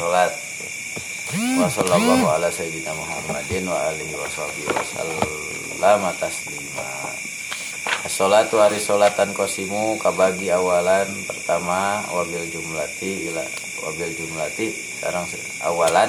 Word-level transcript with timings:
salat 0.00 0.32
wa 1.60 1.68
sallallahu 1.68 2.24
ala 2.32 2.48
sayyidina 2.48 2.88
Muhammadin 2.96 3.68
wa 3.68 3.76
alihi 3.92 4.16
wa 4.16 4.24
sahbihi 4.32 4.72
wa 4.72 4.80
sallam 4.80 6.00
taslima. 6.16 6.88
As-salatu 8.08 8.64
hari 8.64 8.80
salatan 8.80 9.36
kosimu 9.36 10.00
kabagi 10.00 10.48
awalan 10.56 11.04
pertama 11.28 12.00
wabil 12.16 12.48
jumlati 12.48 13.28
ila 13.28 13.44
wabil 13.84 14.08
jumlati 14.16 14.72
sekarang 14.72 15.28
awalan 15.68 16.08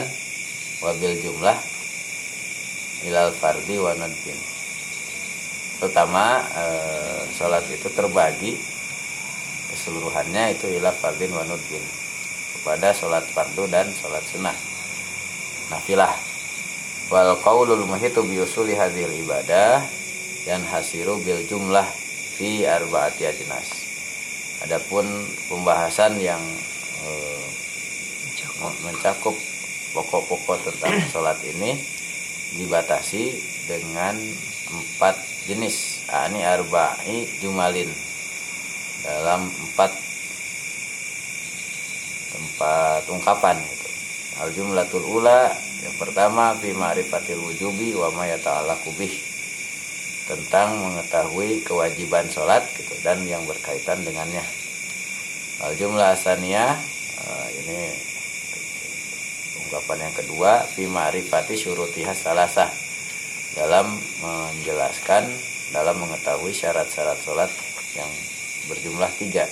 wabil 0.80 1.12
jumlah 1.20 1.60
ilal 3.12 3.36
fardi 3.36 3.76
wa 3.76 3.92
nadbin. 3.92 4.39
Pertama 5.84 6.48
eh, 6.48 7.28
sholat 7.36 7.68
itu 7.68 7.92
terbagi 7.92 8.55
keseluruhannya 9.76 10.55
itu 10.55 10.80
ila 10.80 10.96
fardin 10.96 11.36
wa 11.36 11.44
nadbin 11.44 12.01
kepada 12.62 12.93
sholat 12.93 13.25
fardu 13.25 13.66
dan 13.73 13.89
sholat 13.89 14.22
sunnah. 14.30 14.54
Nafilah. 15.73 16.13
Wal 17.09 17.34
qaulul 17.41 17.90
muhitu 17.90 18.22
bi 18.22 18.38
usuli 18.38 18.77
hadhil 18.77 19.09
ibadah 19.26 19.81
yang 20.45 20.62
hasiru 20.70 21.17
bil 21.26 21.41
jumlah 21.50 21.84
fi 22.38 22.70
arbaati 22.70 23.26
ajnas. 23.26 23.67
Adapun 24.62 25.09
pembahasan 25.50 26.22
yang 26.22 26.41
eh, 27.02 27.45
mencakup. 28.86 29.34
pokok-pokok 29.91 30.72
tentang 30.72 31.03
sholat 31.12 31.36
ini 31.44 31.75
dibatasi 32.55 33.36
dengan 33.67 34.16
empat 34.72 35.20
jenis 35.52 36.08
ini 36.08 36.39
arba'i 36.48 37.28
jumalin. 37.44 37.91
Dalam 39.03 39.52
empat 39.52 40.11
tempat 42.41 43.05
ungkapan 43.13 43.62
gitu. 43.62 43.90
al 44.41 44.50
jumlatul 44.58 45.05
ula 45.05 45.54
yang 45.86 45.95
pertama 46.02 46.58
fi 46.58 46.73
ma'rifatil 46.73 47.38
wujubi 47.38 47.94
wa 47.94 48.09
ma 48.09 48.25
yata'allaqu 48.25 48.89
bih. 48.97 49.14
Tentang 50.25 50.81
mengetahui 50.81 51.62
kewajiban 51.62 52.25
sholat 52.30 52.66
gitu 52.73 52.97
dan 53.06 53.22
yang 53.30 53.45
berkaitan 53.45 54.02
dengannya. 54.02 54.42
Al 55.62 55.78
jumlah 55.78 56.17
asaniyah 56.17 56.73
uh, 57.22 57.47
ini 57.62 57.94
ungkapan 59.62 60.09
yang 60.09 60.16
kedua 60.17 60.66
fi 60.66 60.89
ma'rifati 60.89 61.53
syurutiha 61.53 62.17
salasah. 62.17 62.69
Dalam 63.53 63.94
menjelaskan 64.23 65.30
dalam 65.69 66.02
mengetahui 66.02 66.56
syarat-syarat 66.56 67.19
sholat 67.22 67.52
yang 67.94 68.09
berjumlah 68.72 69.12
tiga 69.19 69.45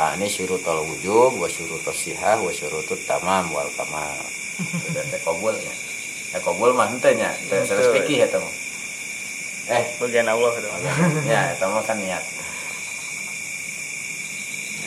ah, 0.00 0.16
ini 0.16 0.32
syurutul 0.32 0.80
wujub 0.88 1.36
wa 1.36 1.44
syurutul 1.44 1.92
sihah 1.92 2.40
wa 2.40 2.48
syurutul 2.48 2.96
tamam 3.04 3.52
wal 3.52 3.68
kamal. 3.76 4.16
Sudah 4.56 5.04
teh 5.12 5.20
kobul 5.20 5.52
ya. 5.52 5.74
Teh 6.32 6.40
kobul 6.40 6.72
mah 6.72 6.88
henteu 6.88 7.12
nya. 7.12 7.28
Teh 7.52 7.60
sanes 7.68 7.92
fikih 7.92 8.24
eta 8.24 8.40
mah. 8.40 8.54
Eh. 9.68 9.84
Bagian 10.00 10.24
Allah 10.32 10.50
itu 10.56 10.68
ya 11.28 11.52
eta 11.52 11.68
mah 11.68 11.84
kan 11.84 12.00
niat. 12.00 12.24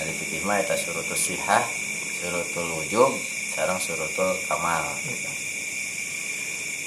Dari 0.02 0.14
fikih 0.18 0.42
mah 0.50 0.58
eta 0.58 0.74
syurutul 0.74 1.14
sihah 1.14 1.62
syurutul 2.18 2.82
wujub 2.82 3.14
sekarang 3.54 3.78
surutul 3.78 4.34
kamal. 4.50 4.82
gitu. 5.06 5.43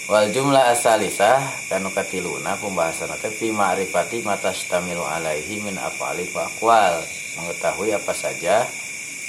Wal 0.06 0.30
jumlah 0.30 0.70
asalisah 0.70 1.66
kanu 1.66 1.90
katiluna 1.90 2.54
pembahasan 2.62 3.10
teh 3.18 3.30
fi 3.34 3.50
ma'rifati 3.50 4.22
matastamilu 4.22 5.02
alaihi 5.02 5.58
min 5.66 5.74
af'ali 5.74 6.30
wa 6.30 6.46
aqwal. 6.46 7.02
Mengetahui 7.36 7.90
apa 7.92 8.14
saja 8.14 8.64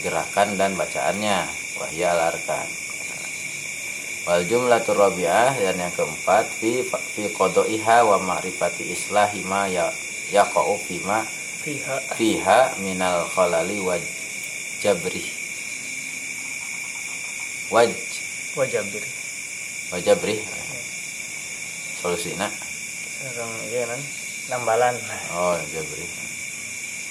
gerakan 0.06 0.56
dan 0.56 0.78
bacaannya. 0.78 1.50
Wahya 1.82 2.14
arkan. 2.30 2.68
Wal 4.30 4.46
jumlah 4.46 4.86
rabi'ah 4.86 5.58
dan 5.58 5.82
yang 5.82 5.94
keempat 5.98 6.46
fi 6.62 6.86
fi 6.86 7.26
qadaiha 7.34 8.06
wa 8.06 8.22
ma'rifati 8.22 8.94
islahi 8.94 9.42
ma 9.50 9.66
ya 9.66 9.90
yaqa'u 10.30 10.78
fima 10.86 11.26
fiha. 11.66 11.98
fiha 12.14 12.62
minal 12.86 13.26
khalali 13.34 13.82
wa 13.82 13.98
jabrih 14.78 15.26
waj. 17.74 17.94
Wajabir 18.58 19.06
wajabrih 19.94 20.42
solusina 20.42 20.52
sarang 20.52 20.67
iya 23.74 23.84
kan 23.90 24.02
lambalan 24.48 24.96
oh 25.34 25.58
jabrih 25.74 26.10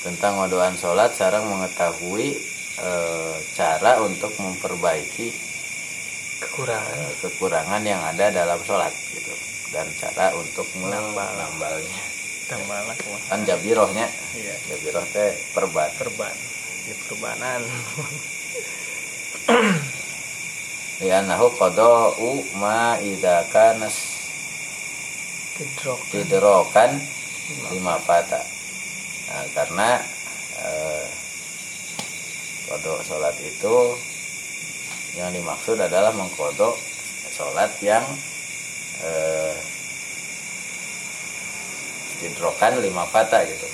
tentang 0.07 0.39
waduan 0.39 0.79
sholat 0.79 1.11
sarang 1.19 1.51
mengetahui 1.51 2.39
e, 2.79 2.91
cara 3.59 3.99
untuk 4.07 4.31
memperbaiki 4.39 5.35
kekurangan. 6.39 6.95
e, 6.95 7.11
kekurangan 7.27 7.83
yang 7.83 7.99
ada 7.99 8.31
dalam 8.31 8.61
sholat 8.63 8.95
gitu. 9.11 9.35
Dan 9.75 9.91
cara 9.99 10.31
untuk 10.39 10.63
Nambal. 10.79 11.11
menambalnya 11.11 12.03
tambalan 12.47 12.95
kumaha 13.03 13.35
kan 13.35 13.43
jabirohnya. 13.43 14.07
Iya. 14.39 14.55
Jabiroh 14.71 15.03
teh 15.11 15.35
perban. 15.51 15.91
Perban. 15.99 16.35
Di 16.87 16.95
perbanan. 17.11 17.61
Li'annahu 21.03 21.51
qada'u 21.59 22.47
ma 22.63 22.95
idza 23.03 23.43
kana 23.51 23.91
tidrok 25.56 26.00
tidrokan 26.12 27.00
lima 27.72 27.97
fata 28.05 28.41
nah, 29.33 29.44
karena 29.56 29.89
eh, 30.61 31.06
kodok 32.69 33.00
sholat 33.09 33.37
itu 33.41 33.77
yang 35.16 35.33
dimaksud 35.33 35.81
adalah 35.81 36.12
mengkodok 36.12 36.77
sholat 37.33 37.72
yang 37.81 38.05
eh, 39.00 39.56
tidrokan 42.21 42.81
lima 42.81 43.05
fata 43.09 43.45
gitu. 43.45 43.69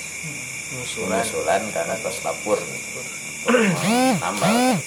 Musulan 0.73 1.23
sulan 1.23 1.61
karena 1.71 1.95
tos 2.01 2.19
lapur. 2.25 2.59
Nambah 4.23 4.79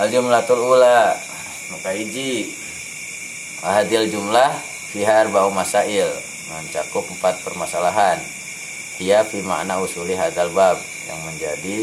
al 0.00 0.08
jumlatul 0.08 0.60
ula 0.72 1.14
maka 1.68 1.92
hiji 1.92 2.48
hadil 3.62 4.10
jumlah 4.10 4.50
fiha 4.90 5.22
arba'u 5.22 5.54
masail. 5.54 6.10
Mencakup 6.50 7.06
empat 7.06 7.38
permasalahan. 7.46 8.18
Ia 8.98 9.22
fi 9.22 9.38
makna 9.46 9.78
usuli 9.78 10.18
hadal 10.18 10.50
bab. 10.50 10.76
Yang 11.06 11.20
menjadi 11.22 11.78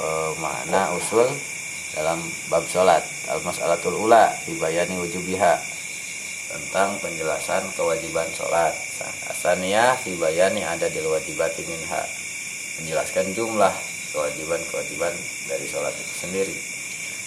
e, 0.00 0.06
makna 0.40 0.96
usul 0.96 1.28
dalam 1.92 2.18
bab 2.48 2.64
sholat. 2.66 3.04
Al 3.28 3.44
mas'alatul 3.44 4.00
ula 4.00 4.32
fi 4.42 4.56
bayani 4.56 4.96
wujubiha. 4.96 5.54
Tentang 6.50 6.98
penjelasan 6.98 7.68
kewajiban 7.76 8.26
sholat. 8.32 8.72
Asaniyah 9.30 10.00
fi 10.00 10.16
bayani 10.16 10.64
ada 10.64 10.88
di 10.88 10.98
wajibati 11.04 11.62
minha. 11.68 12.02
Menjelaskan 12.80 13.36
jumlah 13.36 13.74
kewajiban-kewajiban 14.10 15.14
dari 15.46 15.66
sholat 15.68 15.94
itu 15.94 16.14
sendiri. 16.16 16.56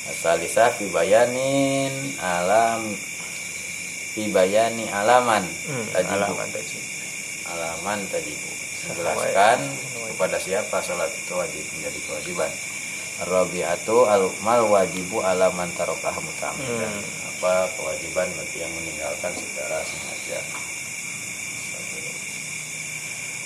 Asalisa 0.03 0.67
fi 0.75 0.91
bayanin 0.91 1.93
alam 2.19 2.83
fi 4.13 4.29
bayani 4.29 4.85
alaman 4.93 5.41
hmm, 5.41 5.85
tajibu 5.89 6.21
alaman 6.37 6.49
tadi. 6.53 6.77
Alaman 7.49 7.99
tajibu 8.13 8.49
menjelaskan 8.83 9.57
kepada 10.13 10.37
siapa 10.37 10.77
sholat 10.85 11.09
itu 11.09 11.33
wajib 11.33 11.63
menjadi 11.73 11.99
kewajiban. 12.05 12.51
Rabi'atu 13.23 14.09
al 14.09 14.25
mal 14.41 14.65
wajibu 14.69 15.21
alaman 15.21 15.69
tarokah 15.77 16.13
mutamidan 16.17 16.89
Hmm. 16.89 17.29
apa 17.33 17.69
kewajiban 17.77 18.25
bagi 18.37 18.57
yang 18.61 18.73
meninggalkan 18.73 19.33
secara 19.37 19.81
sengaja? 19.85 20.39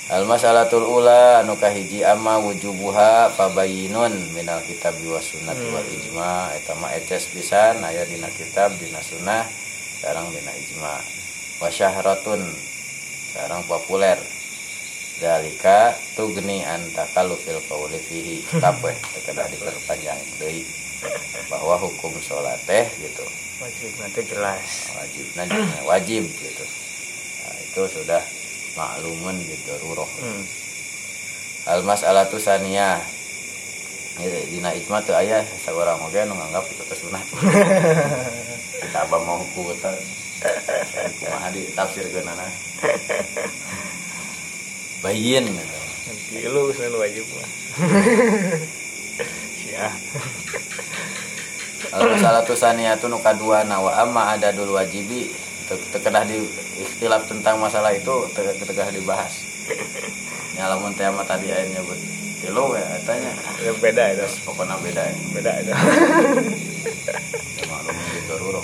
Al 0.08 0.24
masalatul 0.24 0.88
ula 0.88 1.44
anu 1.44 1.60
kahiji 1.60 2.00
amma 2.08 2.40
wujubuha 2.40 3.28
fabayinun 3.36 4.32
minal 4.32 4.64
kitab 4.64 4.96
wa 5.04 5.20
sunnati 5.20 5.68
wal 5.68 5.84
ijma. 5.84 6.56
Eta 6.56 6.72
mah 6.80 6.96
eces 6.96 7.28
pisan 7.28 7.84
aya 7.84 8.08
dina 8.08 8.32
kitab 8.32 8.72
dina 8.80 9.04
sunnah 9.04 9.44
sareng 10.02 10.28
dina 10.34 10.54
ijma 10.54 10.96
wa 11.62 11.70
syahratun. 11.70 12.42
Sareng 13.34 13.64
populer. 13.66 14.20
Dalika 15.18 15.98
tugni 16.14 16.62
an 16.62 16.82
takallufil 16.94 17.58
qawli 17.66 17.98
fihi. 17.98 18.38
Kabeh 18.62 18.94
kedah 19.26 19.50
diperpanjang. 19.50 20.22
Deui 20.38 20.62
bahwa 21.50 21.78
hukum 21.82 22.14
sholat 22.22 22.58
teh 22.70 22.86
gitu. 23.02 23.26
Wajib 23.58 23.92
nanti 23.98 24.22
jelas. 24.30 24.94
Wajib 24.94 25.26
wajib 25.86 26.24
gitu. 26.30 26.66
Nah, 27.42 27.56
itu 27.58 27.82
sudah 27.90 28.22
maklumun 28.78 29.38
gitu 29.42 29.74
ruroh. 29.82 30.10
Hmm. 30.22 30.46
al 31.68 31.82
mas'alatu 31.84 32.40
saniyah. 32.40 33.02
Ya, 33.02 33.17
dina 34.26 34.74
ijma 34.74 34.98
tuh 35.06 35.14
ayah 35.14 35.46
seorang 35.62 36.02
oge 36.02 36.26
nu 36.26 36.34
nganggap 36.34 36.66
itu 36.74 36.84
teh 36.90 36.98
sunah 36.98 37.22
kita 38.82 39.00
abah 39.06 39.22
mau 39.22 39.42
eta 39.46 39.92
kumaha 41.22 41.50
di 41.54 41.66
tafsir 41.74 42.06
geunana 42.10 42.46
bayin. 45.02 45.46
Nanti 45.46 46.46
lu 46.50 46.74
selalu 46.74 46.98
wajib 47.02 47.26
mah. 47.38 47.50
Ya 49.68 49.94
salah 52.18 52.42
tu 52.42 52.58
saniyatu 52.58 53.06
nu 53.06 53.22
kadua 53.22 53.62
nawa 53.62 54.02
amma 54.02 54.34
ada 54.34 54.50
dulu 54.50 54.74
wajibi 54.74 55.30
Te- 55.68 55.88
tekedah 55.92 56.24
di 56.26 56.40
ikhtilaf 56.80 57.28
tentang 57.28 57.60
masalah 57.60 57.92
itu 57.94 58.26
te- 58.32 58.58
tekedah 58.64 58.90
dibahas. 58.90 59.44
Ya 60.56 60.72
lamun 60.72 60.96
teh 60.96 61.06
mah 61.12 61.28
tadi 61.28 61.52
aya 61.52 61.68
nyebut 61.68 62.00
tilu 62.42 62.78
ya 62.78 62.86
katanya 63.02 63.32
Ya, 63.58 63.72
beda 63.74 64.04
itu. 64.14 64.26
Pokoknya 64.46 64.78
beda 64.80 65.02
ya? 65.02 65.16
Beda 65.34 65.52
itu. 65.62 65.72
Ya, 67.58 67.64
maklum 67.72 67.98
di 68.14 68.22
Doruro. 68.30 68.62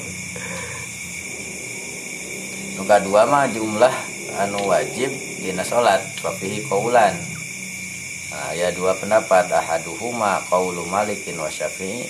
Nu 2.77 2.83
kadua 2.85 3.23
mah 3.25 3.49
jumlah 3.49 3.95
anu 4.37 4.69
wajib 4.69 5.09
dina 5.41 5.63
salat 5.65 6.03
wafihi 6.21 6.61
qaulan. 6.67 7.15
Nah, 8.29 8.51
ya 8.53 8.69
dua 8.75 8.93
pendapat. 8.99 9.49
Ahaduhuma 9.49 10.43
qaulu 10.51 10.85
Malikin 10.87 11.39
wa 11.39 11.49
Syafi'i 11.49 12.05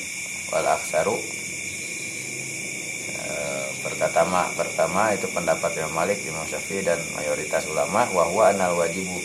wal 0.51 0.68
aksaru. 0.68 1.16
Eh, 3.24 3.66
pertama 3.86 4.50
pertama 4.57 5.13
itu 5.16 5.30
pendapat 5.31 5.71
Imam 5.80 6.04
Malik, 6.04 6.19
Imam 6.27 6.44
Syafi'i 6.50 6.83
dan 6.83 7.00
mayoritas 7.16 7.63
ulama 7.71 8.09
wa 8.12 8.27
huwa 8.27 8.51
anal 8.51 8.75
wajibu 8.75 9.18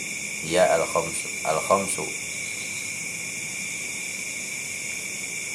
ya 0.47 0.71
al 0.71 0.87
khamsu 0.87 1.27
al 1.43 1.59
khamsu 1.59 2.28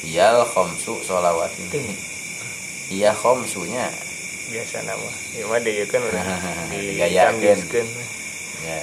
Iyal 0.05 0.45
khamsu 0.45 1.01
sholawat. 1.01 1.51
Ting. 1.73 1.89
Iya 2.93 3.17
khamsunya 3.17 3.89
biasa 4.45 4.85
nama 4.85 5.09
ya 5.33 5.49
mah 5.49 5.57
dia 5.65 5.89
kan 5.89 6.05
ditanggiskeun. 6.71 7.89
ya. 8.69 8.79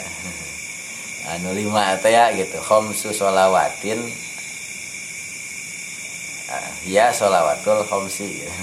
Anu 1.38 1.54
lima 1.54 1.94
eta 1.94 2.10
ya 2.10 2.34
gitu. 2.34 2.58
Khamsu 2.58 3.14
sholawatin. 3.14 4.02
Ah, 6.50 6.66
Ya 6.90 7.14
sholawatul 7.14 7.86
khamsi 7.86 8.26
gitu. 8.42 8.50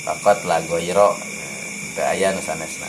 Fakot 0.00 0.48
lagoiro 0.48 1.12
Teu 1.92 2.06
aya 2.06 2.32
nu 2.32 2.40
sanesna 2.40 2.88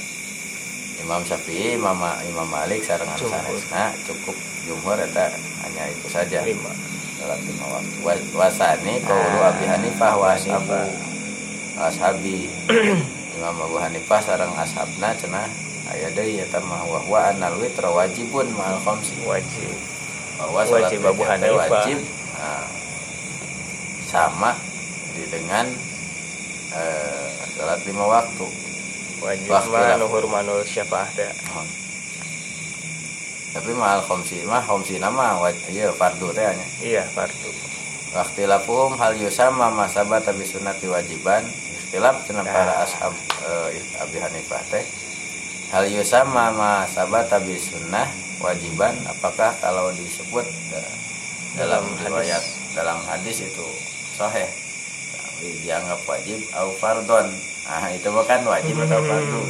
Imam 1.01 1.21
Syafi'i, 1.21 1.75
Imam, 1.75 1.97
Imam 2.23 2.45
Malik 2.45 2.81
sareng 2.81 3.09
sanesna 3.17 3.89
cukup 4.05 4.37
jumhur 4.63 4.95
eta 4.95 5.27
hanya 5.65 5.89
itu 5.89 6.07
saja. 6.07 6.41
Lima. 6.41 6.69
Dalam 7.17 7.37
lima 7.41 7.65
waktu. 7.69 7.97
Wa- 8.01 8.27
wasani 8.37 9.01
kaulu 9.01 9.37
Ah, 9.39 9.49
Abi 9.49 9.65
Hanifah 9.65 10.13
wa 10.15 10.27
ashabu 10.33 10.77
ashabi. 11.77 12.49
Imam 13.37 13.55
Abu 13.57 13.77
Hanifah 13.77 14.19
sareng 14.19 14.53
ashabna 14.53 15.13
cenah 15.13 15.49
aya 15.89 16.07
deui 16.11 16.37
eta 16.37 16.61
mah 16.61 16.81
wa 16.83 17.01
huwa 17.01 17.29
anal 17.29 17.57
witr 17.57 17.83
wajibun 17.83 18.47
ma'al 18.53 18.77
khamsi. 18.79 19.17
Wajib. 19.23 19.73
Bahwa 20.37 20.61
salat 20.63 20.89
Wajib 20.89 20.99
Abu 21.05 21.23
Hanifah. 21.25 21.69
wajib. 21.69 21.97
Nah, 22.37 22.65
sama 24.03 24.51
di 25.13 25.23
dengan 25.25 25.65
eh, 26.71 27.27
salat 27.53 27.79
lima 27.85 28.05
waktu 28.07 28.45
wajib 29.21 29.47
Waktu 29.47 29.69
mah 29.69 29.81
lah. 29.85 29.97
nuhur 30.01 30.25
manul 30.25 30.65
syafaah 30.65 31.09
teh 31.13 31.29
Mohon. 31.47 31.67
tapi 33.51 33.71
ma'al 33.75 34.01
khamsi 34.01 34.47
mah 34.47 34.63
khamsi 34.63 34.95
nama 34.97 35.35
wajib 35.37 35.61
ieu 35.69 35.91
fardu 35.91 36.31
teh 36.31 36.43
nya 36.45 36.67
iya 36.81 37.03
fardu. 37.11 37.51
Waktilafuhum 38.11 38.99
hal 38.99 39.15
yusama 39.15 39.71
masabah 39.71 40.19
tabi 40.19 40.43
sunnati 40.43 40.83
wajiban. 40.83 41.47
Ikhtilaf 41.47 42.27
cenah 42.27 42.43
para 42.43 42.83
ashab 42.83 43.15
eh, 43.47 43.79
Abi 44.03 44.19
Hanifah 44.19 44.59
teh. 44.67 44.83
Hal 45.71 45.87
yusama 45.87 46.51
masabah 46.51 47.23
tabi 47.23 47.55
sunnah 47.55 48.07
wajiban 48.43 48.91
Apakah 49.07 49.55
kalau 49.63 49.95
disebut 49.95 50.43
eh, 50.75 50.91
dalam 51.55 51.87
riwayat 52.03 52.39
hadis. 52.39 52.75
dalam 52.75 52.99
hadis 53.07 53.37
itu 53.47 53.67
sahih? 54.15 54.47
Tapi 55.11 55.47
dianggap 55.63 56.03
wajib 56.03 56.39
au 56.55 56.71
fardon 56.75 57.31
ah 57.71 57.87
itu 57.95 58.11
bukan 58.11 58.43
wajib 58.43 58.75
atau 58.83 58.99
fardu 58.99 59.41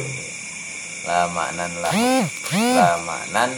la 1.02 1.26
maknan 1.26 1.72
lah. 1.82 1.90
La 2.54 2.94
maknan 3.02 3.50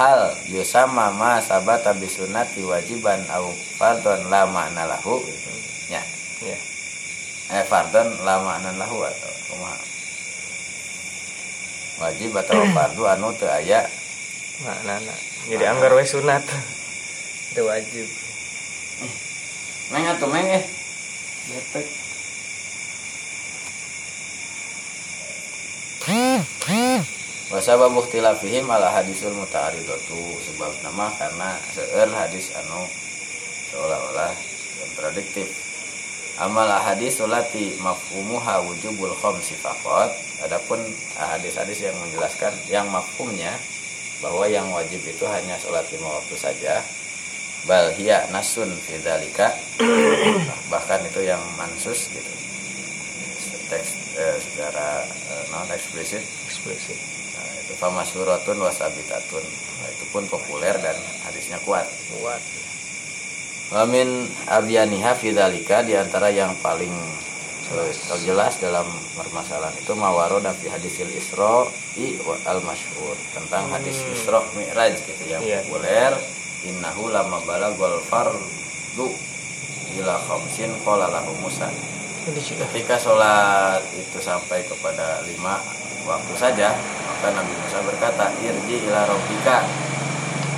hal 0.00 0.20
yusama 0.48 1.12
ma 1.12 1.36
sabata 1.44 1.92
bisunati 1.92 2.64
wajiban 2.64 3.20
au 3.28 3.52
fardon 3.76 4.32
la 4.32 4.48
makna 4.48 4.88
lahu. 4.88 5.20
Ya. 5.92 6.00
Ya. 6.40 6.58
Eh 7.60 7.64
fardon 7.68 8.08
la 8.24 8.40
makna 8.40 8.72
lahu 8.80 9.04
atau 9.04 9.32
kumaha 9.52 9.78
wajib 12.00 12.32
atau 12.32 12.64
fardu 12.76 13.02
anu 13.04 13.28
teu 13.36 13.48
aya. 13.52 13.84
Maknana 14.64 15.12
jadi 15.52 15.64
anggar 15.76 15.92
we 15.92 16.08
sunat. 16.08 16.40
Itu 17.52 17.68
wajib. 17.68 18.08
Meng 19.92 20.08
atuh 20.08 20.28
meng 20.32 20.48
eh. 20.48 20.64
Wasabab 27.46 27.94
ikhtilafihim 27.94 28.66
ala 28.66 28.90
hadisul 28.90 29.30
muta'aridatu 29.30 30.18
sebab 30.50 30.82
nama 30.82 31.06
karena 31.14 31.54
seueur 31.70 32.10
hadis 32.10 32.50
anu 32.58 32.82
seolah-olah 33.70 34.34
kontradiktif. 34.82 35.46
Amal 36.42 36.66
hadis 36.66 37.22
ulati 37.22 37.78
mafhumuha 37.78 38.66
wujubul 38.66 39.14
khamsi 39.22 39.54
faqat. 39.62 40.10
Adapun 40.42 40.82
hadis-hadis 41.14 41.86
yang 41.86 41.94
menjelaskan 42.02 42.50
yang 42.66 42.90
mafhumnya 42.90 43.54
bahwa 44.18 44.50
yang 44.50 44.66
wajib 44.74 44.98
itu 45.06 45.22
hanya 45.30 45.54
sholat 45.62 45.86
lima 45.94 46.18
waktu 46.18 46.34
saja. 46.34 46.82
Bal 47.62 47.94
hiya 47.94 48.26
nasun 48.34 48.74
fidzalika. 48.74 49.54
bahkan 50.74 50.98
itu 51.06 51.22
yang 51.22 51.40
mansus 51.54 52.10
gitu. 52.10 52.32
Teks 53.70 54.18
eh, 54.18 54.34
secara 54.42 55.06
eh, 55.06 55.44
non 55.54 55.70
eksplisit 55.70 56.26
eksplisit 56.50 57.15
Itu 57.76 57.84
famasuratun 57.84 58.56
wasabitatun. 58.56 59.44
Nah, 59.44 59.88
itu 59.92 60.04
pun 60.08 60.24
populer 60.32 60.72
dan 60.80 60.96
hadisnya 61.28 61.60
kuat. 61.60 61.84
kuat 62.16 62.40
Wamin 63.68 64.24
abiyaniha 64.48 65.12
fidzalika 65.12 65.84
di 65.84 65.92
antara 65.92 66.32
yang 66.32 66.56
paling 66.64 66.94
eh, 67.76 67.92
jelas 68.24 68.56
dalam 68.64 68.86
permasalahan 69.12 69.76
itu 69.76 69.92
mawaroda 69.92 70.56
fi 70.56 70.72
hadisil 70.72 71.10
Isra 71.12 71.66
al 72.48 72.60
masyhur 72.64 73.12
tentang 73.36 73.68
hadis 73.68 74.00
Hmm. 74.00 74.14
Isra 74.16 74.40
Mi'raj 74.56 74.96
gitu 75.02 75.24
yang 75.28 75.42
Iya. 75.44 75.60
populer 75.66 76.14
innahu 76.64 77.10
lama 77.12 77.42
balagol 77.44 78.00
fardu 78.06 79.08
ila 80.00 80.14
khamsin 80.24 80.72
qala 80.80 81.12
lahu 81.12 81.34
Musa 81.44 81.68
Ketika 82.72 82.96
sholat 82.98 83.82
itu 83.98 84.18
sampai 84.18 84.62
kepada 84.64 85.26
lima 85.26 85.58
waktu 86.06 86.32
saja, 86.38 86.70
maka 87.04 87.34
Nabi 87.34 87.52
Musa 87.58 87.82
berkata, 87.82 88.30
Irji 88.38 88.86
ila 88.86 89.04
robbika. 89.10 89.66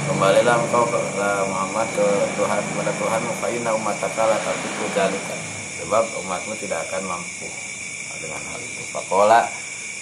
Kembalilah 0.09 0.57
engkau 0.57 0.89
ke 0.89 0.97
ke 0.97 1.29
Muhammad 1.53 1.85
ke 1.93 2.07
Tuhan 2.37 2.61
kepada 2.65 2.93
Tuhanmu 2.97 3.33
fa'inna 3.45 3.77
umataka 3.77 4.25
la 4.25 4.37
tafiku 4.41 4.85
dzalika. 4.97 5.37
Sebab 5.85 6.05
umatmu 6.25 6.53
tidak 6.57 6.85
akan 6.89 7.13
mampu 7.13 7.49
dengan 8.17 8.41
hal 8.49 8.61
itu. 8.61 8.83
Faqala 8.89 9.45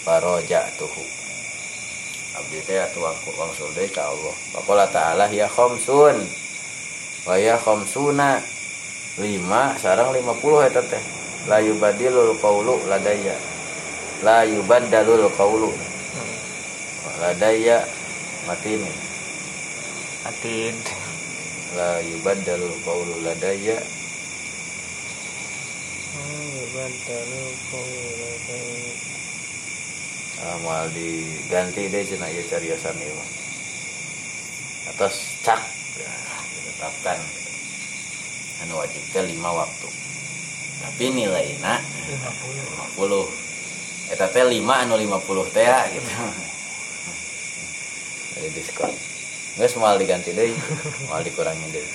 faraja'tuhu. 0.07 1.03
Abdi 2.39 2.59
teh 2.63 2.79
atuh 2.79 3.03
wangku 3.03 3.35
wangsul 3.35 3.67
deui 3.75 3.91
ka 3.91 4.07
Allah. 4.07 4.35
Faqala 4.55 4.87
ta'ala 4.87 5.25
ya 5.27 5.51
khamsun. 5.51 6.23
Wa 7.27 7.35
ya 7.35 7.59
khamsuna 7.59 8.39
lima 9.19 9.75
sarang 9.75 10.15
lima 10.15 10.31
puluh 10.39 10.63
eta 10.63 10.79
teh 10.87 11.03
la 11.51 11.59
yubadilul 11.59 12.39
qawlu 12.39 12.79
ladaya 12.87 13.35
la 14.23 14.45
yubaddalul 14.45 15.29
qawlu. 15.35 15.71
Ladaya 17.17 17.81
mati 18.45 18.77
ini 18.77 18.93
atid 20.29 20.77
la 21.73 21.97
yubaddalul 22.05 22.77
qawlu 22.85 23.25
ladaya 23.25 23.81
amal 30.53 30.85
diganti 30.93 31.89
deh 31.89 32.05
cenah 32.05 32.29
ieu 32.29 32.45
cariosan 32.45 32.93
ieu 33.01 33.17
mah 33.17 33.29
atas 34.93 35.41
cak 35.41 35.61
ya, 35.97 36.13
ditetapkan. 36.53 37.17
Anu 38.61 38.77
wajib 38.77 39.01
lima 39.25 39.65
waktu. 39.65 39.89
Tapi 40.85 41.09
nilainya 41.17 41.81
50 42.93 43.46
eta 44.13 44.25
teh 44.31 44.43
5 44.43 44.63
anu 44.63 44.93
50 44.95 45.55
teh 45.55 45.65
ya, 45.67 45.83
gitu. 45.91 46.09
Jadi 48.37 48.49
diskon. 48.53 48.93
Geus 49.57 49.73
moal 49.81 49.97
diganti 49.97 50.31
deui 50.37 50.53
moal 51.09 51.25
dikurangi 51.25 51.67
deui. 51.73 51.91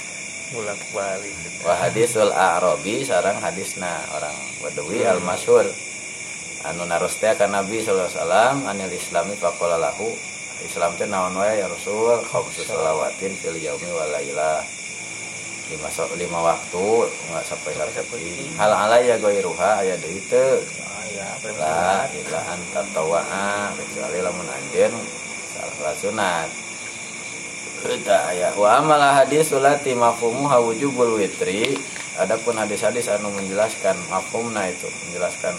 Bolak 0.52 0.82
balik 0.92 1.32
wa 1.64 1.74
hadisul 1.78 2.34
a'rabi 2.34 3.06
sarang 3.06 3.38
hadisna. 3.40 4.02
Orang 4.12 4.36
badawi 4.60 5.06
al 5.06 5.22
masyhur 5.22 5.64
anu 6.68 6.82
naros 6.84 7.16
teh 7.22 7.32
ka 7.38 7.46
nabi 7.46 7.80
sallallahu 7.80 8.10
alaihi 8.10 8.18
wasallam 8.18 8.56
anil 8.66 8.92
islami 8.92 9.34
faqala 9.38 9.78
lahu. 9.78 10.10
Islam 10.62 10.94
teh 10.94 11.10
naon 11.10 11.34
wae 11.34 11.58
ya 11.58 11.66
Rasul 11.66 12.22
khamsu 12.22 12.62
salawatin 12.62 13.34
fil 13.34 13.58
yaumi 13.58 13.90
wal 13.90 14.10
lailah 14.14 14.62
lima 15.72 15.88
so, 15.88 16.04
lima 16.20 16.38
waktu 16.44 16.86
nggak 17.08 17.44
sampai 17.48 17.72
sampai 17.72 18.20
hal 18.60 18.70
alay 18.70 19.08
ya 19.08 19.16
ruha 19.18 19.80
aya 19.80 19.96
deui 19.96 20.20
teu 20.28 20.60
Ah, 21.02 21.10
ya, 21.10 21.50
lah 21.58 22.06
ilahan 22.14 22.60
tatawaa 22.70 23.74
kecuali 23.74 24.22
lamun 24.22 24.46
anjeun 24.46 24.94
salah 25.50 25.94
sunat. 25.98 26.46
Kita 27.82 28.30
ya 28.38 28.54
wa 28.54 28.78
amala 28.78 29.10
hadis 29.10 29.50
sulati 29.50 29.98
mafhumu 29.98 30.46
hawujubul 30.46 31.18
witri. 31.18 31.74
Adapun 32.22 32.54
hadis-hadis 32.54 33.10
anu 33.10 33.34
menjelaskan 33.34 33.98
mafhumna 34.06 34.70
itu 34.70 34.86
menjelaskan 35.08 35.58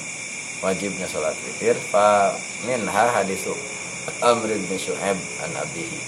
wajibnya 0.63 1.11
salat 1.11 1.35
witir 1.43 1.75
fa 1.75 2.31
minha 2.63 3.05
hadisu 3.19 3.51
Amr 4.23 4.47
bin 4.47 4.79
Syu'aib 4.79 5.19
an 5.43 5.51
abihi. 5.59 5.99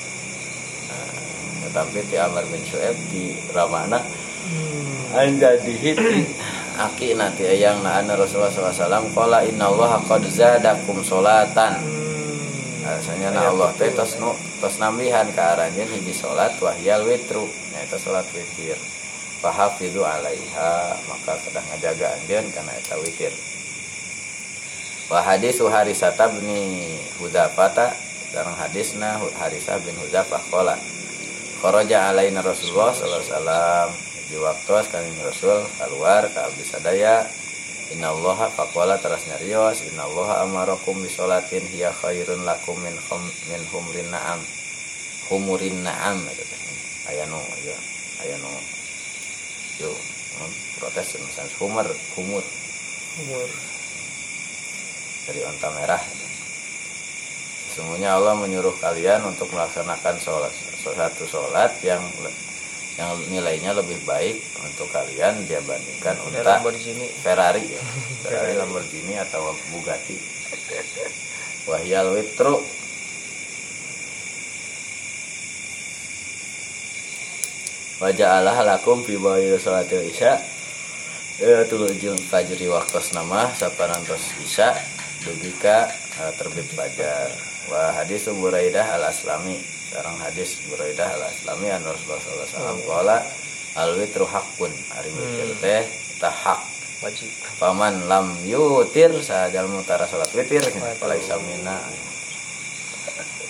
Nah, 0.95 1.24
tetapi 1.69 1.99
ti 2.07 2.15
Amr 2.15 2.45
bin 2.49 2.61
Syu'aib 2.61 2.97
di 3.09 3.33
ramana 3.51 3.99
an 5.15 5.29
jadihi 5.41 5.91
ti 5.97 6.21
aki 6.75 7.15
nanti 7.15 7.47
yang 7.57 7.81
na 7.81 8.03
anna 8.03 8.19
Rasulullah 8.19 8.51
SAW 8.51 9.09
qala 9.15 9.41
inna 9.47 9.71
Allah 9.71 9.99
qad 10.03 10.23
zadakum 10.27 11.01
solatan 11.01 12.05
Rasanya 12.85 13.33
na 13.33 13.49
Allah 13.49 13.73
teh 13.81 13.89
tos 13.97 14.21
nu 14.21 14.29
tos 14.61 14.77
nambihan 14.77 15.25
ke 15.33 15.41
aranjeun 15.41 15.89
hiji 15.89 16.13
salat 16.13 16.53
wahyal 16.61 17.01
witru. 17.09 17.49
Eta 17.81 17.97
salat 17.97 18.29
witir. 18.29 18.77
Fahafidu 19.41 20.05
alaiha 20.05 20.93
maka 21.09 21.33
kedah 21.49 21.65
ngajaga 21.65 22.13
anjeun 22.13 22.45
kana 22.53 22.77
eta 22.77 22.93
witir. 23.01 23.33
Wa 25.09 25.17
hadis 25.25 25.57
harisata 25.65 26.29
bin 26.29 26.45
Hudzafata 27.17 27.89
sareng 28.29 28.53
hadisna 28.53 29.17
Harisah 29.17 29.81
bin 29.81 29.97
Hudzafah 30.05 30.43
qala 30.53 30.77
kharaja 31.65 32.13
alaina 32.13 32.45
Rasulullah 32.45 32.93
sallallahu 32.93 33.25
alaihi 33.25 33.33
wasallam. 33.33 33.89
Di 34.25 34.37
waktu 34.37 34.73
sekali 34.85 35.09
Rasul 35.25 35.57
keluar 35.81 36.21
ke 36.29 36.39
abdi 36.41 36.61
sadaya 36.65 37.25
Inna 37.93 38.09
Allah 38.09 38.49
faqala 38.53 38.97
teras 38.97 39.25
nyarios 39.29 39.85
Inna 39.89 40.05
Allah 40.05 40.45
amarakum 40.45 40.97
bisolatin 41.01 41.61
hiya 41.69 41.89
khairun 41.93 42.45
lakum 42.45 42.77
min, 42.85 42.93
khum, 43.09 43.21
min 43.49 43.61
humrin 43.73 44.09
na'am. 44.13 44.41
Humurin 45.29 45.81
na'am 45.81 46.21
kan. 46.21 46.61
aya 47.09 47.25
nu 47.25 47.41
ya. 47.65 47.77
Aya 48.21 48.37
nu. 48.37 48.49
Yo 49.81 49.89
hmm, 49.89 50.53
protes 50.77 51.17
misalnya 51.17 51.53
humur 51.57 51.87
humur. 52.13 52.45
Umur 53.25 53.49
dari 55.25 55.41
onta 55.41 55.69
merah 55.73 56.01
Sesungguhnya 57.75 58.15
Allah 58.15 58.39
menyuruh 58.39 58.71
kalian 58.79 59.19
untuk 59.27 59.51
melaksanakan 59.51 60.15
sholat 60.23 60.47
satu 60.79 61.27
sholat 61.27 61.75
yang 61.83 61.99
yang 62.95 63.11
nilainya 63.27 63.75
lebih 63.75 63.99
baik 64.07 64.39
untuk 64.63 64.87
kalian 64.95 65.43
dibandingkan 65.43 66.15
unta 66.23 66.39
Lamborghini. 66.39 67.03
Ferrari 67.19 67.67
ya. 67.67 67.83
Ferrari 68.23 68.55
Lamborghini 68.55 69.19
atau 69.19 69.51
Bugatti. 69.75 70.15
Wahyal 71.67 72.15
witru. 72.15 72.63
Wajah 77.99 78.39
Allah 78.39 78.57
lakum 78.63 79.03
fi 79.03 79.19
bawil 79.19 79.59
salatil 79.59 80.07
isya. 80.07 80.39
Ya 81.43 81.67
tulujul 81.67 82.15
fajri 82.23 82.71
waktos 82.71 83.11
nama 83.11 83.51
saparantos 83.51 84.31
isya. 84.47 84.71
Dugika 85.27 85.91
eh, 86.23 86.31
terbit 86.39 86.71
fajar 86.71 87.54
wa 87.71 87.93
hadis 87.97 88.29
Buraidah 88.29 88.99
al 88.99 89.09
Aslami 89.09 89.57
sekarang 89.89 90.17
hadis 90.21 90.59
Buraidah 90.67 91.07
al 91.07 91.23
Aslami 91.29 91.67
an 91.71 91.81
Rasulullah 91.81 92.47
SAW 92.47 92.83
qala 92.83 93.17
al 93.75 93.91
witru 93.99 94.23
haqqun 94.23 94.71
ari 94.95 95.11
witir 95.11 95.49
teh 95.59 95.83
tah 96.19 96.31
hak. 96.31 96.61
Wajib. 97.03 97.27
Paman 97.59 98.07
lam 98.07 98.31
yutir 98.47 99.11
sajal 99.19 99.67
mutara 99.67 100.07
salat 100.07 100.31
witir. 100.31 100.63
Laisa 101.03 101.35
minna. 101.43 101.75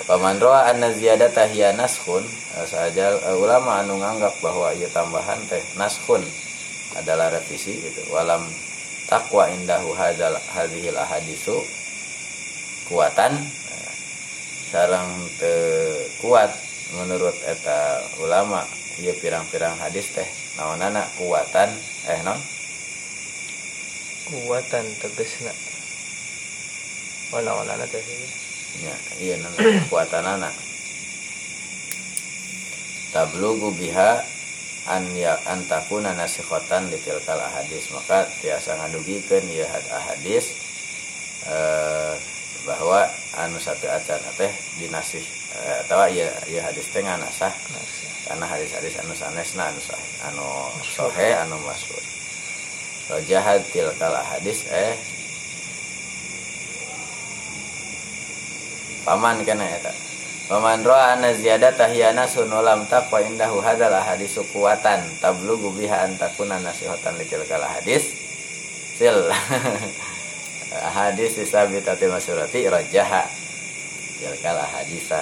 Paman 0.06 0.38
roa 0.42 0.70
anna 0.70 0.94
ziyadata 0.94 1.50
hiya 1.50 1.74
naskhun 1.74 2.26
sajal 2.66 3.22
eh, 3.22 3.38
ulama 3.38 3.82
anu 3.82 4.02
nganggap 4.02 4.34
bahwa 4.42 4.74
ieu 4.74 4.90
tambahan 4.90 5.38
teh 5.46 5.62
naskhun. 5.78 6.26
Adalah 6.98 7.34
revisi 7.34 7.78
gitu. 7.82 8.02
Walam 8.10 8.46
takwa 9.06 9.46
indahu 9.54 9.94
hadzal 9.94 10.38
hadhil 10.54 10.98
ahadisu 10.98 11.58
kuatan 12.90 13.34
sarang 14.72 15.30
te 15.38 15.54
kuat 16.22 16.52
menurut 16.98 17.36
eta 17.46 18.02
ulama. 18.22 18.66
Ieu 18.96 19.12
pirang-pirang 19.20 19.76
hadis 19.84 20.08
teh 20.16 20.28
naonana 20.56 21.04
kuatan 21.20 21.68
eh 22.08 22.20
non? 22.24 22.40
Kuatan 24.32 24.86
tegesna. 25.04 25.52
Oh 27.36 27.42
naon 27.44 27.68
teh 27.92 28.04
Ya, 28.76 28.96
iya 29.24 29.36
nana 29.40 29.56
kekuatan 29.56 30.28
anak. 30.40 30.56
Tablugu 33.16 33.72
biha 33.72 34.20
an 34.92 35.08
ya 35.16 35.40
antakuna 35.48 36.12
nasikhotan 36.12 36.92
di 36.92 37.00
tilkal 37.00 37.40
ahadis. 37.40 37.88
Maka 37.96 38.28
tiasa 38.44 38.76
ngadugikeun 38.80 39.48
ieu 39.48 39.68
ahadis 39.68 40.56
eh, 41.48 42.16
bahwa 42.66 43.06
anu 43.38 43.62
satu 43.62 43.86
acara 43.86 44.30
teh 44.36 44.52
dinasih 44.82 45.22
eh, 45.62 45.76
atau 45.86 46.10
iya 46.10 46.28
iya 46.50 46.62
hadis 46.66 46.90
teh 46.90 47.00
nganasah. 47.06 47.54
Karena 48.26 48.46
hadis-hadis 48.50 48.98
anu 49.06 49.14
sanesna 49.14 49.70
anu 49.70 49.78
sah 49.78 50.02
anu 50.34 50.50
sohe 50.82 51.30
anu 51.38 51.62
masyhur 51.62 52.02
Rajahad 53.06 53.62
tilkal 53.70 54.18
ahadis 54.18 54.66
eh. 54.74 54.98
Paman 59.06 59.46
kena 59.46 59.70
eta. 59.70 59.94
Paman 60.50 60.82
roa 60.82 61.14
anna 61.14 61.30
ziyadata 61.38 61.86
hiya 61.94 62.18
nasun 62.18 62.50
ulam 62.50 62.90
taqwa 62.90 63.22
indahu 63.22 63.62
hadzal 63.62 63.94
hadisu 63.94 64.42
kuwatan. 64.50 65.06
Tablugu 65.22 65.70
biha 65.78 66.10
an 66.10 66.18
takuna 66.18 66.58
nasihatan 66.58 67.14
litilkal 67.22 67.62
hadis. 67.62 68.10
Sil 68.98 69.30
hadis 70.82 71.40
isabitati 71.40 72.08
masyurati 72.10 72.68
rajaha. 72.68 73.24
Tilkal 74.20 74.60
hadisa. 74.60 75.22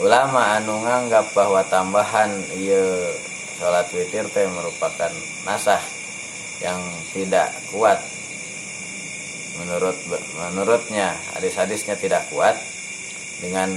Ulama 0.00 0.56
anu 0.56 0.80
nganggap 0.80 1.34
bahwa 1.36 1.60
tambahan 1.66 2.30
ieu 2.56 3.10
salat 3.60 3.88
witir 3.92 4.24
teh 4.32 4.48
merupakan 4.48 5.12
nasah 5.44 5.82
yang 6.64 6.80
tidak 7.12 7.52
kuat. 7.72 8.00
Menurut 9.60 9.96
menurutnya 10.36 11.12
hadis-hadisnya 11.36 11.98
tidak 12.00 12.24
kuat 12.32 12.56
dengan 13.44 13.68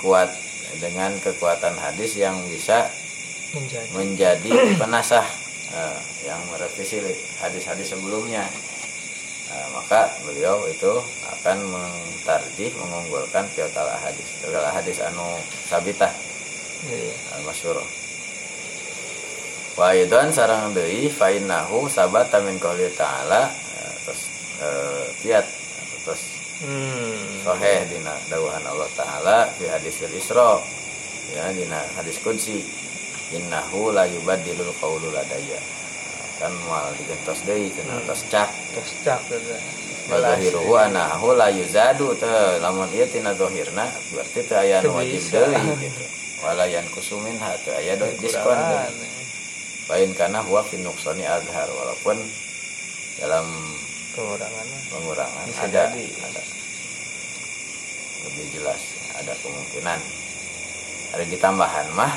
kuat 0.00 0.28
dengan 0.80 1.12
kekuatan 1.20 1.76
hadis 1.80 2.16
yang 2.16 2.36
bisa 2.48 2.88
menjadi. 3.56 3.88
menjadi 3.96 4.52
penasah 4.80 5.26
eh, 5.74 5.98
yang 6.28 6.40
merevisi 6.52 7.00
hadis-hadis 7.40 7.90
sebelumnya 7.90 8.44
Eh, 9.50 9.66
maka 9.74 10.06
beliau 10.22 10.62
itu 10.70 10.92
akan 11.26 11.58
mentarjih 11.74 12.70
mengunggulkan 12.78 13.42
fiqal 13.50 13.90
hadis 13.98 14.28
fiqal 14.38 14.62
hadis 14.70 15.02
anu 15.02 15.26
sabitah 15.66 16.14
Iya. 16.80 17.12
al 17.36 17.42
masyhur 17.44 17.76
wa 19.76 19.92
idan 19.92 20.32
sarang 20.32 20.72
deui 20.72 21.12
fa 21.12 21.28
innahu 21.28 21.92
sabata 21.92 22.40
min 22.40 22.56
qouli 22.56 22.88
ta'ala 22.96 23.52
eh, 23.52 23.94
terus 24.06 24.22
eh, 24.64 25.04
kiat 25.20 25.46
terus 26.06 26.22
hmm. 26.64 27.44
sahih 27.44 27.84
dina 27.90 28.16
dawuhan 28.32 28.64
Allah 28.64 28.88
taala 28.96 29.38
fi 29.60 29.68
hadisil 29.68 30.14
Isra 30.14 30.56
ya 31.36 31.52
dina 31.52 31.84
hadis 32.00 32.16
qudsi 32.24 32.64
innahu 33.36 33.92
la 33.92 34.08
yubaddilul 34.08 34.72
qawlu 34.80 35.12
ladayya 35.12 35.60
kan 36.40 36.52
mal 36.66 36.88
digentos 36.96 37.44
deui 37.44 37.68
cenah 37.68 38.00
tos 38.08 38.24
cak 38.32 38.48
terus 38.72 38.92
cak 39.04 39.20
zahiruhu 40.08 40.74
anahu 40.74 41.36
la 41.36 41.52
yuzadu 41.52 42.16
teh 42.16 42.58
lamun 42.58 42.88
ieu 42.90 43.06
tina 43.06 43.36
zahirna 43.36 43.86
berarti 44.10 44.40
teh 44.48 44.56
aya 44.58 44.82
nu 44.82 44.96
wajib 44.96 45.22
deui 45.28 45.60
gitu. 45.78 46.02
Wala 46.40 46.64
yankusumin 46.64 47.36
ha 47.36 47.52
teu 47.60 47.76
aya 47.76 48.00
diskon 48.16 48.56
deui. 48.56 49.08
lain 49.90 50.10
karena 50.14 50.40
huwa 50.46 50.62
fi 50.62 50.78
nuqsani 50.80 51.26
azhar 51.26 51.66
walaupun 51.66 52.16
dalam 53.18 53.46
pengurangan 54.14 54.66
mah. 54.70 54.82
pengurangan 54.86 55.44
ada 55.50 55.90
jadi. 55.92 56.06
ada. 56.24 56.42
Lebih 58.20 58.46
jelas 58.54 58.82
ada 59.18 59.32
kemungkinan. 59.42 60.00
Ada 61.10 61.24
ditambahan 61.26 61.86
mah. 61.92 62.12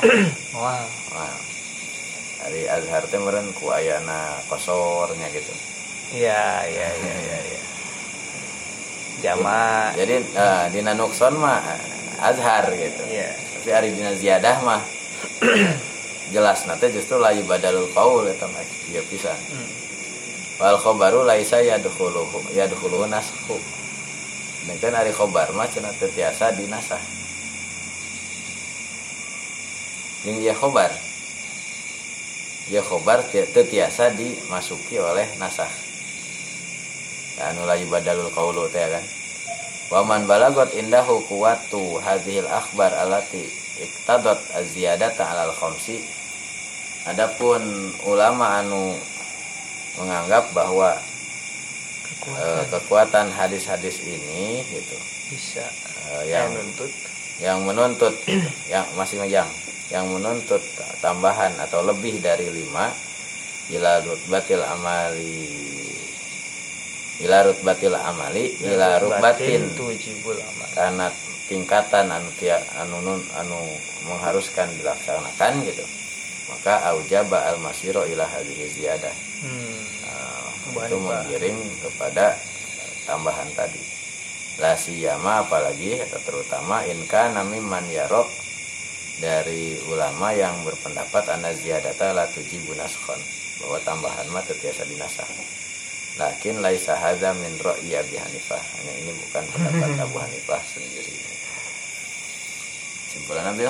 Wah. 0.53 0.85
Wah, 1.17 1.33
hari 2.43 2.67
azhar 2.67 3.07
teh 3.07 3.15
meureun 3.15 3.55
ku 3.55 3.71
ayana 3.71 4.35
kosornya 4.51 5.31
gitu. 5.31 5.53
Iya 6.11 6.67
iya 6.67 6.87
iya 6.91 7.15
iya 7.23 7.39
iya. 7.47 7.61
Jama 9.23 9.95
jadi 9.95 10.19
eh, 10.19 10.63
dina 10.75 10.91
nukson 10.91 11.39
mah 11.39 11.63
azhar 12.19 12.67
gitu. 12.75 13.01
Iya. 13.07 13.31
Tapi 13.31 13.69
ari 13.71 13.89
dina 13.95 14.11
ziyadah 14.11 14.59
mah 14.59 14.81
jelas 16.35 16.67
nanti 16.67 16.91
justru 16.91 17.15
layu 17.15 17.47
badalul 17.47 17.87
qaul 17.95 18.27
eta 18.27 18.43
mah 18.51 18.63
dia 18.91 18.99
pisan. 19.07 19.39
Hmm. 19.49 19.69
wal 20.61 20.77
khobaru 20.77 21.25
laisa 21.25 21.59
yadkhuluhu 21.59 22.53
yadkhuluhu 22.53 23.09
nashu 23.09 23.57
dan 24.69 24.77
kan 24.79 24.93
ari 24.95 25.11
khobar 25.11 25.49
mah 25.51 25.67
cenah 25.67 25.91
teu 25.99 26.07
tiasa 26.11 26.55
dinasah. 26.55 27.01
Jeung 30.23 30.39
ieu 30.39 30.55
khobar 30.55 30.91
ieu 32.71 32.83
khobar 32.83 33.19
teu 33.27 33.43
teu 33.51 33.67
tiasa 33.67 34.13
dimasuki 34.15 34.99
oleh 34.99 35.27
nasah. 35.41 35.69
Anu 37.43 37.65
layu 37.65 37.89
badalul 37.89 38.29
qaulu 38.29 38.69
teh 38.69 38.85
kan? 38.87 39.03
Waman 39.91 40.25
balagot 40.29 40.71
indahu 40.77 41.21
kuwatu 41.27 41.99
hadhil 41.99 42.47
akhbar 42.47 42.93
alati 42.93 43.45
iktadat 43.81 44.39
az-ziyadata 44.55 45.25
alal 45.27 45.51
khamsi. 45.53 45.99
Adapun 47.03 47.91
ulama 48.07 48.63
anu 48.63 48.95
menganggap 49.99 50.49
bahwa 50.55 50.95
kekuatan. 52.07 52.39
eh, 52.47 52.63
kekuatan 52.71 53.27
hadis-hadis 53.35 53.99
ini 54.07 54.63
gitu 54.71 54.97
bisa. 55.29 55.67
eh, 56.15 56.31
yang 56.31 56.47
yang 56.47 56.49
nuntut 56.55 56.91
yang 57.41 57.59
menuntut 57.65 58.13
yang 58.71 58.85
masih 58.95 59.19
yang 59.27 59.49
yang 59.93 60.09
menuntut 60.09 60.59
tambahan 61.05 61.53
atau 61.61 61.85
lebih 61.85 62.17
dari 62.17 62.49
lima 62.49 62.89
ila 63.69 64.01
rutbatil 64.01 64.65
amali 64.65 65.45
ila 67.21 67.45
rutbatil 67.45 67.93
amali 67.93 68.57
ila 68.65 68.97
rutbatin 68.97 69.69
karena 70.73 71.13
tingkatan 71.45 72.09
anu 72.09 72.29
anu 72.81 72.97
nun, 73.05 73.21
anu 73.37 73.59
mengharuskan 74.09 74.65
dilaksanakan 74.81 75.61
gitu 75.61 75.85
maka 76.49 76.89
aujaba 76.89 77.53
al 77.53 77.61
masiro 77.61 78.01
ila 78.09 78.25
hadhihi 78.25 78.65
ziyadah 78.73 79.15
hmm. 79.45 79.81
Bahan 80.73 80.89
itu 80.89 80.97
bahan. 80.97 81.05
menggiring 81.05 81.59
kepada 81.85 82.33
tambahan 83.05 83.49
tadi 83.53 83.83
la 84.57 84.73
siyama 84.73 85.45
apalagi 85.45 86.01
atau 86.01 86.17
terutama 86.25 86.81
inka 86.89 87.29
nami 87.29 87.61
man 87.61 87.85
yarok 87.93 88.25
dari 89.21 89.77
ulama 89.91 90.33
yang 90.33 90.65
berpendapat 90.65 91.29
anna 91.29 91.53
ziyadata 91.53 92.13
la 92.15 92.25
tujibu 92.31 92.73
naskhon 92.73 93.19
bahwa 93.61 93.77
tambahan 93.85 94.27
mah 94.33 94.41
terbiasa 94.41 94.87
dinasah. 94.89 95.29
Lakin 96.13 96.61
laisa 96.61 96.93
hadza 96.93 97.33
min 97.33 97.57
ra'yi 97.57 97.97
Abi 97.97 98.17
Hanifah. 98.21 98.61
Hanya 98.61 98.93
ini 99.01 99.11
bukan 99.17 99.43
pendapat 99.49 99.89
Abu 100.05 100.17
Hanifah 100.21 100.61
sendiri. 100.61 101.13
Simpulan 103.13 103.49
Abil? 103.49 103.69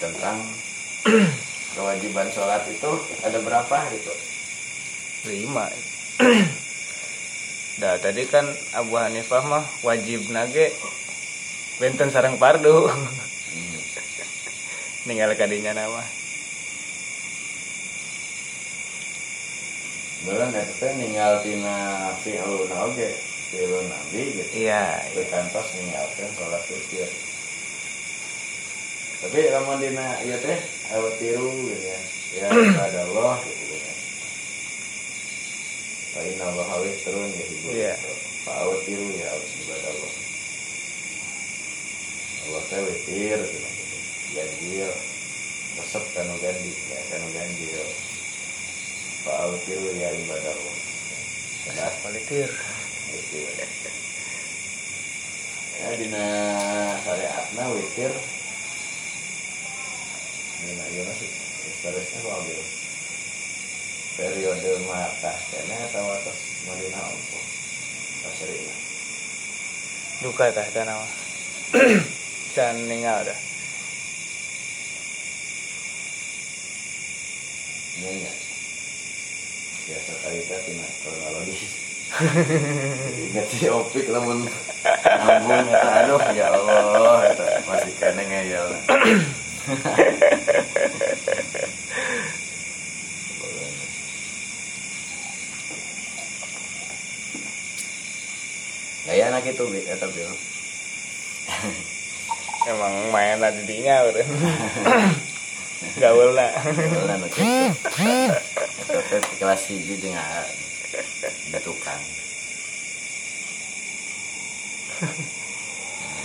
Tentang 0.00 0.36
kewajiban 1.76 2.28
sholat 2.32 2.64
itu 2.68 2.90
ada 3.20 3.38
berapa 3.40 3.78
gitu 3.92 4.12
lima. 5.28 5.68
Dah 7.80 7.96
tadi 8.00 8.24
kan 8.28 8.44
Abu 8.76 8.96
Hanifah 8.96 9.44
mah 9.44 9.64
wajib 9.84 10.28
nage 10.32 10.72
benten 11.80 12.08
sarang 12.12 12.40
pardu. 12.40 12.88
ninggal 15.08 15.32
kadinya 15.36 15.72
nama. 15.72 16.02
Bulan 20.20 20.52
itu 20.52 20.74
teh 20.76 20.92
ninggal 21.00 21.40
tina 21.40 22.12
fi'luna 22.20 22.76
oge 22.88 23.08
fi'lun 23.52 23.88
nabi 23.88 24.36
gitu. 24.36 24.68
Iya. 24.68 25.00
Itu 25.12 25.24
kantos 25.32 25.72
ninggalkan 25.76 26.28
sholat 26.36 26.64
witir 26.68 27.08
tapi 29.20 29.52
lamun 29.52 29.76
dina 29.76 30.16
iya 30.24 30.40
teh 30.40 30.56
awet 30.96 31.14
tiru 31.20 31.52
gitu 31.68 31.84
ya. 31.84 32.00
Ya 32.40 32.46
ada 32.88 33.04
Allah 33.04 33.36
gitu 33.44 33.76
ya. 33.76 33.92
Fa 36.16 36.20
inna 36.24 36.44
Allah 36.48 36.68
witrun 36.80 37.28
ya 37.28 37.44
ibu. 37.44 37.68
Iya. 37.68 37.94
Fa 38.48 38.64
awet 38.64 38.80
tiru 38.88 39.04
ya 39.12 39.28
awet 39.28 39.48
ibadah 39.60 39.90
Allah. 39.92 40.12
Allah 42.48 42.62
teh 42.64 42.80
witir 42.80 43.38
gitu 43.44 43.69
ganjil. 44.34 44.92
Resep 45.78 46.04
kanu 46.14 46.34
ganti 46.42 46.72
ya 46.90 47.00
kanu 47.10 47.28
ganjil. 47.34 47.86
Awet 49.26 49.60
tiru 49.68 49.90
ya 49.94 50.08
ibadah 50.10 50.56
Sudah 51.66 51.92
politir. 52.02 52.50
Witir. 53.10 53.50
Ya 55.80 55.88
dina 55.96 56.26
syariatna 57.04 57.64
witir. 57.74 58.12
Dina 60.60 60.84
ieu 60.92 61.02
mah 61.04 61.16
sih? 61.16 61.30
Historisnya 61.60 62.24
kok 62.24 62.36
ambil 62.40 62.60
periode 64.20 64.70
Makkah 64.84 65.38
kene 65.48 65.76
atau 65.88 66.12
atas 66.12 66.38
Madinah 66.68 67.00
apa 67.08 67.40
pasirina 68.20 68.74
duka 70.20 70.52
tah 70.52 70.68
teh 70.68 70.84
nama 70.84 71.06
can 72.52 72.76
ninggal 72.90 73.24
dah 73.24 73.38
nyanyi 78.00 78.30
biasa 79.84 80.12
teh 80.24 80.60
tina 80.64 80.86
kronologis 81.04 81.72
ingat 83.30 83.46
si 83.52 83.66
opik 83.70 84.08
lamun 84.08 84.48
nyambung 85.04 85.66
eta 85.68 85.88
aduh 86.04 86.22
ya 86.34 86.46
Allah 86.50 87.18
eta 87.30 87.46
masih 87.68 87.92
kene 88.00 88.22
ngeyel 88.26 88.68
Gaya 99.10 99.26
anak 99.26 99.42
itu 99.42 99.64
eta 99.90 100.06
bil. 100.06 100.30
emang 102.68 102.94
main 103.10 103.40
tadi 103.40 103.62
dinya 103.64 104.06
udah 104.06 104.26
gaul 105.96 106.36
lah 106.36 106.50
Lah. 107.08 107.18
Eta 108.80 109.00
teh 109.08 109.20
kelas 109.40 109.62
hiji 109.70 109.96
dengan 109.96 110.44
di 111.50 111.60
tukang. 111.64 112.02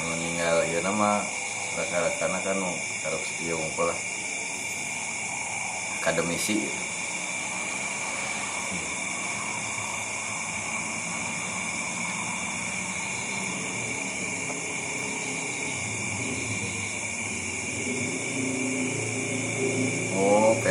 Meninggal 0.06 0.68
ieu 0.68 0.82
nama 0.84 1.24
raka-rakana 1.80 2.40
kan 2.44 2.60
harus 3.08 3.24
ngumpul 3.44 3.88
lah. 3.88 4.00
Akademisi 6.04 6.60
gitu. 6.60 6.95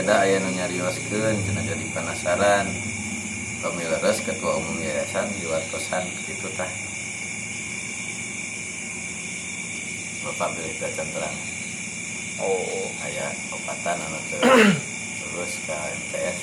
Oh, 0.05 0.13
peda 0.13 0.21
aya 0.21 0.37
nu 0.37 0.53
nyarioskeun 0.53 1.33
cenah 1.49 1.65
jadi 1.65 1.85
penasaran. 1.97 2.69
Pemileres 3.65 4.21
ketua 4.21 4.61
umum 4.61 4.77
yayasan 4.77 5.33
diwartosan 5.41 6.05
gitu 6.29 6.45
tah. 6.61 6.69
Bapak 10.29 10.61
pilih 10.61 10.77
bacan 10.77 11.09
terang 11.09 11.37
oh. 12.45 12.93
Aya 13.01 13.33
opatan 13.49 13.97
anu 13.97 14.21
terus 14.29 15.53
ke 15.65 15.73
MTS 15.73 16.39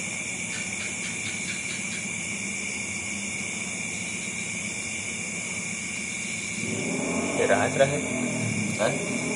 kira 7.38 7.70
terakhir 7.70 8.02
kan? 8.82 8.94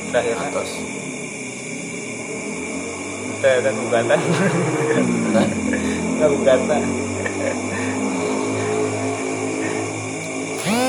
Terakhir 0.10 0.34
kan 0.34 0.50
saya 3.41 3.60
kan 3.60 3.76
gugatan 3.76 4.19
nggak 6.15 6.30
gugatan 6.32 6.84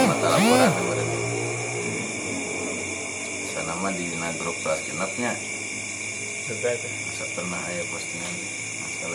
mata 0.06 0.26
laporan 0.30 0.72
sana 3.50 3.72
mah 3.82 3.92
di 3.94 4.06
kelas 4.62 4.80
genapnya 4.86 5.32
masa 7.10 7.24
pernah 7.34 7.60
ayah 7.66 7.86
postingan 7.90 8.34
masa 8.78 9.06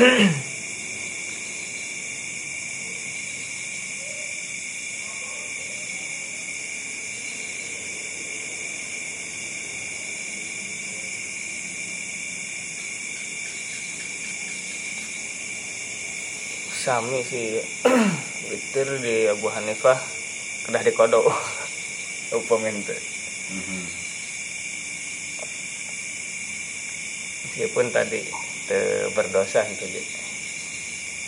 sami 16.80 17.20
sih 17.22 17.60
witir 18.48 18.88
di 19.04 19.28
Abu 19.28 19.52
Hanifah 19.52 20.00
kedah 20.64 20.80
di 20.80 20.92
kodok 20.96 21.28
upamin 22.38 22.80
teh 22.80 22.96
Mhm. 23.50 23.82
meskipun 27.44 27.90
tadi 27.90 28.22
te 28.64 28.78
berdosa 29.10 29.66
itu 29.66 29.84
Ji. 29.90 30.00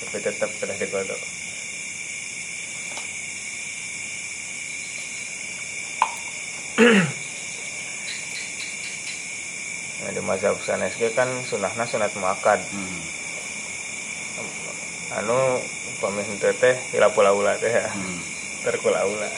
tapi 0.00 0.18
tetap 0.22 0.50
kedah 0.56 0.78
di 0.78 0.86
kodok 0.88 1.20
Nah, 10.02 10.10
di 10.10 10.18
mazhab 10.18 10.58
sanes 10.58 10.98
kan 11.14 11.28
sunahna 11.46 11.84
sunat 11.84 12.10
muakad 12.16 12.58
Mhm. 12.72 13.21
Anu 15.20 15.60
pamih 16.00 16.24
teh 16.40 16.54
teh 16.56 16.76
hilapul 16.96 17.26
aula 17.26 17.58
teh 17.60 17.68
ya. 17.68 17.88
Mhm. 17.92 18.20
terkul 18.62 18.94
aula 18.94 19.28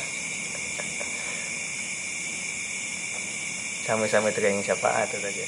sami-sami 3.85 4.33
teu 4.33 4.49
syafaat 4.65 5.13
eta 5.13 5.29
ge 5.29 5.45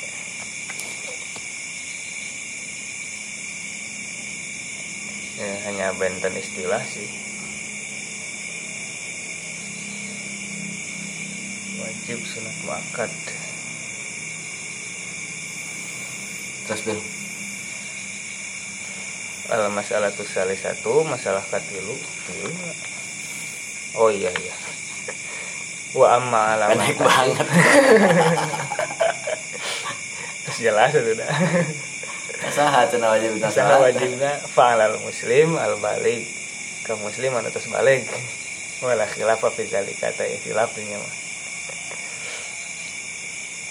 ya, 5.37 5.53
hanya 5.69 5.93
benten 5.97 6.33
istilah 6.37 6.81
sih. 6.85 7.09
Wajib 11.77 12.19
sunat 12.25 12.57
muakkad. 12.65 13.13
Terus 16.67 16.83
bil 16.89 16.99
al 19.51 19.71
masalah 19.71 20.11
tuh 20.15 20.27
salah 20.27 20.55
satu 20.55 21.07
masalah 21.07 21.43
katilu. 21.47 21.95
Tilu 22.29 22.51
nggak? 22.51 22.77
oh 23.97 24.11
iya 24.13 24.29
iya. 24.29 24.55
Wa 25.97 26.21
amma 26.21 26.59
alamat 26.59 26.77
pendek 26.77 26.99
banget. 27.01 27.47
Terus 30.47 30.59
jelas 30.61 30.93
itu 30.95 31.13
dah. 31.17 31.31
Saha 32.47 32.87
cenah 32.87 33.11
wajib 33.17 33.43
Salah 33.51 33.81
wajibnya 33.83 34.39
fa'alal 34.55 35.01
muslim 35.03 35.57
al 35.57 35.81
balik. 35.83 36.29
Ke 36.87 36.95
muslim 37.03 37.35
anu 37.35 37.51
terus 37.51 37.67
balik? 37.67 38.07
Wala 38.79 39.03
khilaf 39.11 39.43
fi 39.57 39.67
zalika 39.67 40.15
ta 40.15 40.23
ikhtilaf 40.23 40.71
nya 40.79 41.01
mah. 41.01 41.15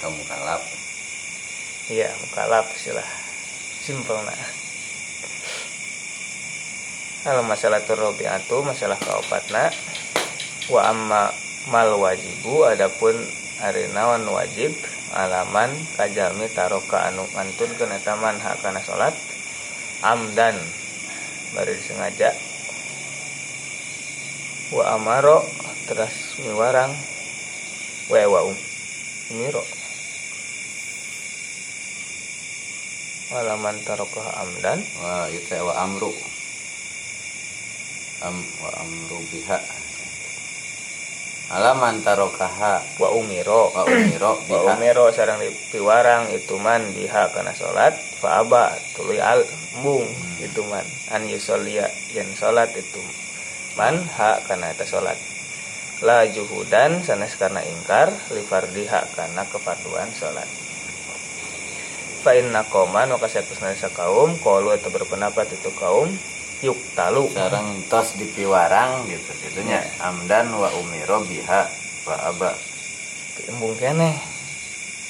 Kamu 0.03 0.21
kalap 0.27 0.59
iya 1.85 2.09
mukalaf 2.17 2.65
silah 2.73 3.05
simpel 3.85 4.17
nah 4.25 4.64
al 7.25 7.41
masalah 7.41 7.81
turobiatu 7.81 8.61
masalah 8.61 8.97
kaopatna 9.01 9.73
wa 10.69 10.81
amma 10.85 11.33
mal 11.73 11.97
wajibu 11.97 12.69
adapun 12.69 13.17
ari 13.65 13.89
naon 13.93 14.29
wajib 14.29 14.73
alaman 15.13 15.73
kajalmi 15.97 16.45
taroka 16.53 17.09
anu 17.09 17.25
mantun 17.33 17.69
kana 17.81 17.97
taman 18.01 18.37
hak 18.37 18.61
kana 18.61 18.77
salat 18.81 19.13
amdan 20.05 20.53
bari 21.55 21.71
disengaja. 21.79 22.35
Wa 24.75 24.99
amaro 24.99 25.39
teras 25.87 26.35
miwarang. 26.43 26.91
Wa 28.11 28.27
wa 28.27 28.39
um 28.51 28.55
miro. 29.39 29.63
Alaman 33.31 33.79
taroka 33.87 34.21
amdan. 34.43 34.83
Wah 34.99 35.31
itu 35.31 35.55
wa 35.63 35.73
amru 35.79 36.11
am 38.25 38.41
wa 38.59 38.69
amru 38.81 39.21
biha. 39.29 39.85
Alaman 41.45 42.01
tarokaha 42.01 42.81
wa 42.97 43.13
umiro 43.13 43.69
wa 43.69 43.85
umiro 43.85 44.41
wa 44.49 44.73
umiro 44.73 45.13
sarang 45.13 45.37
piwarang 45.69 46.33
itu 46.33 46.57
man 46.57 46.89
biha 46.89 47.29
kana 47.29 47.53
salat 47.53 47.93
fa 48.17 48.41
aba 48.41 48.73
tuluy 48.97 49.21
al 49.21 49.45
mung 49.77 50.09
itu 50.41 50.65
man 50.65 50.81
an 51.13 51.29
yusollia 51.29 51.85
yen 52.17 52.25
salat 52.33 52.73
itu 52.73 52.97
man 53.77 54.01
ha 54.17 54.41
kana 54.49 54.73
eta 54.73 54.89
salat 54.89 55.21
la 56.01 56.25
juhudan 56.25 57.05
sanes 57.05 57.37
karena 57.37 57.61
ingkar 57.61 58.09
li 58.33 58.41
fardiha 58.41 59.05
kana 59.13 59.45
kefarduan 59.45 60.09
salat 60.17 60.49
fa 62.25 62.33
inna 62.33 62.65
qauman 62.65 63.13
wa 63.13 63.21
kaum 63.93 64.33
qalu 64.41 64.73
eta 64.73 64.89
berpendapat 64.89 65.45
itu 65.53 65.69
kaum 65.77 66.09
yuk 66.63 66.77
talu. 66.95 67.27
Sarang 67.31 67.83
tos 67.91 68.15
di 68.15 68.27
piwarang 68.29 69.07
gitu 69.09 69.31
gitunya. 69.43 69.83
Amdan 69.99 70.53
wa 70.55 70.69
umiro 70.79 71.23
biha 71.25 71.67
wa 72.07 72.15
aba. 72.31 72.51
Embung 73.51 73.75
kene. 73.75 74.15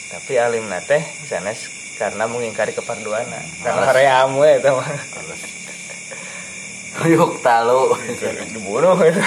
Tapi 0.10 0.40
alim 0.40 0.70
teh 0.86 1.04
sanes 1.28 1.70
karena 1.96 2.28
mengingkari 2.28 2.76
kefarduan 2.76 3.26
karena 3.64 3.86
hoream 3.90 4.40
we 4.40 4.50
eta 4.58 4.72
mah. 4.74 4.90
Yuk 7.06 7.44
talu. 7.44 7.94
Dibunuh 8.56 8.98
eta. 8.98 9.26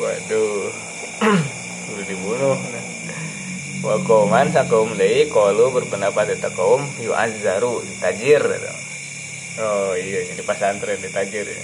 waduh. 0.00 0.72
Udah 1.90 2.04
dibunuh. 2.08 2.56
wa 2.56 2.89
qauman 3.80 4.52
sakum 4.52 4.92
deui 4.96 5.28
qalu 5.32 5.72
berpendapat 5.72 6.36
eta 6.36 6.52
kaum 6.52 6.84
yu'azzaru 7.00 7.80
ditajir 7.80 8.44
eta. 8.44 8.72
oh 9.64 9.96
iya 9.96 10.28
jadi 10.28 10.42
pasantren 10.44 11.00
ditajir 11.00 11.48
ya. 11.48 11.62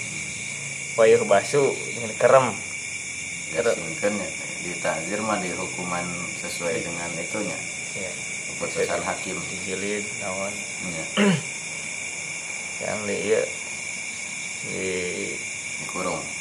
Wayuh 0.96 1.28
basu 1.28 1.76
ini 2.00 2.16
kerem. 2.16 2.56
Gasingkeun 3.52 4.16
ya 4.16 4.28
di 4.64 4.72
takzir 4.82 5.20
mah 5.22 5.38
di 5.38 5.52
hukuman 5.52 6.04
sesuai 6.40 6.80
dengan 6.80 7.10
itunya. 7.20 7.58
Ya 7.94 8.10
keputusan 8.56 9.00
hakim. 9.04 9.36
Dijilid 9.52 10.04
naon. 10.24 10.54
Ya, 10.88 11.04
yang 12.88 13.00
di 13.04 13.16
iya. 13.28 13.42
Di 14.66 14.88
dikurung 15.84 16.35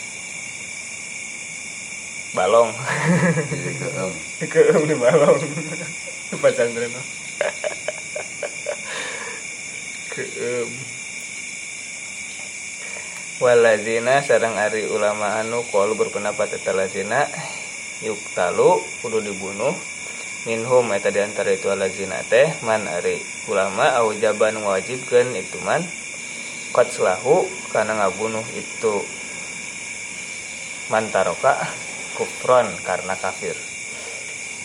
balong. 2.35 2.75
Keem 4.51 4.83
di 4.85 4.95
balong. 4.99 5.39
Di 6.29 6.35
pesantren 6.35 6.91
keem 10.15 10.69
walazina 13.43 14.23
sarang 14.23 14.55
ari 14.55 14.87
ulama 14.87 15.43
anu 15.43 15.67
kol 15.67 15.91
berpendapat 15.99 16.55
eta 16.55 16.71
lazina 16.71 17.27
yuk 17.99 18.19
talu 18.31 18.79
kudu 19.03 19.19
dibunuh. 19.19 19.75
Minhum 20.45 20.93
eta 20.93 21.09
di 21.09 21.19
antara 21.19 21.51
itu 21.51 21.67
alazina 21.73 22.21
teh 22.31 22.47
man 22.63 22.87
ari 22.87 23.19
ulama 23.51 23.97
au 23.99 24.15
jaban 24.15 24.55
wajibkeun 24.63 25.35
itu 25.35 25.59
man. 25.67 25.83
Qatslahu 26.71 27.47
kana 27.75 27.99
ngabunuh 27.99 28.43
itu 28.55 29.03
mantaroka 30.91 31.59
kufron 32.15 32.65
karena 32.87 33.19
kafir. 33.19 33.53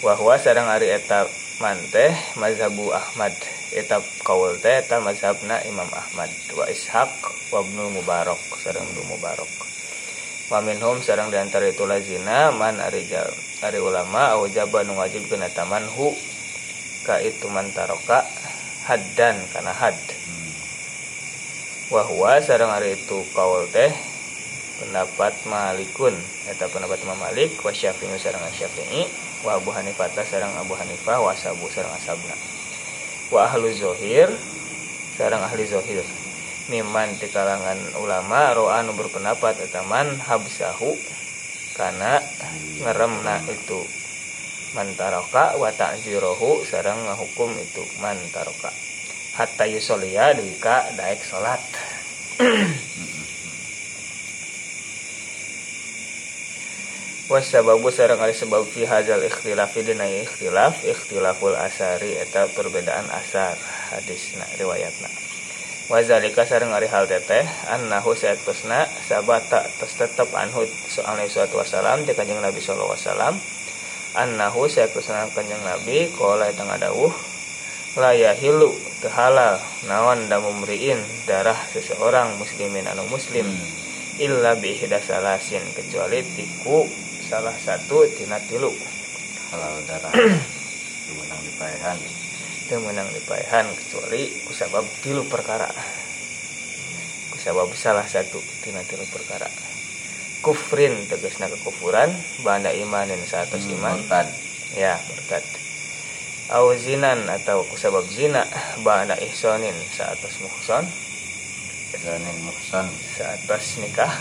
Wahwa 0.00 0.40
sarang 0.40 0.70
ari 0.70 0.88
eta 0.88 1.28
man 1.60 1.76
teh 1.92 2.14
mazhabu 2.40 2.88
Ahmad. 2.94 3.36
Eta 3.74 4.00
kaul 4.24 4.56
teh 4.62 4.80
eta 4.80 5.02
mazhabna 5.02 5.60
Imam 5.68 5.90
Ahmad. 5.92 6.30
Wa 6.56 6.64
Ishaq 6.70 7.12
wa 7.52 7.60
Ibnu 7.60 8.00
Mubarak 8.00 8.40
sareng 8.62 8.86
Ibnu 8.86 9.12
Mubarak. 9.12 9.50
Wa 10.48 10.64
minhum 10.64 11.02
sareng 11.04 11.28
di 11.28 11.36
antara 11.36 11.68
itu 11.68 11.84
lazina 11.84 12.48
man 12.54 12.80
ari 12.80 13.04
ari 13.60 13.78
ulama 13.78 14.38
au 14.38 14.48
jaba 14.48 14.86
nu 14.86 14.96
wajib 14.96 15.28
kena 15.28 15.52
tamanhu 15.52 16.16
ka 17.04 17.20
itu 17.20 17.50
mantaroka 17.52 18.24
haddan 18.88 19.36
kana 19.52 19.74
had. 19.76 19.98
Wahwa 21.90 22.40
sareng 22.40 22.70
ari 22.72 22.96
itu 22.96 23.20
kaul 23.36 23.68
teh 23.68 23.90
pendapat 24.81 25.37
Malikun. 25.45 26.16
Eta 26.49 26.66
pendapat 26.73 27.05
Imam 27.05 27.21
Malik 27.21 27.61
wa 27.61 27.71
Syafi'i 27.71 28.16
sareng 28.16 28.43
Syafi'i 28.49 29.05
wa 29.45 29.61
Abu 29.61 29.69
Hanifah 29.71 30.09
sareng 30.25 30.51
Abu 30.57 30.73
Hanifah 30.73 31.21
wa 31.21 31.37
Sabu 31.37 31.69
sareng 31.69 31.93
Asabna 31.93 32.61
wa 33.31 33.47
ahlu 33.47 33.71
zohir 33.71 34.29
sareng 35.14 35.40
ahli 35.40 35.64
zohir. 35.64 36.03
Miman 36.71 37.19
di 37.19 37.27
kalangan 37.27 37.99
ulama 37.99 38.55
ro'a 38.55 38.79
anu 38.79 38.95
berpendapat 38.95 39.59
eta 39.59 39.83
man 39.90 40.07
habsahu 40.23 40.95
kana 41.75 42.23
ngeremna 42.79 43.43
itu. 43.51 43.83
Mantaroka 44.71 45.59
wa 45.59 45.66
ta'zirohu 45.75 46.62
sareng 46.62 47.11
ngahukum 47.11 47.51
itu 47.59 47.83
mantaroka. 47.99 48.71
Hatta 49.35 49.66
yusolia 49.66 50.31
duika 50.31 50.95
daek 50.95 51.27
salat 51.27 51.59
wasababu 57.31 57.95
sareng 57.95 58.19
ari 58.19 58.35
sebab 58.35 58.66
fi 58.66 58.83
hadzal 58.83 59.23
ikhtilaf 59.23 59.71
dina 59.79 60.03
ikhtilaf 60.03 60.83
ikhtilaful 60.83 61.55
asari 61.55 62.19
eta 62.19 62.51
perbedaan 62.51 63.07
asar 63.07 63.55
hadisna 63.95 64.43
riwayatna 64.59 65.07
wazalika 65.87 66.43
sareng 66.43 66.75
ari 66.75 66.90
hal 66.90 67.07
teteh 67.07 67.47
annahu 67.71 68.19
sayatusna 68.19 68.83
sabata 69.07 69.62
tos 69.79 69.95
tetep 69.95 70.27
anhu 70.35 70.66
alaihi 71.07 71.31
salatu 71.31 71.62
wasalam 71.62 72.03
jeung 72.03 72.19
kanjeng 72.19 72.43
Nabi 72.43 72.59
sallallahu 72.59 72.99
alaihi 72.99 73.07
wasallam 73.07 73.35
annahu 74.19 74.66
sayatusna 74.66 75.31
kanjeng 75.31 75.62
Nabi 75.62 76.11
qala 76.11 76.51
eta 76.51 76.66
ngadawuh 76.66 77.14
la 77.95 78.11
yahilu 78.11 78.75
teu 78.99 79.11
halal 79.14 79.55
naon 79.87 80.27
damu 80.27 80.51
mriin 80.66 80.99
darah 81.31 81.59
seseorang 81.71 82.43
muslimin 82.43 82.90
anu 82.90 83.07
muslim 83.07 83.47
hmm. 83.47 84.19
illa 84.19 84.59
bi 84.59 84.75
salasin 84.83 85.62
kecuali 85.79 86.27
tiku 86.27 86.90
salah 87.31 87.55
satu 87.55 88.11
tina 88.19 88.43
tilu. 88.43 88.75
Halal 89.55 89.87
darah 89.87 90.11
menang 91.19 91.40
dipaehan 91.47 91.99
teu 92.66 92.83
menang 92.83 93.07
dipaehan 93.14 93.71
kecuali 93.71 94.35
kusabab 94.51 94.83
tilu 94.99 95.23
perkara. 95.31 95.71
Kusabab 97.31 97.71
salah 97.79 98.03
satu 98.03 98.43
tina 98.66 98.83
tilu 98.83 99.07
perkara. 99.14 99.47
Kufrin 100.43 101.07
tegasna 101.07 101.47
kekufuran 101.47 102.11
banda 102.43 102.75
imanin 102.75 103.23
saat 103.23 103.55
hmm, 103.55 103.79
iman. 103.79 104.03
murtad. 104.03 104.27
Ya 104.75 104.99
murtad. 105.07 105.47
Au 106.51 106.75
zinan 106.75 107.31
atau 107.31 107.62
kusabab 107.71 108.11
zina 108.11 108.43
banda 108.83 109.14
ihsanin 109.23 109.75
saat 109.95 110.19
muhsan. 110.43 110.83
Ihsanin 111.95 112.38
muhsan. 112.43 112.90
Saat 113.14 113.47
nikah 113.79 114.14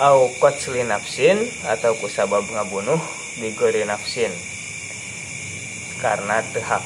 au 0.00 0.32
qatsli 0.40 0.80
nafsin 0.88 1.36
atau 1.68 1.92
kusabab 2.00 2.48
ngabunuh 2.48 2.96
bigori 3.36 3.84
nafsin. 3.84 4.32
Karena 6.00 6.40
tehak 6.56 6.80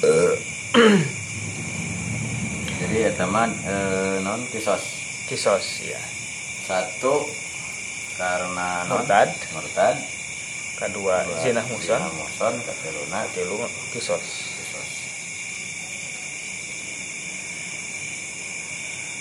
jadi 2.80 2.96
ya 3.04 3.12
teman 3.20 3.52
e, 3.68 3.76
non 4.24 4.40
kisos. 4.48 4.80
Kisos 5.28 5.84
ya 5.84 6.00
satu 6.64 7.20
karena 8.16 8.88
non. 8.88 9.04
Murtad. 9.04 9.28
Murtad. 9.52 10.00
Kedua, 10.80 11.28
kedua 11.28 11.44
zina 11.44 11.60
muson. 11.68 12.00
muson 12.16 12.56
keteluna 12.64 13.28
ketilu 13.28 13.60
kisos 13.92 14.49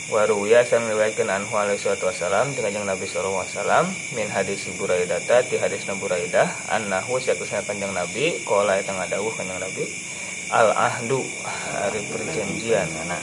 Waruya 0.10 0.66
sang 0.66 0.90
riwayatkan 0.90 1.30
anhu 1.30 1.54
alaihi 1.54 1.86
wasalam 1.86 2.50
dengan 2.58 2.82
yang 2.82 2.86
Nabi 2.90 3.06
sallallahu 3.06 3.46
alaihi 3.46 3.54
wasallam 3.62 3.86
min 4.18 4.26
hadis 4.26 4.66
Buraidah 4.74 5.22
di 5.46 5.62
hadis 5.62 5.86
Buraidah 5.86 6.50
annahu 6.66 7.22
sakusna 7.22 7.62
kanjeng 7.62 7.94
Nabi 7.94 8.42
qala 8.42 8.82
eta 8.82 8.90
ngadawuh 8.90 9.30
kanjeng 9.38 9.62
Nabi 9.62 9.86
al 10.50 10.74
ahdu 10.74 11.22
hari 11.46 12.02
perjanjian 12.10 12.90
anak 13.06 13.22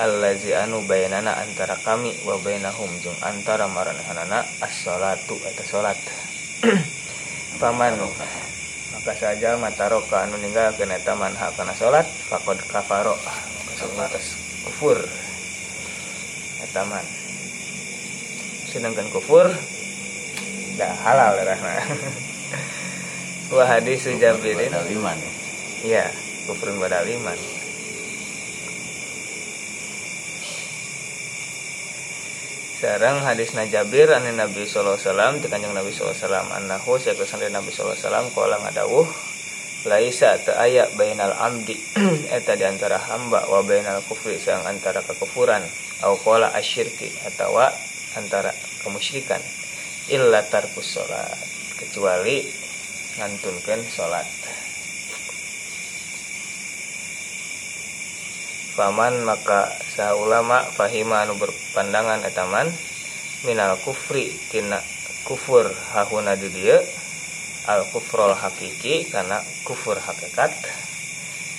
allazi 0.00 0.56
anu 0.56 0.80
bayanana 0.88 1.36
antara 1.36 1.76
kami 1.84 2.16
wa 2.24 2.40
bainahum 2.40 2.88
jeung 3.04 3.16
antara 3.20 3.68
maranehana 3.68 4.40
as-salatu 4.64 5.36
eta 5.44 5.68
salat. 5.68 6.00
Paman 7.60 8.00
maka 8.96 9.12
saja 9.20 9.60
mataroka 9.60 10.24
anu 10.24 10.40
ninggalkeun 10.40 10.96
eta 10.96 11.12
manha 11.12 11.52
kana 11.60 11.76
salat 11.76 12.08
faqad 12.08 12.56
kafaro 12.72 13.20
kufur 14.64 14.96
taman 16.70 17.02
sedangkan 18.70 19.10
kufur 19.12 19.50
tidak 20.72 20.92
halal 21.04 21.36
rahma. 21.36 21.72
Wah 23.52 23.68
hadis 23.68 24.08
Jabirin. 24.08 24.72
iman 24.72 25.18
ya 25.84 26.08
kufur 26.48 26.72
pada 26.80 27.04
iman 27.04 27.38
Sekarang 32.82 33.22
hadis 33.22 33.54
Najabir 33.54 34.10
ane 34.10 34.34
Nabi 34.34 34.66
sallallahu 34.66 34.98
alaihi 34.98 35.06
wasallam 35.06 35.32
kanjeng 35.46 35.70
Nabi 35.70 35.94
sallallahu 35.94 36.18
alaihi 36.18 36.26
wasallam 36.26 36.48
annahu 36.50 36.98
sakusan 36.98 37.46
Nabi 37.46 37.70
sallallahu 37.70 37.94
alaihi 37.94 38.06
wasallam 38.10 38.26
qala 38.34 38.56
ngadawuh 38.58 39.06
laisa 39.86 40.34
teu 40.42 40.50
aya 40.58 40.90
bainal 40.98 41.30
amdi 41.30 41.78
eta 42.36 42.58
di 42.58 42.66
antara 42.66 42.98
hamba 42.98 43.46
wa 43.46 43.62
bainal 43.62 44.02
kufri 44.02 44.34
sang 44.34 44.66
antara 44.66 44.98
kekufuran 45.06 45.62
au 46.02 46.18
asyirki 46.18 47.10
atau 47.24 47.58
antara 48.18 48.52
kemusyrikan. 48.82 49.40
Illa 50.10 50.42
tarkus 50.50 50.98
salat 50.98 51.38
kecuali 51.78 52.42
ngantunkeun 53.18 53.86
salat 53.86 54.26
Faman 58.72 59.22
maka 59.28 59.68
sah 59.92 60.16
ulama 60.16 60.64
fahima 60.72 61.22
anu 61.22 61.36
berpandangan 61.36 62.24
etaman 62.24 62.72
minal 63.44 63.76
kufri 63.84 64.32
tina 64.48 64.80
kufur 65.28 65.68
hahuna 65.92 66.40
di 66.40 66.48
dia 66.48 66.80
al 67.68 67.84
kufrol 67.92 68.32
hakiki 68.32 69.12
karena 69.12 69.44
kufur 69.68 70.00
hakikat 70.00 70.50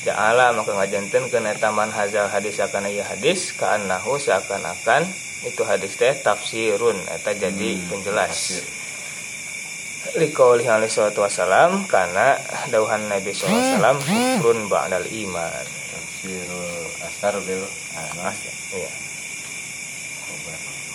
Ja'ala 0.03 0.51
maka 0.51 0.75
ngajanten 0.75 1.31
ke 1.31 1.39
taman 1.63 1.87
hazal 1.87 2.27
hadis 2.27 2.59
akan 2.59 2.91
iya 2.91 3.07
hadis 3.07 3.55
nahu 3.87 4.19
seakan-akan 4.19 5.07
itu 5.47 5.63
hadis 5.63 5.95
teh 5.95 6.11
tafsirun 6.11 6.99
eta 7.07 7.31
jadi 7.31 7.79
hmm, 7.79 7.87
penjelas. 7.87 8.63
Likaulih 10.19 10.67
alaihi 10.67 10.91
salatu 10.91 11.23
wassalam 11.23 11.87
karena 11.87 12.35
dauhan 12.67 13.07
Nabi 13.07 13.31
SAW 13.31 14.03
kufrun 14.03 14.67
ba'dal 14.67 15.07
iman. 15.07 15.65
Tafsirul 15.71 16.87
asar 17.07 17.39
bil 17.47 17.63
anas. 17.95 18.37
Iya. 18.75 18.91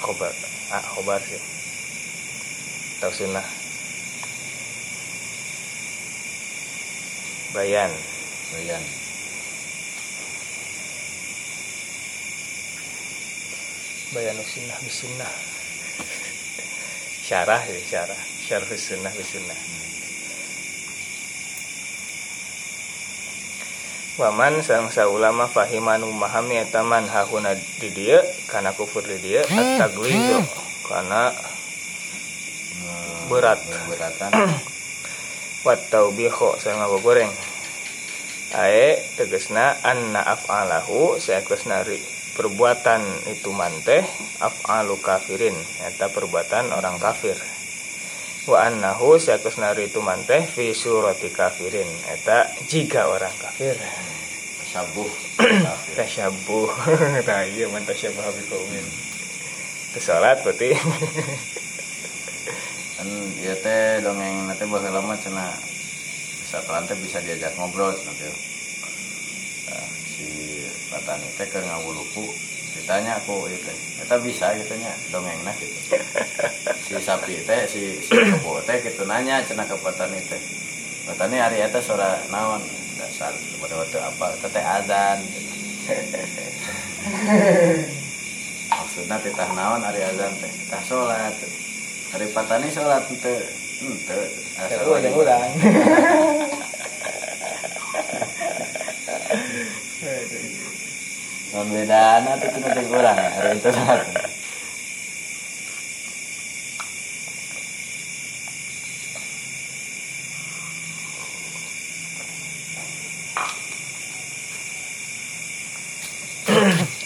Khobar 0.04 0.32
ah 0.68 0.84
khobar 0.84 1.20
sih. 1.24 1.40
Tafsirna. 3.00 3.40
Bayan 7.56 7.88
bayan 8.54 8.82
bayanu 14.08 14.40
sunnah 14.40 14.78
bisunnah. 14.80 15.32
Syarah 17.28 17.60
ya 17.68 17.80
syarah. 17.84 18.20
Syarah 18.40 18.68
sunnah 18.72 19.12
bisunnah. 19.12 19.60
Waman 24.18 24.64
sang 24.66 24.90
ulama 25.12 25.46
fahiman 25.46 26.02
memahami 26.02 26.58
etaman 26.58 27.06
hahuna 27.06 27.54
di 27.54 27.92
dia 27.94 28.18
karena 28.50 28.74
kufur 28.74 29.06
di 29.06 29.14
dia 29.22 29.46
at-taglizo 29.46 30.42
karena 30.88 31.30
berat. 33.30 33.60
Beratan 33.86 34.32
wat 35.62 35.86
taubiho 35.92 36.58
sang 36.58 36.82
goreng 37.04 37.30
ae 38.54 38.96
tegesna 39.20 39.76
anna 39.84 40.24
af'alahu 40.24 41.20
saekusna 41.20 41.84
perbuatan 42.32 43.28
itu 43.28 43.52
manteh 43.52 44.00
af'alu 44.40 44.96
kafirin 45.02 45.56
eta 45.84 46.08
perbuatan 46.08 46.72
orang 46.72 46.96
kafir. 47.02 47.36
Wa 48.48 48.70
annahu 48.70 49.20
sakusna 49.20 49.76
itu 49.76 50.00
manteh 50.00 50.48
fi 50.48 50.72
surati 50.72 51.28
kafirin 51.28 51.88
eta 52.08 52.48
jika 52.70 53.12
orang 53.12 53.34
kafir. 53.36 53.76
Tasyabuh 54.64 55.10
tasyabuh 55.98 56.70
nah 57.28 57.42
iya 57.44 57.68
man 57.68 57.84
tasyabuh 57.84 58.24
bi 58.32 58.42
kaumin. 58.48 58.86
Salat 59.98 60.38
berarti. 60.46 60.78
Kan 62.98 63.08
ya 63.42 63.54
teh 63.58 63.98
dongeng 64.02 64.46
nanti 64.46 64.64
baheula 64.66 65.02
lama 65.02 65.14
cenah 65.18 65.77
bisa 66.48 66.64
teh 66.64 66.96
bisa 67.04 67.20
diajak 67.20 67.52
ngobrol 67.60 67.92
nanti 67.92 68.24
petani 70.88 71.28
teh 71.36 71.44
ke 71.44 71.60
ngawuluku 71.60 72.24
ditanya 72.72 73.20
aku 73.20 73.52
itu 73.52 73.68
kita 74.00 74.16
bisa 74.24 74.56
gitu 74.56 74.72
nya 74.80 74.88
dongeng 75.12 75.36
nah 75.44 75.52
gitu. 75.60 75.76
Si 76.88 76.96
sapi 77.04 77.44
teh 77.44 77.68
si 77.68 78.00
si 78.00 78.16
kebo 78.16 78.64
teh 78.64 78.80
gitu 78.80 79.04
nanya 79.04 79.44
cina 79.44 79.68
ke 79.68 79.76
petani 79.76 80.16
teh. 80.24 80.40
Petani 81.04 81.36
hari 81.36 81.60
itu 81.60 81.84
suara 81.84 82.16
naon? 82.32 82.64
Dasar 82.96 83.36
pada 83.60 83.74
waktu 83.78 83.98
apa 84.00 84.26
teteh 84.42 84.64
azan 84.64 85.18
maksudnya 88.74 89.16
titah 89.20 89.50
naon 89.52 89.84
hari 89.84 90.00
azan 90.00 90.32
teh? 90.40 90.52
Tah 90.72 90.80
sholat. 90.88 91.36
Hari 92.16 92.26
petani 92.32 92.72
sholat 92.72 93.04
ente 93.12 93.67
ulang 93.78 95.14
ulang 95.14 95.50
pembedaan 101.54 102.22
itu. 102.26 102.46
Cuma 102.58 102.68
tiga 102.74 102.94
orang 102.98 103.16
ya? 103.18 103.30
Hari 103.38 103.50
itu 103.58 103.70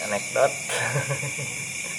anekdot. 0.03 0.53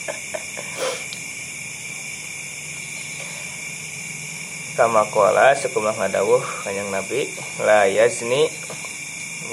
kama 4.75 5.07
kola 5.15 5.55
sekumah 5.55 5.95
ngadawuh 5.95 6.43
kanyang 6.67 6.91
nabi 6.91 7.31
la 7.63 7.87
yazni 7.87 8.51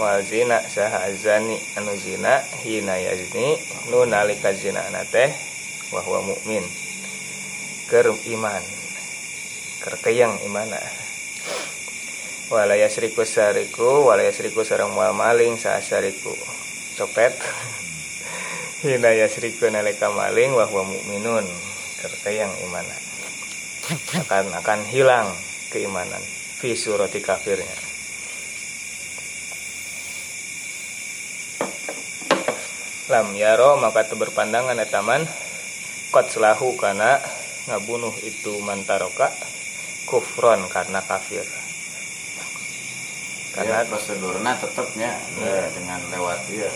wal 0.02 0.18
zina 0.26 0.58
saha 0.66 1.06
azani 1.06 1.62
anu 1.78 1.94
zina 1.94 2.42
hina 2.66 2.98
yazni 2.98 3.54
nu 3.94 4.02
nalika 4.10 4.50
zina 4.50 4.82
anate 4.90 5.30
wa 5.94 6.02
huwa 6.02 6.26
mukmin 6.26 6.66
ker 7.86 8.10
iman 8.34 8.64
ker 9.86 9.96
keyang 10.02 10.42
imana. 10.42 10.78
Wala 12.50 12.76
yasriku 12.76 13.22
sariku 13.22 14.10
wala 14.10 14.26
yasriku 14.26 14.66
sareng 14.66 14.90
mual 14.92 15.14
maling 15.14 15.56
saasariku 15.56 16.34
copet. 16.98 17.38
Hina 18.82 19.14
yasriku 19.14 19.70
nalika 19.70 20.10
maling 20.10 20.54
wa 20.58 20.66
huwa 20.66 20.84
mukminun 20.88 21.46
ker 22.02 22.14
keyang 22.26 22.54
imana 22.66 23.11
akan 23.92 24.46
akan 24.56 24.80
hilang 24.88 25.28
keimanan 25.68 26.24
fi 26.62 26.78
surati 26.78 27.20
kafirnya. 27.20 27.76
Lam 33.12 33.36
yaro 33.36 33.76
maka 33.76 34.08
berpandangan 34.16 34.80
etaman 34.80 35.28
kot 36.16 36.32
selahu 36.32 36.80
karena 36.80 37.20
ngabunuh 37.68 38.16
itu 38.24 38.56
mantaroka 38.64 39.28
kufron 40.08 40.64
karena 40.72 41.04
kafir. 41.04 41.44
Karena 43.52 43.84
ya, 43.84 43.90
prosedurnya 43.92 44.56
tetapnya 44.64 45.12
ya. 45.36 45.68
dengan 45.76 46.00
lewat 46.16 46.40
ya 46.56 46.72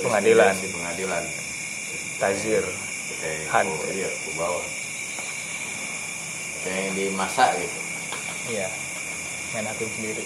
pengadilan. 0.00 0.56
di 0.56 0.68
pengadilan. 0.72 1.24
Tazir. 2.16 2.64
Han 3.52 3.68
iya 3.92 4.08
ke 4.08 4.30
bawah 4.32 4.64
yang 6.68 6.94
dimasak 6.94 7.50
gitu 7.58 7.78
iya 8.50 8.68
main 9.54 9.66
hakim 9.66 9.88
sendiri 9.94 10.24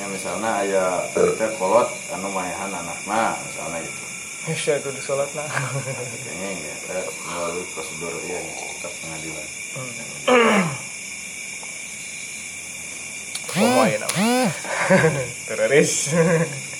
ya 0.00 0.04
misalnya 0.08 0.50
ayah 0.64 0.92
kita 1.12 1.48
kolot 1.60 1.88
anu 2.14 2.28
mayahan 2.32 2.72
anaknya 2.72 3.36
misalnya 3.44 3.78
gitu 3.84 4.10
itu 4.48 4.88
di 4.96 5.02
sholat 5.04 5.28
nah. 5.36 5.44
Kayaknya 5.44 6.48
ya, 6.64 6.74
kita 6.80 6.98
melalui 7.28 7.64
prosedur 7.76 8.14
ya 8.24 8.40
tetap 8.40 8.92
pengadilan. 9.04 9.46
Homo 13.52 13.82
ya. 13.84 13.98
Teroris. 15.50 15.92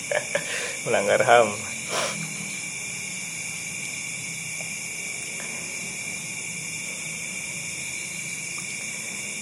Melanggar 0.89 1.21
HAM. 1.21 1.53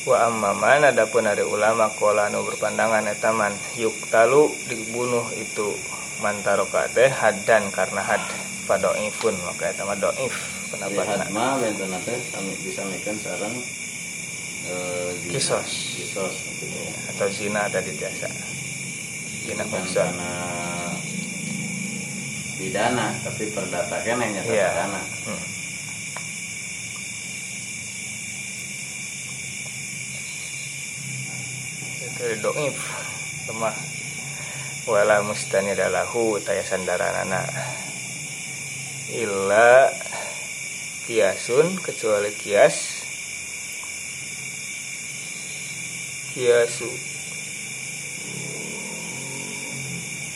Wa 0.09 0.25
ammaman 0.25 0.89
adapun 0.89 1.29
dari 1.29 1.45
ulama 1.45 1.93
kolano 1.93 2.41
berpandangan 2.41 3.05
etaman 3.13 3.53
yuk 3.77 3.93
talu 4.09 4.49
dibunuh 4.65 5.29
itu 5.37 5.69
mantaroka 6.25 6.89
teh 6.97 7.13
hadan 7.13 7.69
karena 7.69 8.01
had 8.01 8.25
ifun 9.05 9.37
maka 9.45 9.69
eta 9.69 9.85
mah 9.85 9.97
doif 10.01 10.33
pendapatna 10.73 11.29
mah 11.29 11.61
benten 11.61 11.93
teh 12.09 12.17
kami 12.33 12.53
bisa 12.65 12.85
mikan 12.89 13.17
sarang 13.21 13.53
e, 14.65 14.75
kisos. 15.29 16.01
Kisos 16.01 16.35
ya, 16.65 16.93
atau 17.13 17.29
zina 17.29 17.69
ada 17.69 17.81
di 17.85 17.93
jasa 17.97 18.29
zina 19.45 19.65
karena 19.69 20.33
pidana 22.57 23.07
tapi 23.29 23.45
perdata 23.53 23.97
kan 24.05 24.21
hanya 24.25 24.41
ya. 24.49 24.73
pidana 24.73 25.01
hmm. 25.29 25.58
Doif 32.19 32.79
lemah. 33.47 33.77
Wala 34.89 35.23
adalahu 35.23 36.41
taya 36.43 36.65
sandaranana 36.67 37.45
illa 39.15 39.93
kiasun 41.07 41.79
kecuali 41.79 42.35
kias. 42.35 43.07
Kiasu. 46.35 46.91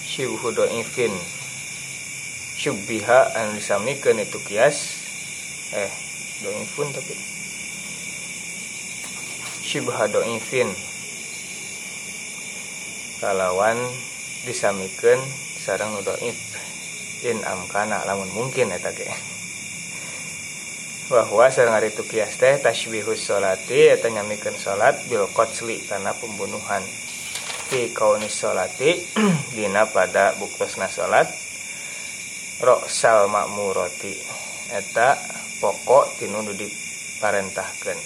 Syibhu 0.07 0.55
doifin. 0.55 1.11
Syubbiha 2.63 3.35
an 3.35 3.59
disamikeun 3.59 4.23
itu 4.23 4.39
kias. 4.47 5.03
Eh 5.75 5.91
doifun 6.47 6.95
tapi. 6.95 7.17
Syibha 9.67 10.07
doifin 10.07 10.92
kalawan 13.23 13.79
disamikan 14.43 15.23
sarang 15.63 15.95
nudoif 15.95 16.35
in 17.23 17.39
amkana 17.47 18.03
lamun 18.03 18.27
mungkin 18.35 18.75
eta 18.75 18.91
ge. 18.91 19.07
Bahwa 21.07 21.47
sarang 21.55 21.79
hari 21.79 21.95
itu 21.95 22.03
kias 22.03 22.35
teh 22.35 22.59
tasbihus 22.59 23.23
solati 23.23 23.95
eta 23.95 24.11
nyamikan 24.11 24.59
salat 24.59 25.07
bil 25.07 25.31
kotsli 25.31 25.79
karena 25.87 26.11
pembunuhan. 26.19 26.83
Fi 27.71 27.95
kaunis 27.95 28.35
solati 28.35 28.91
dina 29.55 29.87
pada 29.87 30.35
buktosna 30.43 30.91
salat 30.91 31.31
roksal 32.59 33.31
makmuroti 33.31 34.19
eta 34.75 35.15
pokok 35.63 36.19
tinu 36.19 36.43
diparentahkan 36.59 37.99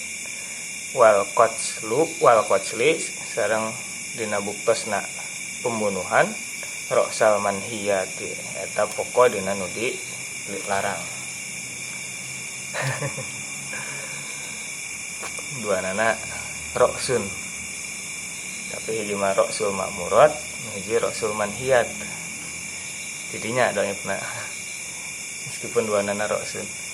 wal 0.93 1.25
kotslu 1.33 2.05
wal 2.21 2.45
kotsli 2.45 3.01
sarang 3.01 3.73
dina 4.17 4.41
buktosna 4.41 5.05
pembunuhan 5.61 6.25
rok 6.89 7.13
salman 7.13 7.61
hiyati 7.61 8.33
eta 8.65 8.89
pokok 8.89 9.37
dina 9.37 9.53
nudi 9.53 9.93
larang. 10.67 10.99
Dua 15.63 15.81
nana 15.85 16.17
roksun. 16.77 17.25
Tapi 18.73 19.05
hiji 19.05 19.15
mah 19.17 19.37
roksul 19.37 19.73
makmurat 19.73 20.33
hiji 20.77 20.97
roksul 20.97 21.33
manhiyat. 21.37 21.89
Jadinya 23.37 23.73
doa 23.77 23.85
meskipun 25.47 25.85
dua 25.85 26.01
nana 26.01 26.25
roksun 26.25 26.86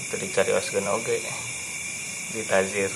itu 0.00 0.14
dicari 0.16 0.52
osgen 0.56 0.88
oke. 0.88 1.16
Di 2.32 2.42
tazir. 2.48 2.92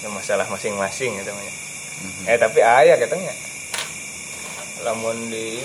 Ya 0.00 0.08
masalah 0.08 0.48
masing-masing 0.48 1.20
ya 1.20 1.28
temannya 1.28 1.52
mm-hmm. 1.52 2.24
eh 2.32 2.38
tapi 2.40 2.60
ayah 2.64 2.96
katanya. 2.96 3.34
Lamun 4.80 5.28
di 5.28 5.60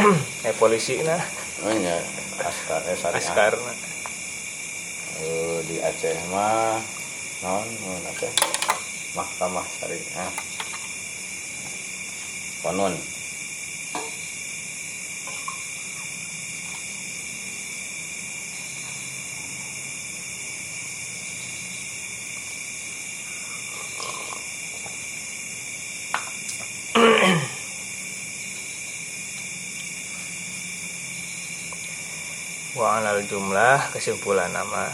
eh 0.48 0.54
polisi 0.56 1.04
nah. 1.04 1.20
Oh 1.68 1.72
iya. 1.72 2.00
Askar 2.40 2.80
eh 2.88 2.96
syariah. 2.96 3.20
Askar 3.20 3.52
nah. 3.60 3.76
uh, 5.20 5.58
di 5.68 5.76
Aceh 5.84 6.16
mah 6.32 6.80
non 7.44 7.68
non 7.84 8.02
Aceh. 8.08 8.32
Mahkamah 9.12 9.66
syariah. 9.68 10.32
Konon 12.64 13.11
anal 33.12 33.28
jumlah 33.28 33.92
kesimpulan 33.92 34.48
nama. 34.56 34.88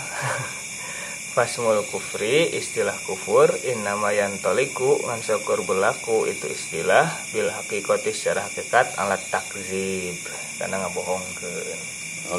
Fasmul 1.39 1.87
kufri 1.87 2.51
istilah 2.51 2.99
kufur 3.07 3.47
in 3.62 3.87
nama 3.87 4.11
yang 4.11 4.43
toliku 4.43 4.99
ngan 5.07 5.23
syukur 5.23 5.62
berlaku 5.62 6.27
itu 6.27 6.51
istilah 6.51 7.07
bil 7.31 7.47
hakikoti 7.47 8.11
secara 8.11 8.43
hakikat 8.43 8.99
alat 8.99 9.23
takzib. 9.31 10.19
Karena 10.59 10.83
ngabohong 10.83 11.23
ke 11.39 11.51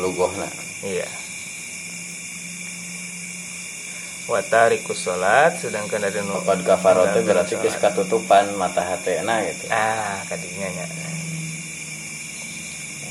lugohna 0.04 0.52
iya. 0.84 1.08
Watariku 4.28 4.92
sholat 4.92 5.64
sedangkan 5.64 6.12
ada 6.12 6.20
nupan 6.28 6.60
kafarote 6.60 7.24
berarti 7.24 7.56
kis 7.64 7.80
katutupan 7.80 8.52
mata 8.60 8.84
hatena 8.84 9.48
gitu. 9.48 9.72
Ah 9.72 10.28
kadinya 10.28 10.68
nya. 10.76 10.88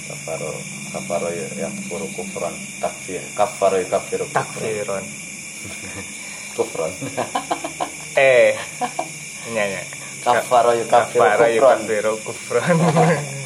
Kafaro 0.05 0.78
kafaro 0.93 1.29
ya 1.33 1.47
yang 1.67 1.75
kufur 1.87 2.03
kufuran 2.17 2.55
takfir 2.81 3.23
kafaro 3.37 3.77
kafir 3.89 4.21
takfiran. 4.33 5.05
Kufuran 6.57 6.91
eh. 8.19 8.59
Nyanyi. 9.55 9.83
Kafaro 10.25 10.75
ya 10.75 10.85
kafir 10.91 11.21
kufuran 11.23 11.39
kafaro 11.39 11.47
ya 11.47 11.61
kafir 11.63 12.05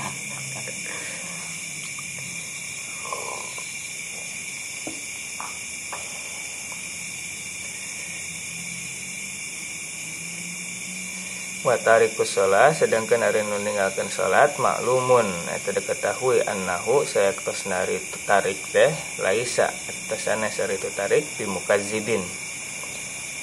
kufran 11.73 12.05
Watarikus 12.05 12.37
sholat 12.37 12.77
sedangkan 12.77 13.25
hari 13.25 13.49
nu 13.49 13.57
ninggalkeun 13.57 14.13
salat 14.13 14.61
maklumun. 14.61 15.25
Eta 15.57 15.73
diketahui 15.73 16.45
annahu 16.45 17.09
sayaktos 17.09 17.65
nari 17.65 17.97
tarik 18.29 18.61
teh 18.73 18.93
laisa. 19.25 19.73
Eta 19.89 20.21
sanes 20.21 20.61
ari 20.61 20.77
itu 20.77 20.93
tarik 20.93 21.25
bimukazibin 21.41 22.21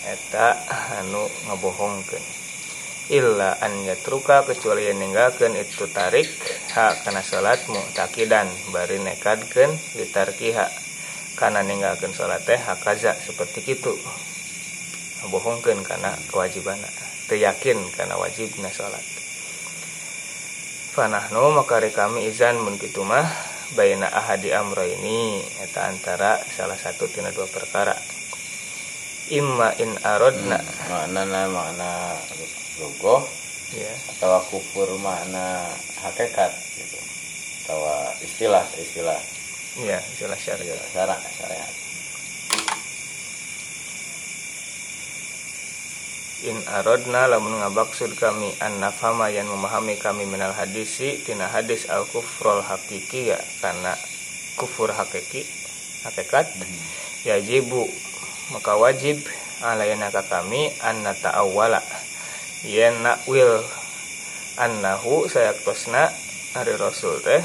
eta 0.05 0.61
anu 1.01 1.25
ngabohongkeun. 1.49 2.21
Illa 3.09 3.57
an 3.65 3.89
yatruka 3.89 4.45
kecuali 4.45 4.85
yang 4.85 5.01
ninggalkeun 5.01 5.57
itu 5.57 5.89
tarik 5.89 6.29
hak 6.77 7.01
kana 7.01 7.25
salat 7.25 7.57
mu'taqidan 7.65 8.45
bari 8.69 9.01
nekadkeun 9.01 9.73
litarkiha 9.97 10.69
kana 11.33 11.65
ninggalkeun 11.65 12.13
salat 12.13 12.45
teh 12.45 12.61
hakaza 12.61 13.17
seperti 13.17 13.65
kitu. 13.65 13.97
Ngabohongkeun 15.25 15.81
kana 15.81 16.13
kewajibanna 16.29 16.85
teu 16.93 17.08
yakin 17.35 17.77
kana 17.93 18.17
wajibna 18.17 18.71
salat 18.71 19.03
fanahnu 20.99 21.53
makari 21.53 21.93
kami 21.93 22.27
izan 22.27 22.59
kitu 22.75 23.05
mah 23.07 23.23
baina 23.77 24.09
ahadi 24.09 24.49
amro 24.49 24.81
ini 24.81 25.45
eta 25.61 25.85
antara 25.85 26.41
salah 26.49 26.77
satu 26.77 27.05
tina 27.07 27.29
dua 27.29 27.45
perkara. 27.45 27.93
Imma 29.29 29.77
in 29.77 29.93
arodna. 30.01 30.57
Makna 30.89 31.45
makna 31.53 32.17
logo 32.81 33.21
ya. 33.77 33.93
atau 34.17 34.41
kufur 34.49 34.89
makna 34.97 35.69
hakikat 36.01 36.49
gitu. 36.81 36.99
Atau 37.63 37.85
istilah 38.25 38.65
istilah. 38.81 39.21
Ya 39.85 40.01
istilah 40.01 40.35
syariat 40.35 40.81
syariat 41.37 41.73
in 46.47 46.55
arodna 46.71 47.27
lamun 47.27 47.59
ngabaksud 47.59 48.15
kami 48.15 48.55
an 48.63 48.79
nafhama 48.79 49.27
yang 49.27 49.51
memahami 49.51 49.99
kami 49.99 50.23
minal 50.23 50.55
hadisi 50.55 51.19
tina 51.27 51.51
hadis 51.51 51.91
al 51.91 52.07
kufrul 52.07 52.63
hakiki 52.63 53.35
ya 53.35 53.39
karena 53.59 53.91
kufur 54.55 54.87
hakiki 54.91 55.43
hakikat 56.07 56.47
yajibu 57.27 57.91
maka 58.55 58.79
wajib 58.79 59.19
alayna 59.59 60.07
ka 60.15 60.23
kami 60.23 60.71
an 60.79 61.03
ta'awwala 61.03 61.83
yen 62.63 63.03
nakwil 63.03 63.59
annahu 64.55 65.27
sayaktosna 65.27 66.07
ari 66.55 66.75
rasul 66.79 67.19
teh 67.19 67.43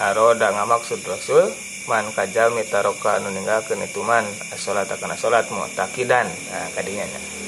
aroda 0.00 0.48
ngamaksud 0.56 1.04
rasul 1.04 1.48
man 1.88 2.08
kajal 2.12 2.52
mitaroka 2.52 3.20
ninggalkeun 3.20 3.80
itu 3.84 4.00
man 4.04 4.24
salat 4.56 4.88
kana 4.96 5.16
salat 5.16 5.48
mu'taqidan 5.48 6.28
nah 6.28 6.68
kadinya 6.76 7.04
nya 7.08 7.47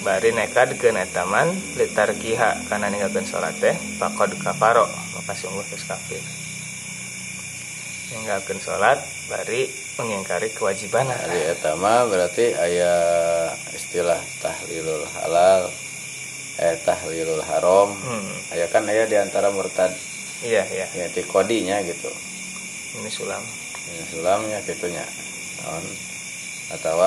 bari 0.00 0.32
nekadkeun 0.32 0.96
eta 0.96 1.28
man 1.28 1.52
litarkiha 1.76 2.68
kana 2.72 2.88
ninggalkeun 2.88 3.28
salat 3.28 3.56
teh 3.60 3.76
faqad 4.00 4.32
kafaro 4.40 4.88
maka 5.16 5.32
sungguh 5.36 5.64
geus 5.68 5.84
kafir. 5.84 6.20
Ninggalkeun 8.10 8.60
salat 8.60 8.98
bari 9.28 9.70
mengingkari 10.00 10.50
kewajiban 10.56 11.06
Ari 11.06 11.52
eta 11.52 11.76
mah 11.76 12.08
berarti 12.08 12.56
aya 12.56 12.94
istilah 13.76 14.18
tahlilul 14.40 15.04
halal 15.20 15.68
eh 16.58 16.76
tahlilul 16.82 17.44
haram. 17.44 17.92
Hmm, 17.92 18.56
aya 18.56 18.66
kan 18.72 18.88
aya 18.88 19.04
di 19.04 19.20
antara 19.20 19.52
murtad. 19.52 19.92
Iya 20.40 20.64
iya. 20.72 20.86
Ya 20.96 21.06
di 21.12 21.22
kodinya 21.22 21.78
gitu. 21.84 22.08
Ini 22.96 23.10
sulam. 23.12 23.44
Ya, 23.90 24.02
sulamnya 24.08 24.58
gitunya. 24.64 25.04
Non 25.64 25.84
atau 26.70 27.02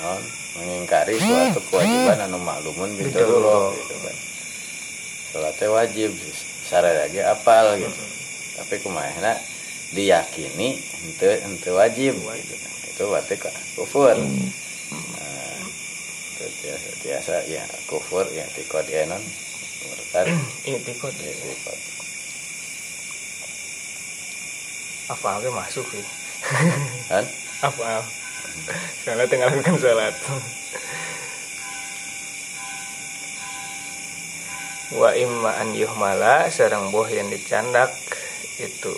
non 0.00 0.22
mengingkari 0.56 1.16
suatu 1.16 1.60
kewajiban 1.72 2.28
anu 2.28 2.38
maklumun 2.40 2.92
gitu. 2.96 3.16
Dulu 3.16 3.72
gitu 3.76 3.94
kan 4.00 4.16
salatnya 5.32 5.66
wajib 5.68 6.10
syarat 6.64 6.94
lagi 7.08 7.20
apal 7.20 7.76
gitu. 7.76 8.02
Tapi 8.56 8.74
kumaha 8.80 9.36
diyakini 9.92 10.80
ente 10.80 11.30
ente 11.44 11.70
wajib 11.72 12.16
gitu. 12.16 12.54
itu 12.96 13.02
berarti 13.04 13.34
kufur. 13.76 14.16
Nah, 14.16 15.60
itu 16.32 16.44
biasa, 16.64 16.88
biasa 17.04 17.34
ya 17.52 17.64
kufur 17.84 18.24
ya 18.32 18.48
tikod 18.56 18.88
ya 18.88 19.04
non. 19.04 19.20
Murtad 19.86 20.26
itikot 20.64 21.12
ya 21.24 21.32
tikod 21.36 21.78
apa 25.06 25.38
aja 25.38 25.48
masuk 25.54 25.86
sih. 25.94 26.04
Kan? 27.06 27.24
Apa 27.66 28.02
soalnya 29.04 29.26
tinggal 29.30 29.50
lakukan 29.52 29.76
salat 29.78 30.14
wa 34.96 35.10
imma 35.12 35.50
an 35.60 35.74
yuhmala 35.74 36.46
sarang 36.48 36.88
boh 36.94 37.06
yang 37.10 37.26
dicandak 37.28 37.90
itu 38.56 38.92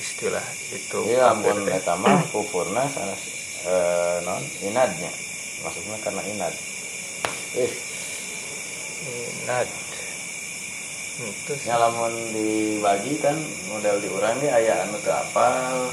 istilah 0.00 0.44
itu 0.72 0.98
kafir 1.04 1.20
ampun 1.20 1.68
teh. 1.68 1.76
eta 1.76 1.94
mah 1.96 2.24
kufurna 2.32 2.88
sanes 2.88 3.20
eh 3.68 4.16
non 4.24 4.40
inadnya. 4.64 5.12
Maksudnya 5.60 5.96
karena 6.00 6.22
inad. 6.24 6.54
Ih, 7.52 7.72
inad 9.44 9.68
itu 11.20 11.52
nya 11.68 11.76
lamun 11.76 12.32
dibagi 12.32 13.20
kan 13.20 13.36
model 13.68 14.00
diurang 14.00 14.40
ge 14.40 14.48
aya 14.48 14.88
anu 14.88 14.96
teu 15.04 15.12
apal. 15.12 15.92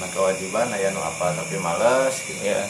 Karena 0.00 0.16
kewajiban 0.16 0.72
aya 0.72 0.88
anu 0.96 1.04
apal 1.04 1.28
tapi 1.36 1.60
males 1.60 2.24
gitu 2.24 2.40
ya 2.40 2.56
ya. 2.56 2.64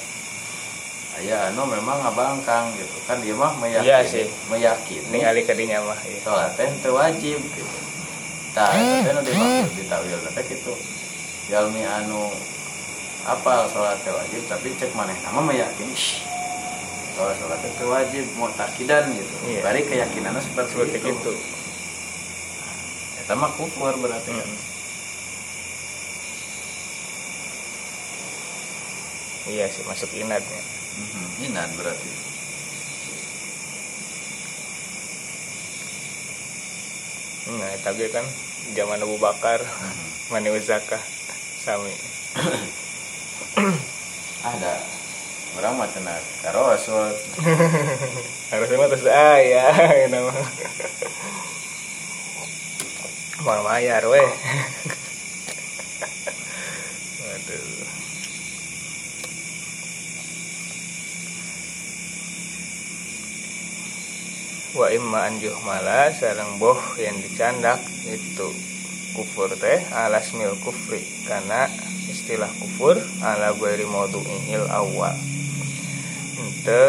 Aya 1.14 1.36
anu 1.54 1.62
memang 1.62 2.02
ngabangkang 2.02 2.74
gitu. 2.74 2.90
Kan 3.06 3.22
dia 3.22 3.38
mah 3.38 3.54
meyakini, 3.54 3.86
Iya 3.86 4.02
sih. 4.02 4.26
meyakini 4.50 5.06
ningali 5.14 5.46
kadinya 5.46 5.78
mah 5.78 5.94
iya. 6.10 6.18
salat 6.26 6.58
teh 6.58 6.66
teu 6.82 6.90
wajib 6.98 7.38
gitu. 7.38 7.76
Tah, 8.50 8.74
eta 8.74 9.14
nu 9.14 9.22
dimaksud 9.22 9.78
ditawil 9.78 10.18
teh 10.26 10.42
kitu. 10.42 10.74
Jalmi 11.46 11.86
anu 11.86 12.34
apal 13.22 13.70
salat 13.70 14.02
teh 14.02 14.10
wajib 14.10 14.42
tapi 14.50 14.74
cek 14.74 14.90
maneh 14.98 15.14
nama 15.22 15.38
meyakini 15.38 15.94
"Shh, 15.94 16.26
kalau 17.14 17.30
salat 17.38 17.62
teh 17.62 17.70
teu 17.78 17.94
wajib 17.94 18.26
mau 18.34 18.50
takidan 18.58 19.06
gitu. 19.14 19.34
Iya. 19.46 19.62
Bari 19.62 19.86
keyakinannya 19.86 20.42
seperti, 20.42 20.74
seperti 20.74 20.98
itu. 20.98 21.14
itu 21.14 21.32
Eta 23.22 23.38
mah 23.38 23.54
kufur 23.54 23.94
berarti 24.02 24.34
kan. 24.34 24.50
Iya 29.50 29.66
sih 29.66 29.82
masuk 29.82 30.14
inadnya 30.14 30.62
Mhm, 31.00 31.50
Inad 31.50 31.70
berarti. 31.74 32.10
nah 37.50 37.74
tapi 37.82 38.06
kan 38.14 38.22
zaman 38.78 39.02
Abu 39.02 39.18
Bakar 39.18 39.58
Mhm. 39.58 40.06
mani 40.30 40.54
zakah 40.62 41.02
sami. 41.60 41.92
Ada. 44.54 44.74
Orang 45.58 45.82
mah 45.82 45.90
karo 46.46 46.70
rasul 46.70 47.10
harusnya 48.54 48.78
mah 48.78 48.86
terus 48.86 49.10
aya 49.10 49.66
nama 50.06 50.30
mau 53.44 53.66
mayar 53.66 54.06
weh. 54.06 54.30
Waduh 57.18 57.99
wa 64.70 64.86
imma 64.90 65.26
an 65.26 65.42
yuhmala 65.42 66.14
sareng 66.14 66.62
boh 66.62 66.78
yang 67.00 67.18
dicandak 67.18 67.82
itu 68.06 68.48
kufur 69.18 69.50
teh 69.58 69.82
alas 69.90 70.30
mil 70.34 70.54
kufri. 70.62 71.02
Karena 71.26 71.66
istilah 72.06 72.50
kufur 72.58 72.98
ala 73.22 73.54
gueri 73.54 73.86
maudu'ihil 73.86 74.66
awal 74.70 75.14
ente 76.40 76.82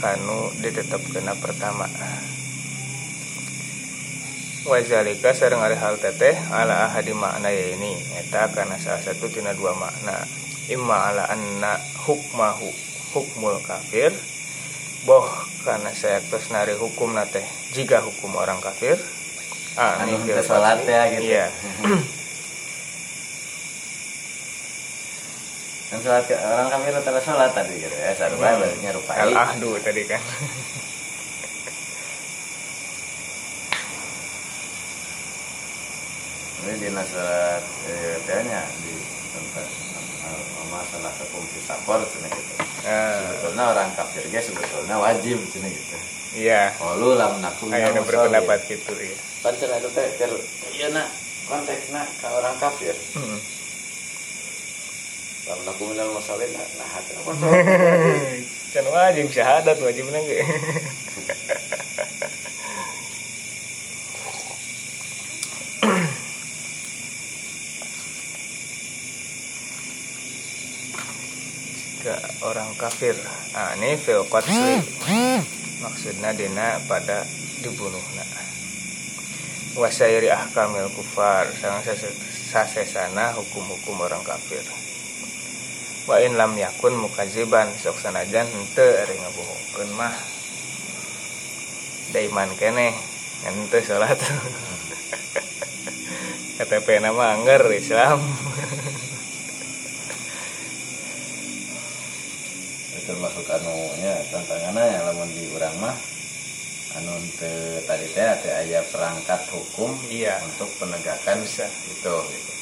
kanu 0.00 0.52
ditetapkeuna 0.60 1.34
pertama. 1.40 1.88
Wazalika 4.66 5.30
sareng 5.30 5.62
ari 5.62 5.78
hal 5.78 5.94
teteh 5.96 6.34
ala 6.50 6.90
ahadi 6.90 7.14
makna 7.14 7.54
ya 7.54 7.70
ini. 7.74 7.94
Eta 8.18 8.50
kana 8.50 8.80
salah 8.82 8.98
satu 8.98 9.30
tina 9.30 9.54
dua 9.54 9.76
makna. 9.78 10.26
Imma 10.66 11.14
ala 11.14 11.30
anna 11.30 11.78
hukmahu 12.02 12.66
hukmul 13.14 13.62
kafir 13.62 14.10
boh 15.06 15.30
karena 15.66 15.90
saya 15.90 16.22
terus 16.22 16.46
nari 16.54 16.78
hukum 16.78 17.10
nate 17.10 17.42
jika 17.74 17.98
hukum 17.98 18.38
orang 18.38 18.62
kafir 18.62 18.94
ah 19.74 19.98
anu, 20.06 20.22
kita 20.22 20.46
salat 20.46 20.86
ya 20.86 21.10
gitu. 21.10 21.26
Ya 21.26 21.50
kan 25.90 25.98
salat 26.02 26.30
orang 26.30 26.70
kafir 26.70 26.94
rata 26.94 27.18
salat 27.18 27.50
tadi 27.50 27.82
gitu 27.82 27.96
ya. 27.98 28.14
Sarwa 28.14 28.62
hmm. 28.62 28.78
nyerupai. 28.86 29.18
Al 29.26 29.34
ahdu 29.34 29.74
tadi 29.82 30.06
kan. 30.06 30.22
Ini 36.66 36.82
di 36.82 36.90
nasrat 36.90 37.62
eh, 37.86 38.18
di 38.82 39.15
masalah 40.98 41.28
hukum 41.30 41.44
sapor 41.62 42.00
cina 42.08 42.28
gitu 42.30 42.52
Ah, 42.86 43.18
sebetulnya 43.34 43.64
orang 43.74 43.90
kafir 43.98 44.22
guys 44.30 44.46
sebetulnya 44.46 44.94
wajib 44.96 45.42
cina 45.50 45.66
gitu 45.66 45.96
iya. 46.38 46.70
Kalau 46.78 47.18
lam 47.18 47.42
nakum 47.42 47.66
ada 47.68 47.98
berpendapat 47.98 48.58
musallin. 48.62 48.70
gitu 48.78 48.92
ya 48.94 49.16
kan 49.42 49.52
cina 49.58 49.74
itu 49.76 49.88
teh 49.90 50.06
ker 50.16 50.30
iya 50.70 50.86
nak 50.94 51.08
konteksnya 51.46 52.02
ke 52.18 52.26
orang 52.26 52.54
kafir. 52.58 52.94
Hmm. 53.14 53.38
lam 55.46 55.60
nakum 55.66 55.86
minal 55.90 56.14
musallin 56.14 56.50
nah 56.54 56.66
nah 56.78 56.88
hati 56.90 57.12
apa 57.14 57.30
can 58.74 58.86
wajib 58.86 59.26
syahadat 59.30 59.78
wajib 59.78 60.06
nangge 60.10 60.42
jika 71.76 72.25
orang 72.42 72.74
kafir. 72.76 73.16
Nah 73.54 73.78
ini 73.78 73.96
fil 73.96 74.26
qatli 74.28 74.82
maksudnya 75.80 76.36
dina 76.36 76.82
pada 76.84 77.24
dibunuhna. 77.62 78.26
Wasairi 79.76 80.32
ahkamil 80.32 80.88
kufar 80.96 81.52
sang 81.60 81.84
sasesana 81.84 83.36
hukum-hukum 83.36 84.00
orang 84.00 84.24
kafir. 84.24 84.64
Wa 86.08 86.16
in 86.24 86.40
lam 86.40 86.56
yakun 86.56 86.96
mukaziban 86.96 87.68
sok 87.76 88.00
sanajan 88.00 88.48
henteu 88.48 88.88
ari 89.04 89.20
ngabohongkeun 89.20 89.90
mah. 89.96 90.16
Da 92.12 92.20
iman 92.24 92.48
keneh 92.56 92.96
ngan 93.44 93.54
henteu 93.64 93.84
salat. 93.84 94.16
KTP 96.56 97.04
nama 97.04 97.36
anggar 97.36 97.68
Islam 97.68 98.16
itu 102.96 103.12
masuk 103.20 103.35
anunya 103.50 104.14
tantangannya 104.34 104.84
yang 104.90 105.04
lamun 105.06 105.30
di 105.30 105.44
urang 105.54 105.76
mah 105.78 105.96
anu 106.96 107.12
teu 107.36 107.82
tadi 107.84 108.08
teh 108.10 108.32
teh 108.40 108.52
aya 108.56 108.80
perangkat 108.88 109.42
hukum 109.52 109.92
iya 110.08 110.40
untuk 110.48 110.70
penegakan 110.80 111.44
Bisa. 111.44 111.68
itu 111.92 112.16
gitu. 112.32 112.52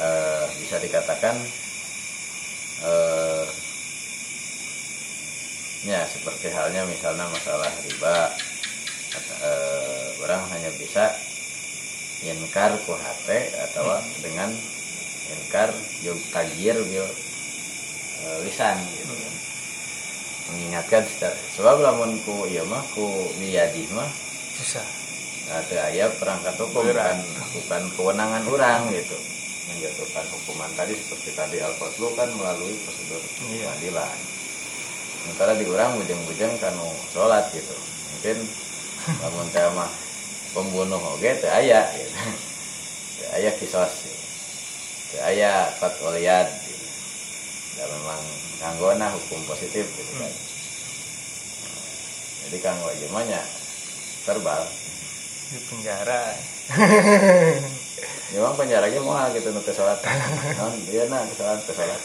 Eh, 0.00 0.44
bisa 0.62 0.76
dikatakan 0.78 1.34
eh 2.86 3.46
ya 5.80 6.04
seperti 6.06 6.52
halnya 6.52 6.86
misalnya 6.86 7.26
masalah 7.26 7.72
riba 7.82 8.16
eh, 9.42 10.06
orang 10.22 10.42
hanya 10.54 10.70
bisa 10.78 11.10
inkar 12.22 12.76
ku 12.84 12.94
hate 12.94 13.50
atau 13.56 13.98
dengan 14.20 14.52
inkar 15.32 15.72
yuk 16.04 16.20
tagir 16.30 16.76
bil 16.86 17.08
eh, 18.22 18.38
lisan 18.46 18.78
gitu. 18.94 19.29
Mengingatkan 20.54 21.02
secara 21.06 21.36
sebab 21.54 21.76
lamun 21.82 22.18
ku 22.26 22.46
iya 22.50 22.62
mah 22.66 22.82
ku 22.94 23.30
biyadi 23.38 23.86
mah 23.94 24.08
susah 24.58 25.00
ada 25.50 25.90
aya 25.90 26.06
perangkat 26.14 26.54
hukum 26.62 26.86
bukan 26.86 27.18
bukan 27.58 27.82
kewenangan 27.98 28.44
orang 28.46 28.80
gitu. 28.94 29.18
Menjatuhkan 29.66 30.26
hukuman 30.30 30.70
tadi 30.78 30.94
seperti 30.94 31.30
tadi 31.34 31.58
al 31.58 31.74
kan 32.14 32.30
melalui 32.38 32.74
prosedur 32.86 33.18
Iya. 33.50 33.66
pengadilan. 33.66 34.18
Sementara 35.20 35.52
di 35.58 35.66
orang 35.66 35.98
bujeng-bujeng 35.98 36.54
kanu 36.62 36.94
sholat 37.10 37.50
gitu. 37.50 37.74
Mungkin 38.14 38.38
namun 39.26 39.46
teh 39.50 39.66
mah 39.74 39.90
pembunuh 40.54 41.02
oge 41.18 41.34
teh 41.42 41.50
aya 41.50 41.82
gitu. 41.98 42.14
Teh 43.18 43.28
aya 43.34 43.50
kisos 43.58 43.92
gitu. 44.06 44.22
teh 45.10 45.22
aya 45.34 45.66
oliad 46.06 46.46
dan 47.80 47.88
memang 47.88 48.20
kanggona 48.60 49.08
hukum 49.16 49.40
positif 49.48 49.88
gitu 49.88 50.12
kan 50.20 50.32
jadi 52.44 52.56
kanggo 52.60 52.92
mah 53.08 53.24
nya 53.24 53.40
verbal 54.28 54.68
di 55.48 55.58
penjara 55.64 56.36
Memang 58.30 58.54
penjaranya 58.54 59.02
mau 59.02 59.18
gitu 59.34 59.50
nu 59.50 59.58
salat. 59.58 59.98
Non 60.54 60.70
dia 60.86 61.02
nah 61.10 61.26
teu 61.26 61.34
salat 61.34 61.58
teu 61.66 61.74
salat. 61.74 61.98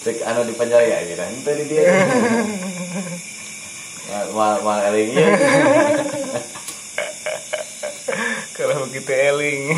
Cek 0.00 0.24
anu 0.24 0.48
di 0.48 0.56
penjara 0.56 0.80
ya 0.80 1.04
gitu. 1.04 1.20
Itu 1.20 1.52
di 1.60 1.64
dia. 1.68 1.92
Mal 4.32 4.64
mal, 4.64 4.80
eling 4.88 5.12
kalau 8.56 8.88
begitu 8.88 9.12
eling 9.12 9.60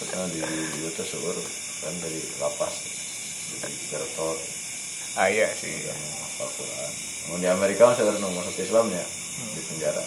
Karena 0.00 0.24
di 0.32 0.40
di 0.40 0.80
itu 0.88 1.04
seueur 1.04 1.36
kan 1.84 1.92
dari 2.00 2.24
lapas 2.40 2.72
dari 3.60 3.76
Gertol 3.92 4.32
ayah 5.20 5.52
Ah, 5.52 5.56
sih. 5.60 5.76
Yang 5.76 6.00
hafal 6.24 6.48
Quran. 6.56 6.92
Mau 7.28 7.36
di 7.36 7.44
Amerika 7.44 7.84
mah 7.84 7.92
seueur 8.00 8.16
nu 8.16 8.32
masuk 8.32 8.56
Islamnya 8.56 9.04
di 9.52 9.60
penjara. 9.68 10.00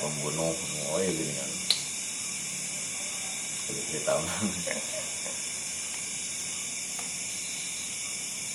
Pembunuh, 0.00 0.52
oh 0.92 0.98
iya 1.00 1.12
gini 1.12 1.32
kan. 1.32 1.50
Jadi 3.68 4.00
tahun 4.04 4.24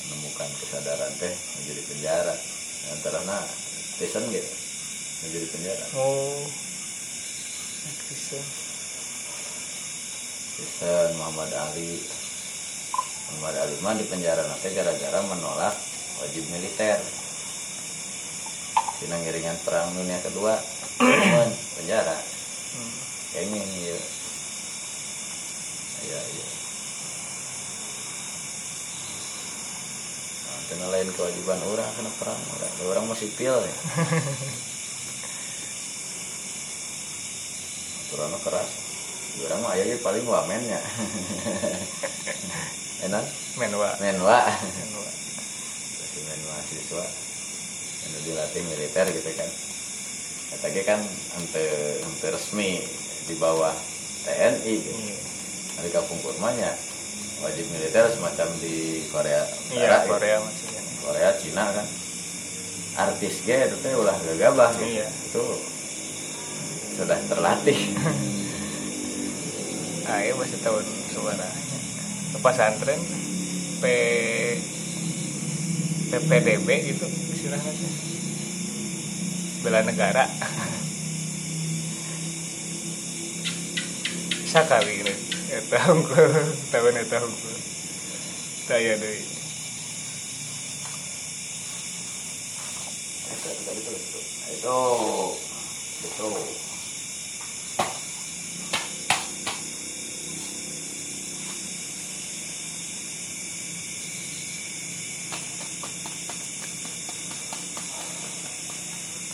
menemukan 0.06 0.50
kesadaran 0.62 1.14
teh 1.18 1.34
menjadi 1.34 1.82
penjara. 1.90 2.36
Antara 2.94 3.26
nah 3.26 3.42
Tyson 3.98 4.30
gitu 4.30 4.50
menjadi 5.26 5.48
penjara. 5.50 5.86
Oh 5.98 6.46
Kristen 8.06 8.46
Tyson 10.56 11.18
Muhammad 11.18 11.52
Ali. 11.58 12.00
Muhammad 13.34 13.56
Ali 13.66 13.76
mah 13.82 13.98
di 13.98 14.06
penjara 14.06 14.46
nanti 14.46 14.72
gara-gara 14.78 15.20
menolak 15.26 15.74
wajib 16.22 16.46
militer. 16.54 17.02
Cina 19.02 19.20
ngiringan 19.20 19.58
perang 19.66 19.92
dunia 19.98 20.22
kedua 20.22 20.54
penjara. 21.82 22.16
Hmm. 22.78 22.94
kayaknya 23.34 23.62
iya. 23.74 23.98
Iya 26.06 26.20
iya. 26.30 26.48
Nah, 30.46 30.60
kena 30.70 30.88
lain 30.94 31.10
kewajiban 31.10 31.60
orang 31.68 31.90
kena 31.98 32.12
perang. 32.22 32.40
Orang 32.54 32.72
orang 32.86 33.04
masih 33.10 33.28
sipil 33.34 33.56
ya 33.66 33.76
aturannya 38.16 38.40
keras. 38.40 38.70
Orang 39.44 39.60
mah 39.60 39.76
ayahnya 39.76 40.00
paling 40.00 40.24
wamennya 40.24 40.80
enak? 43.06 43.26
Menwa. 43.60 43.92
Menwa. 44.00 44.40
Menwa. 44.48 45.04
Masih 46.00 46.22
menwa 46.24 46.56
siswa. 46.72 47.04
Yang 48.08 48.22
dilatih 48.24 48.62
militer 48.64 49.06
gitu 49.12 49.30
kan. 49.36 49.50
Katanya 50.56 50.82
kan 50.88 51.00
ante 51.36 51.64
ante 52.00 52.28
resmi 52.32 52.80
di 53.28 53.36
bawah 53.36 53.76
TNI 54.24 54.74
gitu 54.80 54.96
Iya. 54.96 55.18
dari 55.76 55.92
kampung 55.92 56.16
kurmanya 56.24 56.72
wajib 57.44 57.68
militer 57.68 58.08
semacam 58.16 58.48
di 58.64 59.04
Korea 59.12 59.44
iya 59.68 59.92
Utara, 59.92 59.98
gitu. 60.00 60.12
Korea 60.16 60.38
maksudnya. 60.40 60.82
Korea 61.04 61.30
Cina 61.36 61.64
kan. 61.76 61.88
Artis 62.96 63.44
ge 63.44 63.68
itu 63.68 63.76
teh 63.84 63.92
ulah 63.92 64.16
gegabah 64.24 64.72
gitu. 64.80 65.04
Iya. 65.04 65.08
itu 65.12 65.44
sudah 66.96 67.20
terlatih. 67.28 67.80
Ah 70.06 70.22
iya 70.22 70.38
masih 70.38 70.62
tahun 70.62 70.86
suaranya 71.10 71.50
pesantren 72.38 73.02
P 73.82 73.84
PPDB 76.14 76.70
gitu 76.94 77.10
istilahnya. 77.34 77.74
Bela 79.66 79.82
negara. 79.82 80.30
Sakali 84.54 85.02
ini 85.02 85.16
eta 85.56 85.80
hungkul 85.90 86.30
tahun 86.70 87.02
eta 87.02 87.18
hungkul 87.24 87.56
saya 88.68 88.98
deh 89.00 89.18
itu 94.52 94.80
itu 96.06 96.28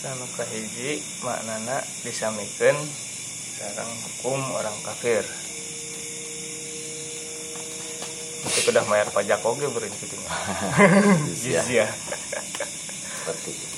anu 0.02 0.26
kahiji 0.34 0.98
maknana 1.22 1.78
disamikan. 2.02 2.74
Sarang 3.62 3.86
hukum 3.86 4.42
orang 4.58 4.74
kafir. 4.82 5.22
Itu 8.42 8.58
sudah 8.66 8.82
bayar 8.90 9.06
pajak 9.14 9.38
oke 9.46 9.62
beri 9.70 9.86
gitu 10.02 10.18
jizyah 11.46 11.86
seperti 13.22 13.54
itu. 13.54 13.68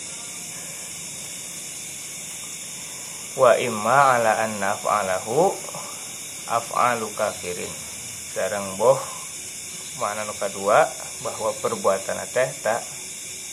wa 3.34 3.58
imma 3.58 4.14
ala 4.14 4.46
an 4.46 4.56
naf'alahu 4.62 5.52
af'alu 6.48 7.12
kafirin. 7.12 7.72
Sarang 8.32 8.80
boh 8.80 8.96
mana 10.00 10.24
nu 10.24 10.32
kedua 10.32 10.88
bahwa 11.20 11.50
perbuatan 11.60 12.18
teh 12.32 12.50
tak 12.64 12.82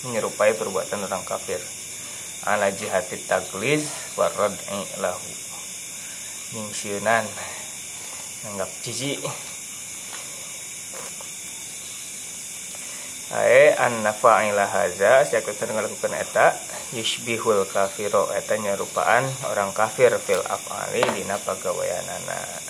menyerupai 0.07 0.55
perbuatan 0.57 1.05
orang 1.05 1.21
kafir 1.27 1.59
ala 2.45 2.71
jihati 2.73 3.21
tagliz 3.29 3.85
wa 4.17 4.29
rad'i 4.29 4.81
lahu. 5.01 5.31
Ningsieun 6.51 7.05
nanggap 7.05 8.71
cici 8.83 9.21
Ae 13.31 13.71
an 13.79 14.03
nafa'ila 14.03 14.67
haza. 14.67 15.23
Sakutan 15.23 15.71
ngalakukan 15.71 16.11
eta? 16.19 16.51
Yushbihul 16.91 17.63
kafiro. 17.71 18.27
Eta 18.35 18.59
nyerupaan 18.59 19.23
orang 19.47 19.71
kafir. 19.71 20.11
Fil 20.19 20.43
af'ali 20.43 20.99
dina 21.15 21.39
pagaweanana 21.39 22.61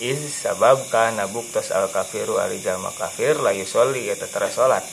iz 0.00 0.20
sabab 0.28 0.92
kana 0.92 1.24
buktas 1.24 1.72
al 1.72 1.88
kafiru 1.88 2.36
ali 2.36 2.60
jalma 2.60 2.92
kafir 2.92 3.40
la 3.40 3.52
yusolli 3.56 4.12
eta 4.12 4.28
tara 4.28 4.52
salat 4.52 4.84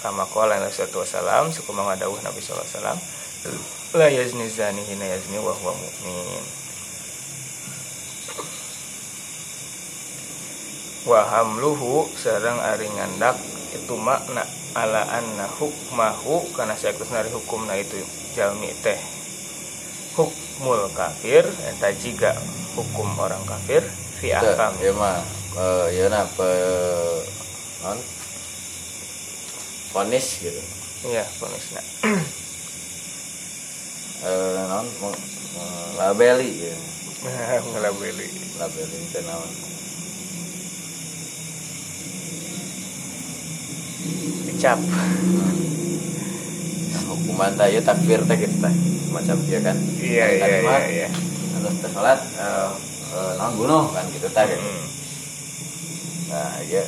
kama 0.00 0.24
qala 0.32 0.56
Nabi 0.56 0.72
sallallahu 0.72 1.04
alaihi 1.04 1.12
wasallam 1.12 1.44
sukumaha 1.52 1.92
dawuh 2.00 2.16
Nabi 2.24 2.40
sallallahu 2.40 2.64
alaihi 2.64 2.76
wasallam 2.80 2.98
la 3.92 4.08
yazni 4.08 4.48
zani 4.48 4.80
hina 4.84 5.04
yazni 5.04 5.38
wa 5.38 5.52
huwa 5.52 5.72
mu'min. 5.76 6.44
Wa 11.04 11.20
hamluhu 11.24 12.08
sareng 12.16 12.60
ari 12.60 12.88
ngandak 12.88 13.36
itu 13.72 13.94
makna 13.96 14.44
ala 14.76 15.02
anna 15.08 15.48
hukmahu 15.58 16.52
karena 16.54 16.76
saya 16.76 16.94
nari 17.12 17.32
hukumna 17.32 17.76
itu 17.76 17.98
jalmi 18.36 18.72
teh. 18.84 19.00
Hukmul 20.16 20.92
kafir 20.92 21.44
eta 21.44 21.92
jiga 21.96 22.36
hukum 22.76 23.08
orang 23.18 23.42
kafir 23.48 23.82
fi 24.20 24.36
ahkam. 24.36 24.76
ieu 24.84 24.94
mah 24.94 25.18
eh, 25.56 25.86
ieu 25.96 26.06
na 26.12 26.28
pe 26.36 26.50
non 27.82 27.98
ponis 29.90 30.26
gitu. 30.38 30.60
Iya 31.00 31.24
ponisna 31.40 31.80
eh 34.20 34.62
non 34.68 34.86
labeli 35.98 36.50
gitu 36.60 36.90
ngelabeli 37.60 38.28
labeli 38.60 38.98
teh 39.12 39.22
naon? 39.24 39.50
Dicap 44.48 44.78
Nah, 46.90 47.02
hukuman 47.14 47.54
teh 47.54 47.68
ieu 47.70 47.82
takfir 47.84 48.20
teh 48.26 48.36
gitu 48.40 48.56
teh. 48.58 48.74
Macam 49.14 49.36
dia 49.46 49.60
kan? 49.62 49.76
Iya 49.98 50.24
iya 50.26 50.42
Tadi 50.42 50.58
iya 50.58 50.66
mah, 50.66 50.82
iya. 50.90 51.08
anu 51.58 51.68
teh 51.82 51.90
salat 51.94 52.20
eh, 52.34 52.70
eh, 53.14 53.32
naon 53.38 53.52
bunuh 53.58 53.84
kan 53.94 54.04
gitu 54.10 54.28
teh. 54.32 54.44
Gitu. 54.48 54.62
Nah, 56.30 56.54
iya. 56.66 56.82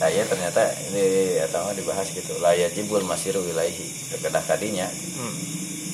Nah, 0.00 0.08
iya 0.08 0.24
ternyata 0.24 0.64
ini 0.88 1.04
atau 1.40 1.68
dibahas 1.70 2.08
gitu. 2.08 2.40
La 2.40 2.56
yajibul 2.56 3.04
masiru 3.04 3.44
ilaihi. 3.44 3.84
Kedah 4.16 4.40
kadinya 4.42 4.88
Hmm. 5.14 5.36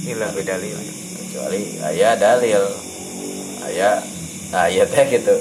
Ila 0.07 0.31
bidalil 0.31 0.79
kecuali 1.19 1.83
aya 1.83 2.15
dalil. 2.15 2.63
Aya 3.67 3.99
nah 4.55 4.71
iya 4.71 4.87
teh 4.87 5.03
gitu. 5.11 5.35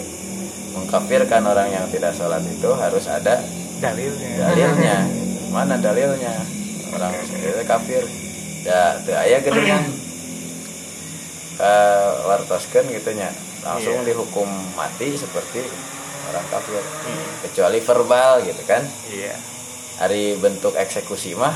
Mengkafirkan 0.73 1.45
orang 1.45 1.69
yang 1.69 1.85
tidak 1.87 2.11
sholat 2.11 2.41
itu 2.41 2.67
harus 2.73 3.05
ada 3.05 3.37
dalilnya 3.77 4.49
dalilnya. 4.49 4.97
Mana 5.53 5.77
dalilnya? 5.77 6.33
Orang 6.89 7.13
itu 7.21 7.61
kafir. 7.63 8.01
Ya, 8.65 8.97
teu 9.05 9.13
aya 9.13 9.37
geuningan. 9.39 9.85
Ka 11.55 11.71
wartoskeun 12.25 12.89
gitu 12.89 13.13
nya. 13.13 13.29
Langsung 13.61 14.01
Iya. 14.01 14.11
dihukum 14.11 14.49
mati 14.73 15.13
seperti 15.13 15.63
orang 16.31 16.45
kafir. 16.49 16.81
Hmm. 16.81 17.25
Kecuali 17.49 17.79
verbal 17.81 18.31
gitu 18.45 18.63
kan. 18.65 18.83
iya. 19.09 19.35
Hari 19.95 20.35
bentuk 20.41 20.75
eksekusi 20.75 21.33
mah 21.39 21.55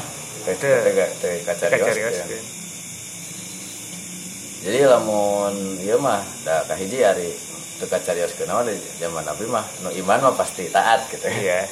jadi 4.59 4.79
lamun 4.91 5.55
ieu 5.83 5.99
mah 5.99 6.23
da 6.43 6.63
kahiji 6.67 6.99
hari 7.03 7.31
teu 7.79 7.87
kacarios 7.87 8.35
naon 8.43 8.67
di 8.67 8.75
zaman 8.99 9.23
Nabi 9.23 9.47
mah 9.47 9.63
nu 9.83 9.89
iman 10.03 10.19
mah 10.31 10.33
pasti 10.35 10.67
taat 10.71 11.07
gitu. 11.11 11.27
Iya. 11.27 11.67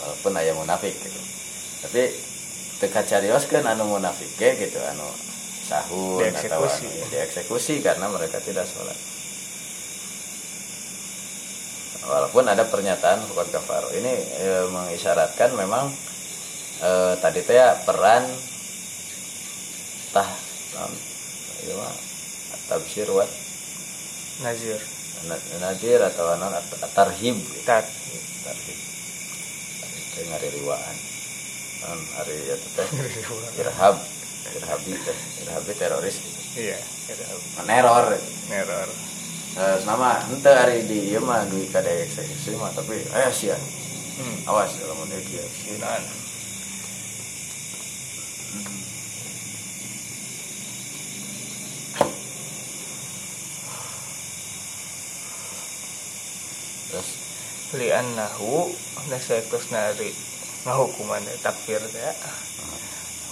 Walaupun 0.00 0.32
aya 0.38 0.52
munafik 0.56 0.96
gitu. 0.96 1.20
Tapi 1.84 2.02
teu 2.80 2.88
kacarioskeun 2.88 3.64
anu 3.64 3.84
munafik 3.96 4.28
ge 4.36 4.56
gitu 4.56 4.80
anu 4.80 5.08
sahur 5.68 6.24
atau 6.24 6.64
anu, 6.64 6.88
dieksekusi 7.12 7.84
karena 7.84 8.08
mereka 8.08 8.40
tidak 8.40 8.64
sholat 8.64 8.96
walaupun 12.08 12.48
ada 12.48 12.64
pernyataan 12.64 13.20
bukan 13.28 13.48
kafaro 13.52 13.92
ini 13.92 14.14
e, 14.40 14.48
mengisyaratkan 14.72 15.52
memang 15.52 15.92
e, 16.80 16.90
tadi 17.20 17.44
teh 17.44 17.60
ya 17.60 17.76
peran 17.84 18.24
tah 20.16 20.28
ieu 21.68 21.76
mah 21.76 21.92
tafsir 22.68 23.08
wat 23.12 23.28
nazir. 24.40 24.80
Na- 25.26 25.46
nadir 25.60 25.98
atau 26.00 26.32
non 26.38 26.54
tarhib 26.94 27.36
tat 27.68 27.84
tarhib. 28.44 28.78
Teh 30.14 30.24
ngaririwaan 30.32 30.96
non 31.84 32.00
hari 32.16 32.36
eta 32.48 32.68
teh 32.72 32.88
irhab. 33.60 33.96
Irhabi 34.48 34.92
teh. 34.96 35.18
Irhabi 35.44 35.72
teroris. 35.76 36.16
Iya 36.56 36.78
meneror. 37.60 38.16
Error 38.48 38.88
Eh, 38.88 39.17
nama 39.58 40.22
ente 40.30 40.46
hari 40.54 40.86
di 40.86 41.10
ieu 41.10 41.18
mah 41.18 41.42
duit 41.50 41.66
kada 41.74 41.90
eksekusi 41.90 42.54
mah 42.54 42.70
tapi 42.70 43.02
eh 43.02 43.32
sia 43.34 43.58
hmm. 43.58 44.46
awas 44.46 44.70
lamun 44.86 45.10
dia 45.10 45.18
kieu 45.26 45.42
Yunan 45.66 46.02
terus? 56.86 57.08
Li'annahu 57.74 58.70
nasayakus 59.10 59.74
nari 59.74 60.14
ngahukuman 60.62 61.26
eta 61.26 61.50
takfir 61.50 61.82
teh 61.82 62.14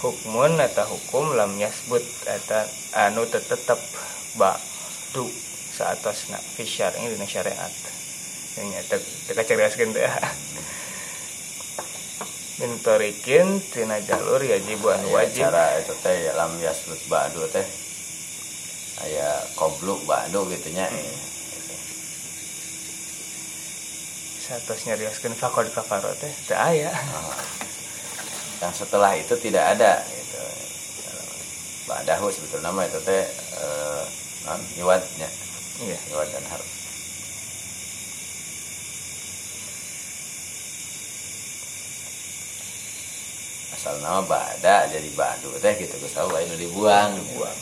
hukmun 0.03 0.59
eta 0.59 0.83
hukum 0.83 1.39
lam 1.39 1.55
yasbut 1.55 2.03
eta 2.27 2.67
anu 2.91 3.23
tetep 3.31 3.79
ba'du 4.35 5.46
saatosna 5.77 6.41
fi 6.57 6.65
syar'i 6.65 7.05
dina 7.13 7.29
syariat. 7.29 7.73
Yang 8.57 8.67
nyata 8.73 8.95
teka 9.29 9.43
cariaskeun 9.45 9.93
teh 9.93 10.09
min 12.57 12.73
tarikin 12.81 13.61
tina 13.69 14.01
jalur 14.01 14.41
yajib 14.41 14.81
anu 14.81 15.13
aya 15.13 15.29
wajib. 15.29 15.45
cara 15.45 15.77
itu 15.77 15.93
teh 16.01 16.15
ya 16.25 16.33
lam 16.33 16.57
yaslut 16.57 17.01
ba'du 17.05 17.45
teh. 17.53 17.67
Aya 19.05 19.29
qobluk 19.53 20.01
ba'du 20.09 20.49
gitu 20.49 20.73
nya 20.73 20.89
saatosnya 24.47 24.97
riaskeun 24.97 25.37
faqad 25.37 25.69
kafaro 25.75 26.09
teh 26.17 26.33
teu 26.47 26.57
aya 26.57 26.89
Ah. 26.89 27.35
yang 28.63 28.73
setelah 28.73 29.13
itu 29.13 29.35
tidak 29.37 29.75
ada 29.77 30.01
gitu. 30.07 30.41
Ba'dahu 31.85 32.31
sebetulnya 32.33 32.73
nama 32.73 32.89
itu 32.89 32.99
teh 33.05 33.21
eh, 33.59 34.03
non 34.47 34.61
iwadnya 34.81 35.29
iya 35.85 35.97
iwad 36.09 36.29
dan 36.33 36.45
harf 36.49 36.69
asal 43.77 43.93
nama 44.01 44.25
bada 44.25 44.89
jadi 44.89 45.05
badu 45.13 45.53
teh 45.61 45.77
gitu 45.77 46.01
gue 46.01 46.09
tahu 46.09 46.33
ini 46.33 46.65
dibuang. 46.65 47.13
Buang 47.37 47.59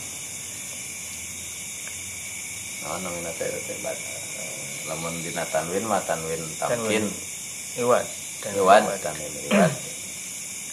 nah 2.85 3.01
namina 3.03 3.33
teh 3.35 3.51
teh 3.51 3.77
bad. 3.83 3.97
Lamun 4.85 5.17
dina 5.25 5.43
tanwin 5.49 5.83
mah 5.83 5.99
tanwin 6.05 6.39
tamkin. 6.61 7.09
Dan 7.09 8.53
iwad 8.55 8.85
tanwin 9.03 9.33
iwad 9.51 9.73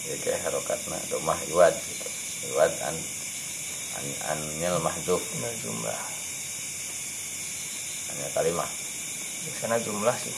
ya 0.07 0.15
kayak 0.21 0.41
harokatna 0.47 1.01
domah 1.11 1.41
iwad 1.51 1.75
gitu. 1.75 2.09
Iwad 2.55 2.73
an 2.87 2.97
an 3.99 4.07
anil 4.37 4.79
mahduf 4.79 5.25
Nah, 5.43 5.53
jumlah 5.65 6.01
hanya 8.13 8.29
kalimah 8.37 8.71
di 9.43 9.51
sana 9.59 9.77
jumlah 9.81 10.17
sih. 10.21 10.37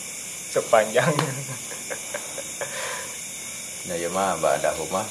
Sepanjang. 0.58 1.14
Ya 3.82 3.98
ya 3.98 4.06
mah 4.14 4.38
ba'dahu 4.38 4.86
mah 4.94 5.02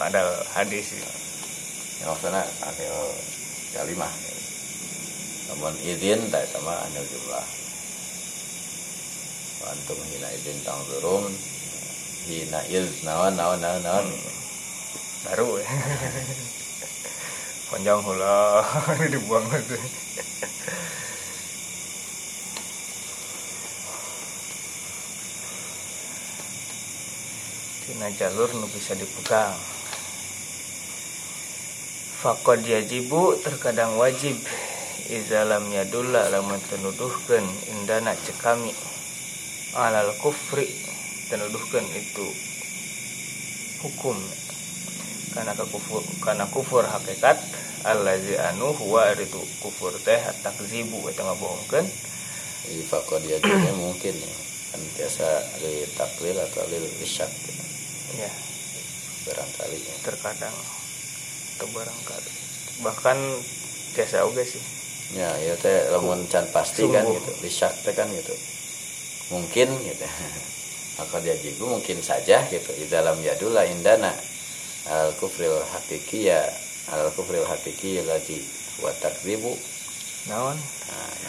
padahal 0.00 0.32
hadis 0.56 0.96
ya 0.96 1.04
maksudnya 2.08 2.40
ada 2.40 2.88
kalimah 3.76 4.08
namun 5.52 5.76
izin 5.84 6.32
tak 6.32 6.48
sama 6.48 6.72
anil 6.88 7.04
jumlah. 7.04 7.46
Antum 9.68 10.00
hina 10.08 10.28
izin 10.32 10.56
tang 10.64 10.80
turun. 10.88 11.28
Hina 12.24 12.64
iz 12.72 13.04
naon 13.04 13.36
naon 13.36 13.60
naon 13.60 13.84
naon. 13.84 14.08
Baru 15.28 15.60
ya. 15.60 15.68
Panjang 17.68 18.00
hula 18.00 18.64
dibuang 19.12 19.44
itu 19.52 19.76
tina 27.82 28.06
jalur 28.14 28.46
nu 28.54 28.66
bisa 28.70 28.94
dipegang. 28.94 29.58
Fakod 32.22 32.62
yajibu 32.62 33.34
terkadang 33.42 33.98
wajib. 33.98 34.38
Izalam 35.10 35.66
yadulla 35.74 36.30
lamun 36.30 36.62
tenuduhkeun 36.70 37.42
indana 37.74 38.14
cekami. 38.14 38.70
Alal 39.74 40.14
kufri 40.22 40.70
tenuduhkeun 41.26 41.82
itu 41.98 42.26
hukum. 43.82 44.14
Karena 45.34 45.58
kufur 45.58 46.04
karena 46.22 46.46
kufur 46.46 46.86
hakikat 46.86 47.40
allazi 47.82 48.38
anu 48.38 48.70
huwa 48.78 49.10
itu 49.18 49.42
kufur 49.58 49.90
teh 50.06 50.22
takzibu 50.46 51.02
eta 51.10 51.26
ngabohongkeun. 51.26 51.86
Jadi 52.62 52.82
fakod 52.86 53.26
yajibunya 53.26 53.74
mungkin 53.82 54.14
ya. 54.14 54.34
Kan 54.70 54.80
biasa 54.94 55.26
lil 55.60 55.90
taklil 55.98 56.38
atau 56.38 56.62
lil 56.70 56.86
isyak. 57.02 57.28
gitu. 57.28 57.71
Ya 58.16 58.32
barangkali. 59.26 59.78
Ya. 59.78 59.94
terkadang 60.02 60.56
atau 61.56 61.66
barangkali. 61.70 62.32
Bahkan 62.82 63.18
biasa 63.94 64.26
oke 64.26 64.42
sih. 64.42 64.62
Ya 65.12 65.30
ya 65.44 65.54
teh 65.60 65.92
lamun 65.92 66.26
can 66.26 66.48
pasti 66.50 66.88
kan 66.88 67.06
gitu. 67.06 67.30
Isyak 67.44 67.72
teh 67.86 67.94
kan 67.94 68.08
gitu. 68.10 68.34
Mungkin 69.30 69.68
gitu. 69.86 70.06
Maka 70.98 71.24
yajibu 71.24 71.70
mungkin 71.70 72.02
saja 72.02 72.42
gitu. 72.50 72.70
Di 72.74 72.86
dalam 72.90 73.20
yadullah 73.22 73.68
indana. 73.68 74.10
Al 74.82 75.14
kufril 75.14 75.62
hakiki 75.62 76.26
ya 76.26 76.42
al 76.90 77.06
kufril 77.14 77.46
hakiki 77.46 78.02
lagi 78.02 78.42
wa 78.82 78.90
takdzibu 78.98 79.54
naon? 80.26 80.58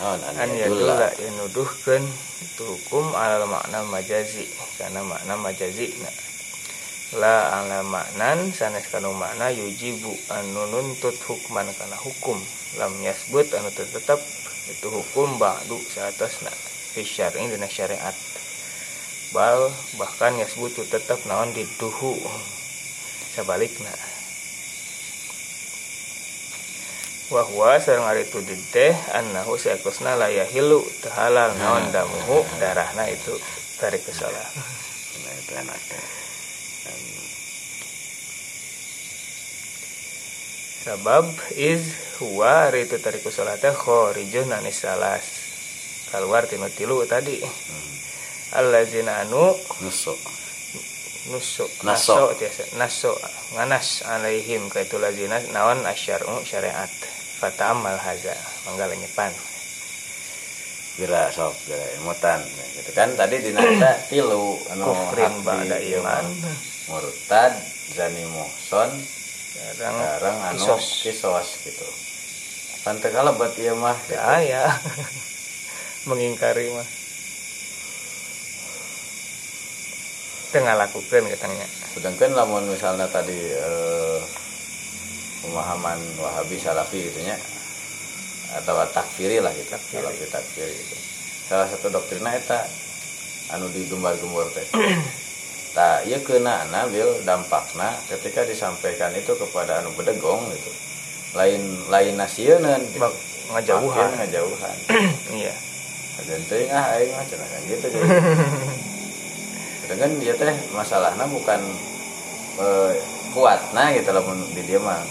Naon? 0.02 0.20
An 0.26 0.50
yadullah 0.50 1.14
yadulla 1.14 1.22
yanuduhkeun. 1.22 2.02
Itu 2.42 2.66
hukum 2.66 3.14
alal 3.14 3.46
makna 3.46 3.86
majazi. 3.86 4.50
Karena 4.82 5.06
makna 5.06 5.38
majazi 5.38 5.94
nah. 6.02 6.33
La 7.14 7.62
ala 7.62 7.86
maknan 7.86 8.50
sanes 8.54 8.90
kanu 8.90 9.14
makna 9.14 9.54
yujibu 9.54 10.10
anu 10.34 10.66
nuntut 10.74 11.14
hukman 11.30 11.70
kana 11.78 11.98
hukum. 12.02 12.38
Lam 12.82 12.94
yasbut 13.06 13.54
anu 13.54 13.70
tetep 13.70 14.18
itu 14.70 14.88
hukum 14.90 15.38
ba'du 15.38 15.78
saatasna 15.78 16.50
fi 16.94 17.06
syar'i 17.06 17.46
dina 17.52 17.70
syariat. 17.70 18.16
Bal 19.30 19.70
bahkan 20.02 20.38
yasbutu 20.42 20.86
tetap 20.90 21.22
naon 21.30 21.54
diduhu 21.54 22.18
sebalikna. 23.38 23.94
Wahwa 27.30 27.82
sareng 27.82 28.06
ari 28.06 28.30
itu 28.30 28.42
teh 28.74 28.94
annahu 29.14 29.58
sayakusna 29.58 30.18
la 30.18 30.30
yahilu 30.30 30.86
teu 31.02 31.10
halal 31.14 31.54
naon 31.58 31.90
damuhu 31.90 32.46
darahna 32.62 33.10
itu 33.10 33.38
tarik 33.82 34.06
ke 34.06 34.14
salah. 34.14 34.50
Nah 35.26 35.34
itu 35.34 35.52
enaknya 35.58 36.23
sabab 40.84 41.32
is 41.56 41.96
huwa 42.20 42.68
itu 42.76 43.00
tarik 43.00 43.24
ke 43.24 43.32
salah 43.32 43.56
teh 43.56 43.72
kharijun 43.72 44.52
anis 44.52 44.84
salas. 44.84 45.24
Keluar 46.12 46.46
tinu 46.46 46.68
tilu 46.70 47.08
tadi. 47.08 47.40
Allazina 48.54 49.24
anu? 49.24 49.56
Nusuk 49.82 50.20
nusuk 51.32 51.72
Naso. 51.88 52.36
tiasa. 52.36 52.76
Naso. 52.76 53.16
Nganas 53.56 54.04
alaihim 54.12 54.68
ka 54.68 54.84
itu 54.84 55.00
lazina 55.00 55.40
naon 55.56 55.88
asyar'u 55.88 56.44
syariat. 56.44 56.92
Fata 57.40 57.72
amal 57.72 57.96
haza 57.96 58.36
mangga 58.68 58.92
nyepan. 58.92 59.32
Bila 61.00 61.32
sok 61.32 61.56
bila 61.66 61.88
imutan. 62.04 62.40
Gitu 62.78 62.92
kan 62.92 63.10
tadi 63.16 63.40
dina 63.40 63.64
tilu 64.12 64.60
anu 64.76 64.84
kufrin 64.92 65.34
ba'da 65.48 65.80
iman. 65.80 66.26
Murtad 66.92 67.56
zani 67.96 68.28
muhson 68.28 68.92
sekarang 69.54 69.96
sekarang 69.96 70.36
anu 70.50 70.66
kisos. 70.82 71.48
gitu. 71.62 71.88
Pantai 72.84 73.10
kalau 73.14 73.38
buat 73.38 73.54
iya 73.56 73.72
mah. 73.78 73.96
Gitu. 74.10 74.18
ya 74.18 74.42
ya 74.44 74.64
mengingkari 76.10 76.68
mah. 76.74 76.88
Tengah 80.54 80.76
lakukan 80.78 81.24
katanya. 81.34 81.66
Sedangkan 81.94 82.34
lamun 82.38 82.70
misalnya 82.70 83.10
tadi 83.10 83.38
eh, 83.38 84.20
pemahaman 85.42 85.98
wahabi 86.22 86.58
salafi 86.62 87.10
gitu 87.10 87.22
nya 87.26 87.38
atau 88.54 88.78
takfiri 88.94 89.42
lah 89.42 89.50
gitu 89.58 89.74
Takfiri. 89.74 89.98
salafi 90.02 90.26
takfiri 90.30 90.74
gitu. 90.78 90.96
Salah 91.50 91.68
satu 91.70 91.90
doktrinnya 91.90 92.38
eta 92.38 92.62
anu 93.50 93.66
digembar-gembor 93.74 94.46
teh 94.54 94.66
tak 95.74 96.06
iya 96.06 96.22
kena 96.22 96.70
bil 96.88 97.10
dampakna 97.26 97.98
ketika 98.06 98.46
disampaikan 98.46 99.10
itu 99.18 99.34
kepada 99.34 99.82
anu 99.82 99.90
bedegong 99.98 100.46
gitu 100.54 100.72
lain 101.34 101.62
lain 101.90 102.14
nasieun 102.14 102.62
gitu. 102.94 103.02
Ngajauhan. 103.50 103.90
Makin 103.90 104.18
ngajauhan 104.22 104.78
iya 105.42 105.54
dan 106.24 106.42
teuing 106.46 106.70
ah 106.70 106.94
aing 106.94 107.10
mah 107.10 107.26
cenah 107.26 107.50
gitu 107.66 107.86
jadi 107.90 108.06
dengan 109.90 110.10
dia 110.22 110.34
teh 110.38 110.56
masalahnya 110.72 111.26
bukan 111.28 111.60
eh, 112.62 112.94
kuatna 113.34 113.92
gitu 113.98 114.14
lamun 114.14 114.46
di 114.54 114.62
dia 114.64 114.78
mah 114.78 115.02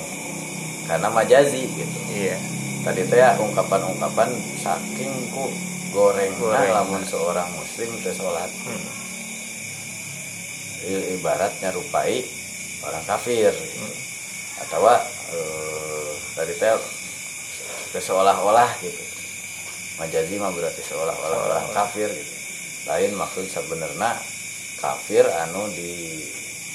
karena 0.87 1.11
majazi 1.11 1.67
gitu 1.67 1.99
iya 2.15 2.39
tadi 2.87 3.03
teh 3.03 3.19
ya 3.19 3.35
ungkapan-ungkapan 3.37 4.31
saking 4.63 5.11
ku 5.35 5.51
goreng 5.91 6.33
Goreng. 6.39 6.71
lamun 6.71 7.03
seorang 7.03 7.51
muslim 7.53 7.91
teh 8.01 8.15
sholat 8.15 8.49
Hmm. 8.63 9.02
I- 10.87 11.07
ibaratnya 11.19 11.71
rupai 11.71 12.23
orang 12.83 13.05
kafir. 13.07 13.53
Hmm. 13.55 13.95
atau 14.63 14.87
eh, 14.87 16.13
tadi 16.39 16.55
teh 16.55 16.71
teh 17.93 18.03
seolah-olah 18.03 18.71
gitu. 18.79 19.03
Majazi 19.99 20.39
mah 20.39 20.55
berarti 20.55 20.83
seolah-olah 20.87 21.39
orang 21.51 21.67
kafir 21.75 22.09
gitu. 22.09 22.35
Lain 22.87 23.13
maksud 23.19 23.47
sebenarnya 23.51 24.19
kafir 24.79 25.27
anu 25.27 25.67
di 25.75 26.23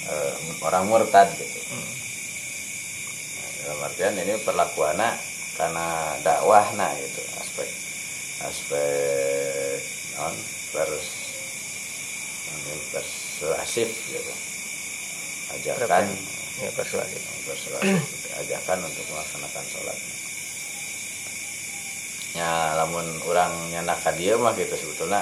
eh, 0.08 0.34
orang 0.64 0.88
murtad 0.88 1.32
gitu. 1.36 1.60
Hmm. 1.72 1.90
Dalam 3.64 3.80
artian 3.88 4.16
ini 4.20 4.36
perlakuannya 4.44 5.10
karena 5.56 5.88
dakwah 6.24 6.68
nah 6.76 6.92
gitu. 6.96 7.22
Aspek 7.40 7.70
aspek 8.48 9.80
non 10.20 10.36
pers 10.76 11.08
ini 12.48 12.74
persuasif 13.38 13.86
gitu. 14.10 14.34
Ajakan. 15.54 16.10
Ya 16.58 16.74
persuasif. 16.74 17.22
Persuasif 17.46 18.02
ajakan 18.42 18.90
untuk 18.90 19.06
melaksanakan 19.14 19.66
sholat. 19.70 19.98
Ya 22.34 22.50
lamun 22.82 23.06
orang 23.30 23.54
nyanakan 23.70 24.14
dia 24.18 24.34
mah 24.42 24.58
gitu 24.58 24.74
sebetulnya. 24.74 25.22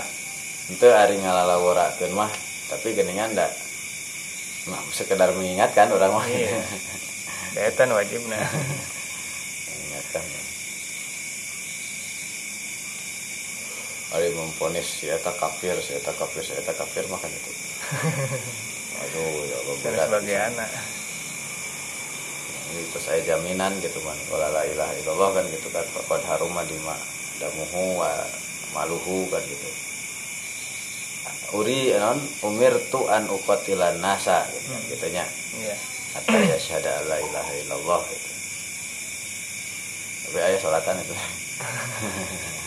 Itu 0.71 0.87
hari 0.95 1.19
ngalalaworakeun 1.19 2.15
mah 2.15 2.31
tapi 2.71 2.95
geningan 2.95 3.35
ndak 3.35 3.51
nah, 4.71 4.81
sekedar 4.95 5.35
mengingatkan 5.35 5.91
orang 5.91 6.15
mah. 6.15 6.25
Iya. 6.31 6.63
Dayatan 7.51 7.91
wajib 7.99 8.23
nah 8.31 8.47
mengingatkan 9.67 10.23
Ari 14.15 14.31
memponis 14.31 14.87
si 14.87 15.11
eta 15.11 15.35
kafir, 15.35 15.75
si 15.83 15.91
eta 15.91 16.15
kafir, 16.15 16.39
si 16.39 16.55
eta 16.55 16.71
kafir 16.71 17.03
makan 17.11 17.27
itu. 17.27 17.51
Aduh, 19.03 19.43
ya 19.43 19.55
Allah 19.59 19.75
berat. 19.83 20.07
sebagai 20.07 20.37
anak. 20.39 20.69
Itu 22.75 22.99
saya 22.99 23.19
jaminan 23.23 23.75
gitu 23.79 23.99
man 24.03 24.15
kalau 24.27 24.47
la 24.51 24.63
ilaha 24.63 24.93
illallah 25.03 25.29
kan 25.35 25.45
gitu 25.51 25.67
kan. 25.67 25.83
Qad 26.07 26.23
haruma 26.27 26.63
dima 26.63 26.95
damuhu 27.39 27.99
wa 27.99 28.11
maluhu 28.71 29.27
kan 29.27 29.43
gitu. 29.43 29.67
Uri 31.55 31.91
non 31.95 32.19
umirtu 32.41 33.07
an 33.11 33.27
uqatilan 33.27 33.99
nasa 33.99 34.47
gitu 34.49 34.71
Hmm. 34.71 34.83
gitunya 34.89 35.25
iya. 35.59 35.75
Hatta 36.15 36.35
yashhada 36.35 37.03
la 37.05 37.19
ilaha 37.19 37.51
illallah 37.63 38.01
gitu. 38.07 38.29
Tapi 40.25 40.37
ayah 40.41 40.59
salatan 40.59 41.03
itu 41.03 41.15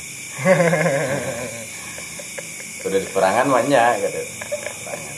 udah 2.80 2.99
di 2.99 3.09
perangan 3.11 3.49
banyak 3.51 3.93
gitu 4.01 4.20
perangan 4.86 5.16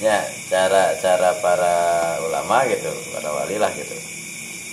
ya 0.00 0.18
cara 0.48 0.96
cara 0.98 1.30
para 1.38 1.76
ulama 2.24 2.64
gitu 2.66 2.88
para 3.12 3.30
wali 3.32 3.56
lah 3.56 3.70
gitu 3.72 3.94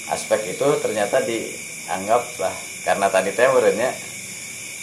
aspek 0.07 0.55
itu 0.55 0.67
ternyata 0.79 1.19
dianggap 1.21 2.23
lah 2.39 2.55
karena 2.81 3.07
tadi 3.07 3.29
teh 3.31 3.45
menurutnya 3.45 3.91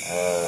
eh, 0.09 0.47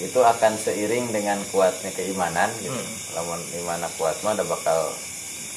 itu 0.00 0.18
akan 0.18 0.56
seiring 0.56 1.12
dengan 1.12 1.42
kuatnya 1.50 1.90
keimanan 1.92 2.48
gitu 2.58 2.72
Hmm. 2.72 2.96
lamun 3.12 3.40
imana 3.52 3.86
kuat 4.00 4.16
mah 4.24 4.32
udah 4.32 4.48
bakal 4.48 4.78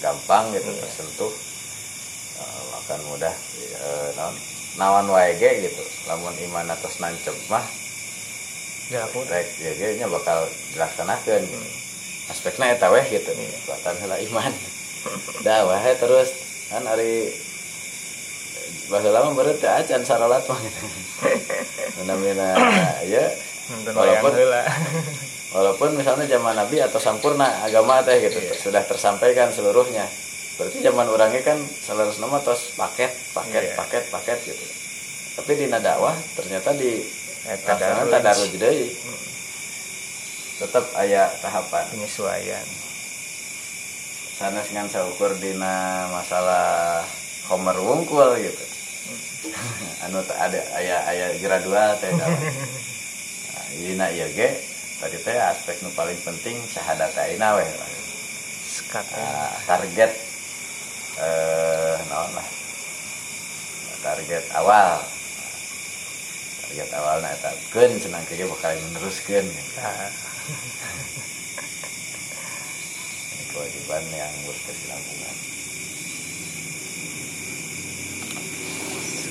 gampang 0.01 0.51
gitu 0.51 0.67
Iya. 0.67 0.81
tersentuh 0.81 1.31
Eh, 2.35 2.63
akan 2.83 2.99
mudah 3.07 3.31
eh, 3.31 4.09
nawan 4.75 5.07
ge 5.35 5.51
gitu. 5.63 5.83
Lamun 6.05 6.35
imana 6.39 6.75
terus 6.75 6.99
nancep 6.99 7.35
mah 7.47 7.63
ya 8.93 9.01
aku 9.01 9.25
rek 9.25 9.47
ge 9.57 9.97
nya 9.97 10.05
bakal 10.05 10.45
dilaksanakan 10.73 11.41
gitu. 11.43 11.67
Aspeknya 12.29 12.73
eta 12.73 12.89
weh 12.89 13.05
gitu. 13.05 13.31
Iya. 13.31 13.57
kuatan 13.65 13.95
heula 14.01 14.17
iman. 14.31 14.51
Dah 15.45 15.65
wae 15.65 15.91
terus. 15.97 16.29
Kan 16.69 16.83
hari 16.85 17.29
bahasa 18.89 19.09
lama 19.09 19.33
baru 19.33 19.53
teh 19.57 19.69
acan 19.69 20.01
saralat 20.05 20.43
mah 20.45 20.59
gitu. 20.61 20.79
Namina 22.09 22.53
ya. 23.13 23.25
Walaupun- 23.97 24.37
walaupun 25.55 25.89
misalnya 25.95 26.27
zaman 26.27 26.53
nabi 26.53 26.83
atau 26.83 26.99
sampurna 26.99 27.63
agama 27.63 28.03
teh 28.03 28.19
gitu. 28.19 28.37
Iya. 28.37 28.53
sudah 28.59 28.83
tersampaikan 28.83 29.49
seluruhnya 29.49 30.05
berarti 30.55 30.77
zaman 30.79 31.07
orangnya 31.07 31.41
kan 31.43 31.59
seluruh 31.83 32.15
nama 32.15 32.39
terus 32.39 32.71
paket 32.73 33.11
paket 33.35 33.63
Iya. 33.71 33.75
paket 33.75 34.03
paket 34.07 34.39
gitu. 34.45 34.65
Tapi 35.35 35.51
di 35.53 35.65
dakwah 35.67 36.15
ternyata 36.33 36.71
di 36.73 37.03
Eta 37.45 37.75
laksanakan 37.75 38.07
tadarus. 38.09 38.39
tadarus. 38.49 38.51
Deui 38.55 38.87
Hmm. 38.95 39.23
tetap 40.55 40.85
aya 40.95 41.27
tahapan. 41.43 41.83
Penyesuaian. 41.91 42.67
Sanes 44.35 44.67
ngan 44.71 44.87
saukur 44.87 45.35
dina 45.35 46.07
masalah 46.11 47.03
homer 47.47 47.75
wungkul 47.75 48.35
gitu. 48.39 48.65
Anu 50.07 50.23
teu 50.23 50.35
ada 50.35 50.59
aya 50.73 50.97
aya 51.05 51.27
gradual 51.37 51.95
teh 51.99 52.11
dalam 52.11 52.35
nah, 53.51 53.65
dina 53.75 54.07
ieu 54.11 54.27
ge 54.31 54.55
tadi 54.99 55.19
teh 55.19 55.35
aspek 55.35 55.79
nu 55.83 55.91
paling 55.91 56.17
penting 56.23 56.55
syahadat 56.67 57.11
aina 57.15 57.59
we 57.59 57.63
ya. 57.63 57.75
Nah, 58.95 59.51
target 59.67 60.11
eh 61.19 61.95
naon 62.11 62.31
lah 62.35 62.47
target 64.05 64.45
awal. 64.53 65.01
Target 66.61 66.89
awalnya 66.93 67.33
eta 67.33 67.51
keun 67.73 67.97
senang 67.97 68.21
ge 68.29 68.45
bakal 68.45 68.77
meneruskeun. 68.89 69.47
Nah, 69.79 70.09
Ini 73.33 73.43
kewajiban 73.49 74.03
yang 74.13 74.33
berkesinambungan 74.45 75.35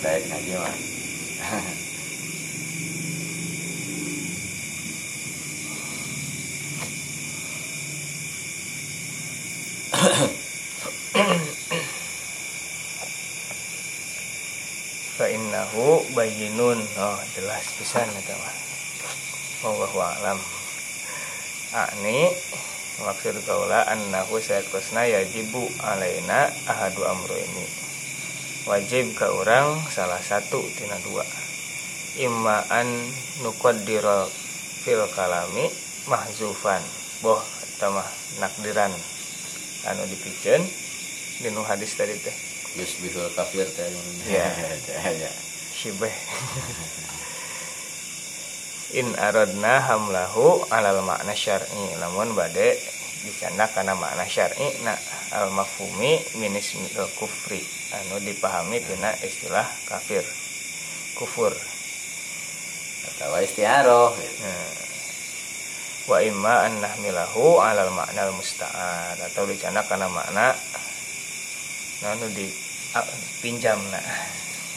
sedaya 0.04 0.20
ngaji 0.20 0.52
mah 0.60 0.76
fa 15.64 15.72
innahu 15.72 16.04
bayyinun 16.12 16.76
oh 17.00 17.18
jelas 17.32 17.64
pisan 17.80 18.04
eta 18.04 18.36
mah. 18.36 18.54
Wallahu 19.64 19.96
alam. 19.96 20.38
Ani 21.72 22.28
maksud 23.00 23.40
kaula 23.48 23.88
annahu 23.88 24.38
sayakosna 24.44 25.08
yajibu 25.08 25.64
alaina 25.80 26.52
ahadu 26.68 27.08
amro 27.08 27.32
ini. 27.32 27.64
Wajib 28.68 29.16
ka 29.16 29.32
orang 29.32 29.80
salah 29.88 30.20
satu 30.20 30.60
tina 30.76 31.00
dua. 31.00 31.24
Imma 32.20 32.64
an 32.68 32.88
nuqaddiral 33.40 34.28
fil 34.84 35.00
kalami 35.16 35.72
mahzufan. 36.08 36.84
Boh 37.24 37.40
eta 37.40 37.88
mah 37.88 38.08
nakdiran. 38.40 38.92
Anu 39.88 40.04
dipikeun 40.12 40.60
dinu 41.40 41.60
hadis 41.64 41.96
tadi 41.96 42.16
teh. 42.20 42.36
Yusbihul 42.76 43.32
kafir 43.32 43.68
teh. 43.68 43.88
Iya. 44.28 44.48
ya 45.08 45.32
syibeh 45.84 46.16
in 49.00 49.12
aradna 49.20 49.84
hamlahu 49.84 50.64
alal 50.72 51.04
makna 51.04 51.36
syar'i. 51.36 51.98
Lamun 52.00 52.32
bade 52.32 52.78
dicanda 53.26 53.68
kana 53.68 53.92
makna 53.92 54.24
syar'i. 54.24 54.80
Na 54.86 54.96
al 55.34 55.50
mafhumi 55.52 56.22
min 56.40 56.56
ismil 56.56 57.04
kufri. 57.18 57.60
Anu 57.92 58.22
dipahami 58.22 58.80
tina 58.80 59.12
istilah 59.20 59.66
kafir. 59.84 60.24
Kufur. 61.18 61.52
Atau 63.04 63.36
istiaroh 63.42 64.16
gitu. 64.16 64.46
Nah, 64.46 64.84
wa 66.04 66.20
imma 66.20 66.68
an 66.68 66.84
nahmilahu 66.84 67.64
alal 67.64 67.92
makna 67.92 68.28
al 68.28 68.32
musta'ar 68.36 69.16
atau 69.20 69.48
dicanda 69.48 69.80
kana 69.88 70.08
makna 70.08 70.52
anu 72.04 72.28
di 72.36 72.44
a- 72.92 73.08
pinjam 73.40 73.80
na 73.88 73.96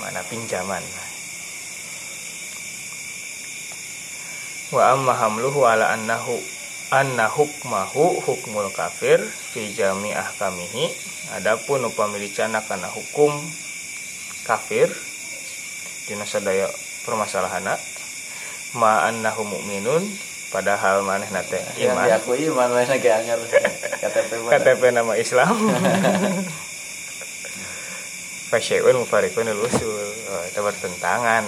mana 0.01 0.21
pinjaman? 0.25 0.83
Wa 4.73 4.93
amma 4.93 5.15
hamluhu 5.15 5.63
ala 5.63 5.95
annahu 5.95 6.35
anna 6.91 7.31
hukmahu 7.31 8.19
hukmul 8.23 8.69
kafir 8.75 9.23
fi 9.23 9.71
jami 9.71 10.11
ahkamihi. 10.11 10.91
Adapun 11.39 11.87
upami 11.87 12.19
dicana 12.23 12.63
kana 12.63 12.87
hukum 12.87 13.31
kafir 14.47 14.87
dina 16.07 16.23
sadaya 16.23 16.71
permasalahana 17.03 17.75
ma 18.79 19.03
annahu 19.07 19.43
mu'minun 19.43 20.07
padahal 20.47 21.03
maneh 21.03 21.27
nate 21.35 21.59
yang 21.75 21.99
iman. 21.99 22.07
diakui 22.07 22.47
iman 22.47 22.71
mana 22.79 22.95
ge 22.95 23.11
anger 23.11 23.39
KTP 23.99 24.31
mana? 24.39 24.51
KTP 24.55 24.81
nama 24.95 25.13
Islam 25.19 25.51
Fasyai'un 28.47 28.95
mufarikun 28.95 29.51
usul 29.59 29.91
oh, 30.31 30.43
itu 30.47 30.59
bertentangan. 30.63 31.43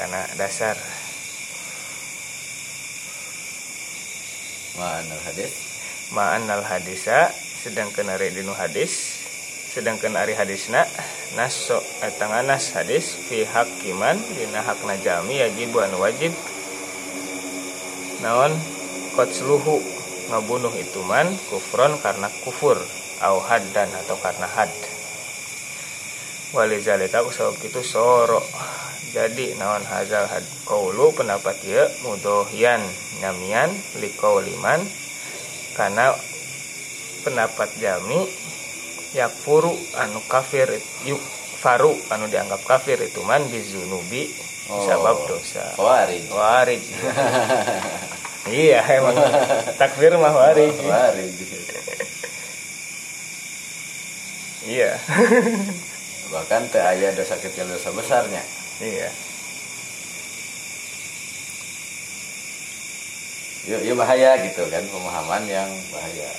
Karena 0.00 0.24
dasar. 0.40 0.80
Mana 4.80 5.16
hadis? 5.28 5.52
Ma'an 6.16 6.48
al 6.48 6.64
hadisa 6.64 7.28
sedangkan 7.36 8.16
ari 8.16 8.32
dinu 8.32 8.56
hadis 8.56 9.20
sedangkan 9.76 10.16
ari 10.16 10.32
hadisna 10.36 10.88
naso 11.36 11.84
etang 12.00 12.32
nas 12.44 12.72
hadis 12.72 13.16
fi 13.28 13.44
hakiman 13.44 14.16
dina 14.36 14.64
hakna 14.64 14.96
jami 15.04 15.36
yajib 15.36 15.76
anu 15.84 16.00
wajib. 16.00 16.32
Naon? 18.24 18.56
Kotsluhu 19.20 19.84
ngabunuh 20.32 20.72
itu 20.80 21.04
man 21.04 21.28
kufron 21.52 21.92
karena 22.00 22.32
kufur 22.40 22.80
au 23.20 23.36
haddan 23.44 23.92
atau 23.92 24.16
karena 24.18 24.48
had 24.48 24.93
walizalika 26.54 27.26
kusabab 27.26 27.58
itu 27.60 27.82
soro 27.82 28.40
jadi 29.10 29.54
naon 29.58 29.82
hazal 29.86 30.26
had 30.26 30.42
kaulu 30.66 31.10
pendapat 31.14 31.54
ieu 31.66 31.84
mudohian 32.06 32.82
nyamian 33.22 33.70
liqauliman 33.98 34.82
karena 35.74 36.14
pendapat 37.22 37.70
jami 37.78 38.26
yakfuru 39.14 39.70
anu 39.98 40.18
kafir 40.26 40.66
yuk 41.06 41.22
faru 41.58 41.94
anu 42.10 42.26
dianggap 42.26 42.62
kafir 42.66 42.98
itu 43.02 43.22
man 43.26 43.42
bizunubi 43.50 44.30
Oh. 44.64 44.80
sebab 44.80 45.28
dosa. 45.28 45.76
Khawarij. 45.76 46.24
Warid 46.32 46.80
iya 48.48 48.80
emang 48.96 49.12
takfir 49.76 50.16
mah 50.16 50.32
warid 50.32 50.72
Khawarij. 50.72 51.36
Iya 54.64 54.96
bahkan 56.32 56.64
teu 56.72 56.80
aya 56.80 57.12
dosa 57.12 57.36
kecil 57.40 57.66
dosa 57.68 57.90
besarnya. 57.92 58.42
Iya. 58.80 59.08
Yuk 63.64 63.80
yuk 63.80 63.96
bahaya 63.96 64.36
gitu 64.44 64.64
kan 64.68 64.84
pemahaman 64.88 65.44
yang 65.48 65.70
bahaya. 65.88 66.30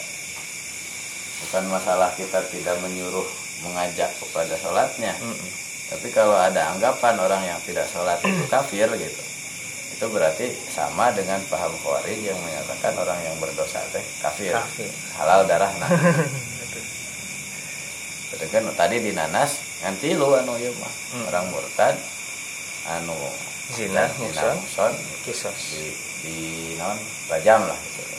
Bukan 1.46 1.66
masalah 1.70 2.14
kita 2.14 2.42
tidak 2.54 2.78
menyuruh 2.86 3.26
mengajak 3.66 4.12
kepada 4.22 4.54
sholatnya. 4.60 5.14
Mm-mm. 5.22 5.52
tapi 5.86 6.10
kalau 6.10 6.34
ada 6.34 6.74
anggapan 6.74 7.14
orang 7.22 7.46
yang 7.46 7.60
tidak 7.62 7.86
sholat 7.86 8.18
itu 8.26 8.46
kafir 8.54 8.90
gitu 8.98 9.22
itu 9.96 10.06
berarti 10.12 10.52
sama 10.74 11.14
dengan 11.16 11.40
paham 11.48 11.72
khawarij 11.80 12.20
yang 12.20 12.36
menyatakan 12.42 12.98
orang 13.00 13.16
yang 13.22 13.38
berdosa 13.40 13.80
teh 13.96 14.04
kafir, 14.20 14.52
Kafir. 14.52 14.90
halal 15.16 15.48
darah 15.48 15.72
nah. 15.80 15.90
Kan? 18.36 18.68
Tadi 18.76 19.00
di 19.00 19.16
nanas 19.16 19.75
nganti 19.86 20.18
lu 20.18 20.34
anu 20.34 20.58
ieu 20.58 20.74
mah 20.82 20.94
Hmm. 21.14 21.30
orang 21.30 21.46
murtad 21.54 21.94
anu 22.90 23.14
zina 23.70 24.10
zina 24.18 24.50
muson 24.58 24.94
kisos 25.22 25.54
di 25.78 25.86
di 26.26 26.36
naon 26.82 26.98
rajam 27.30 27.62
lah 27.70 27.78
gitu. 27.86 28.02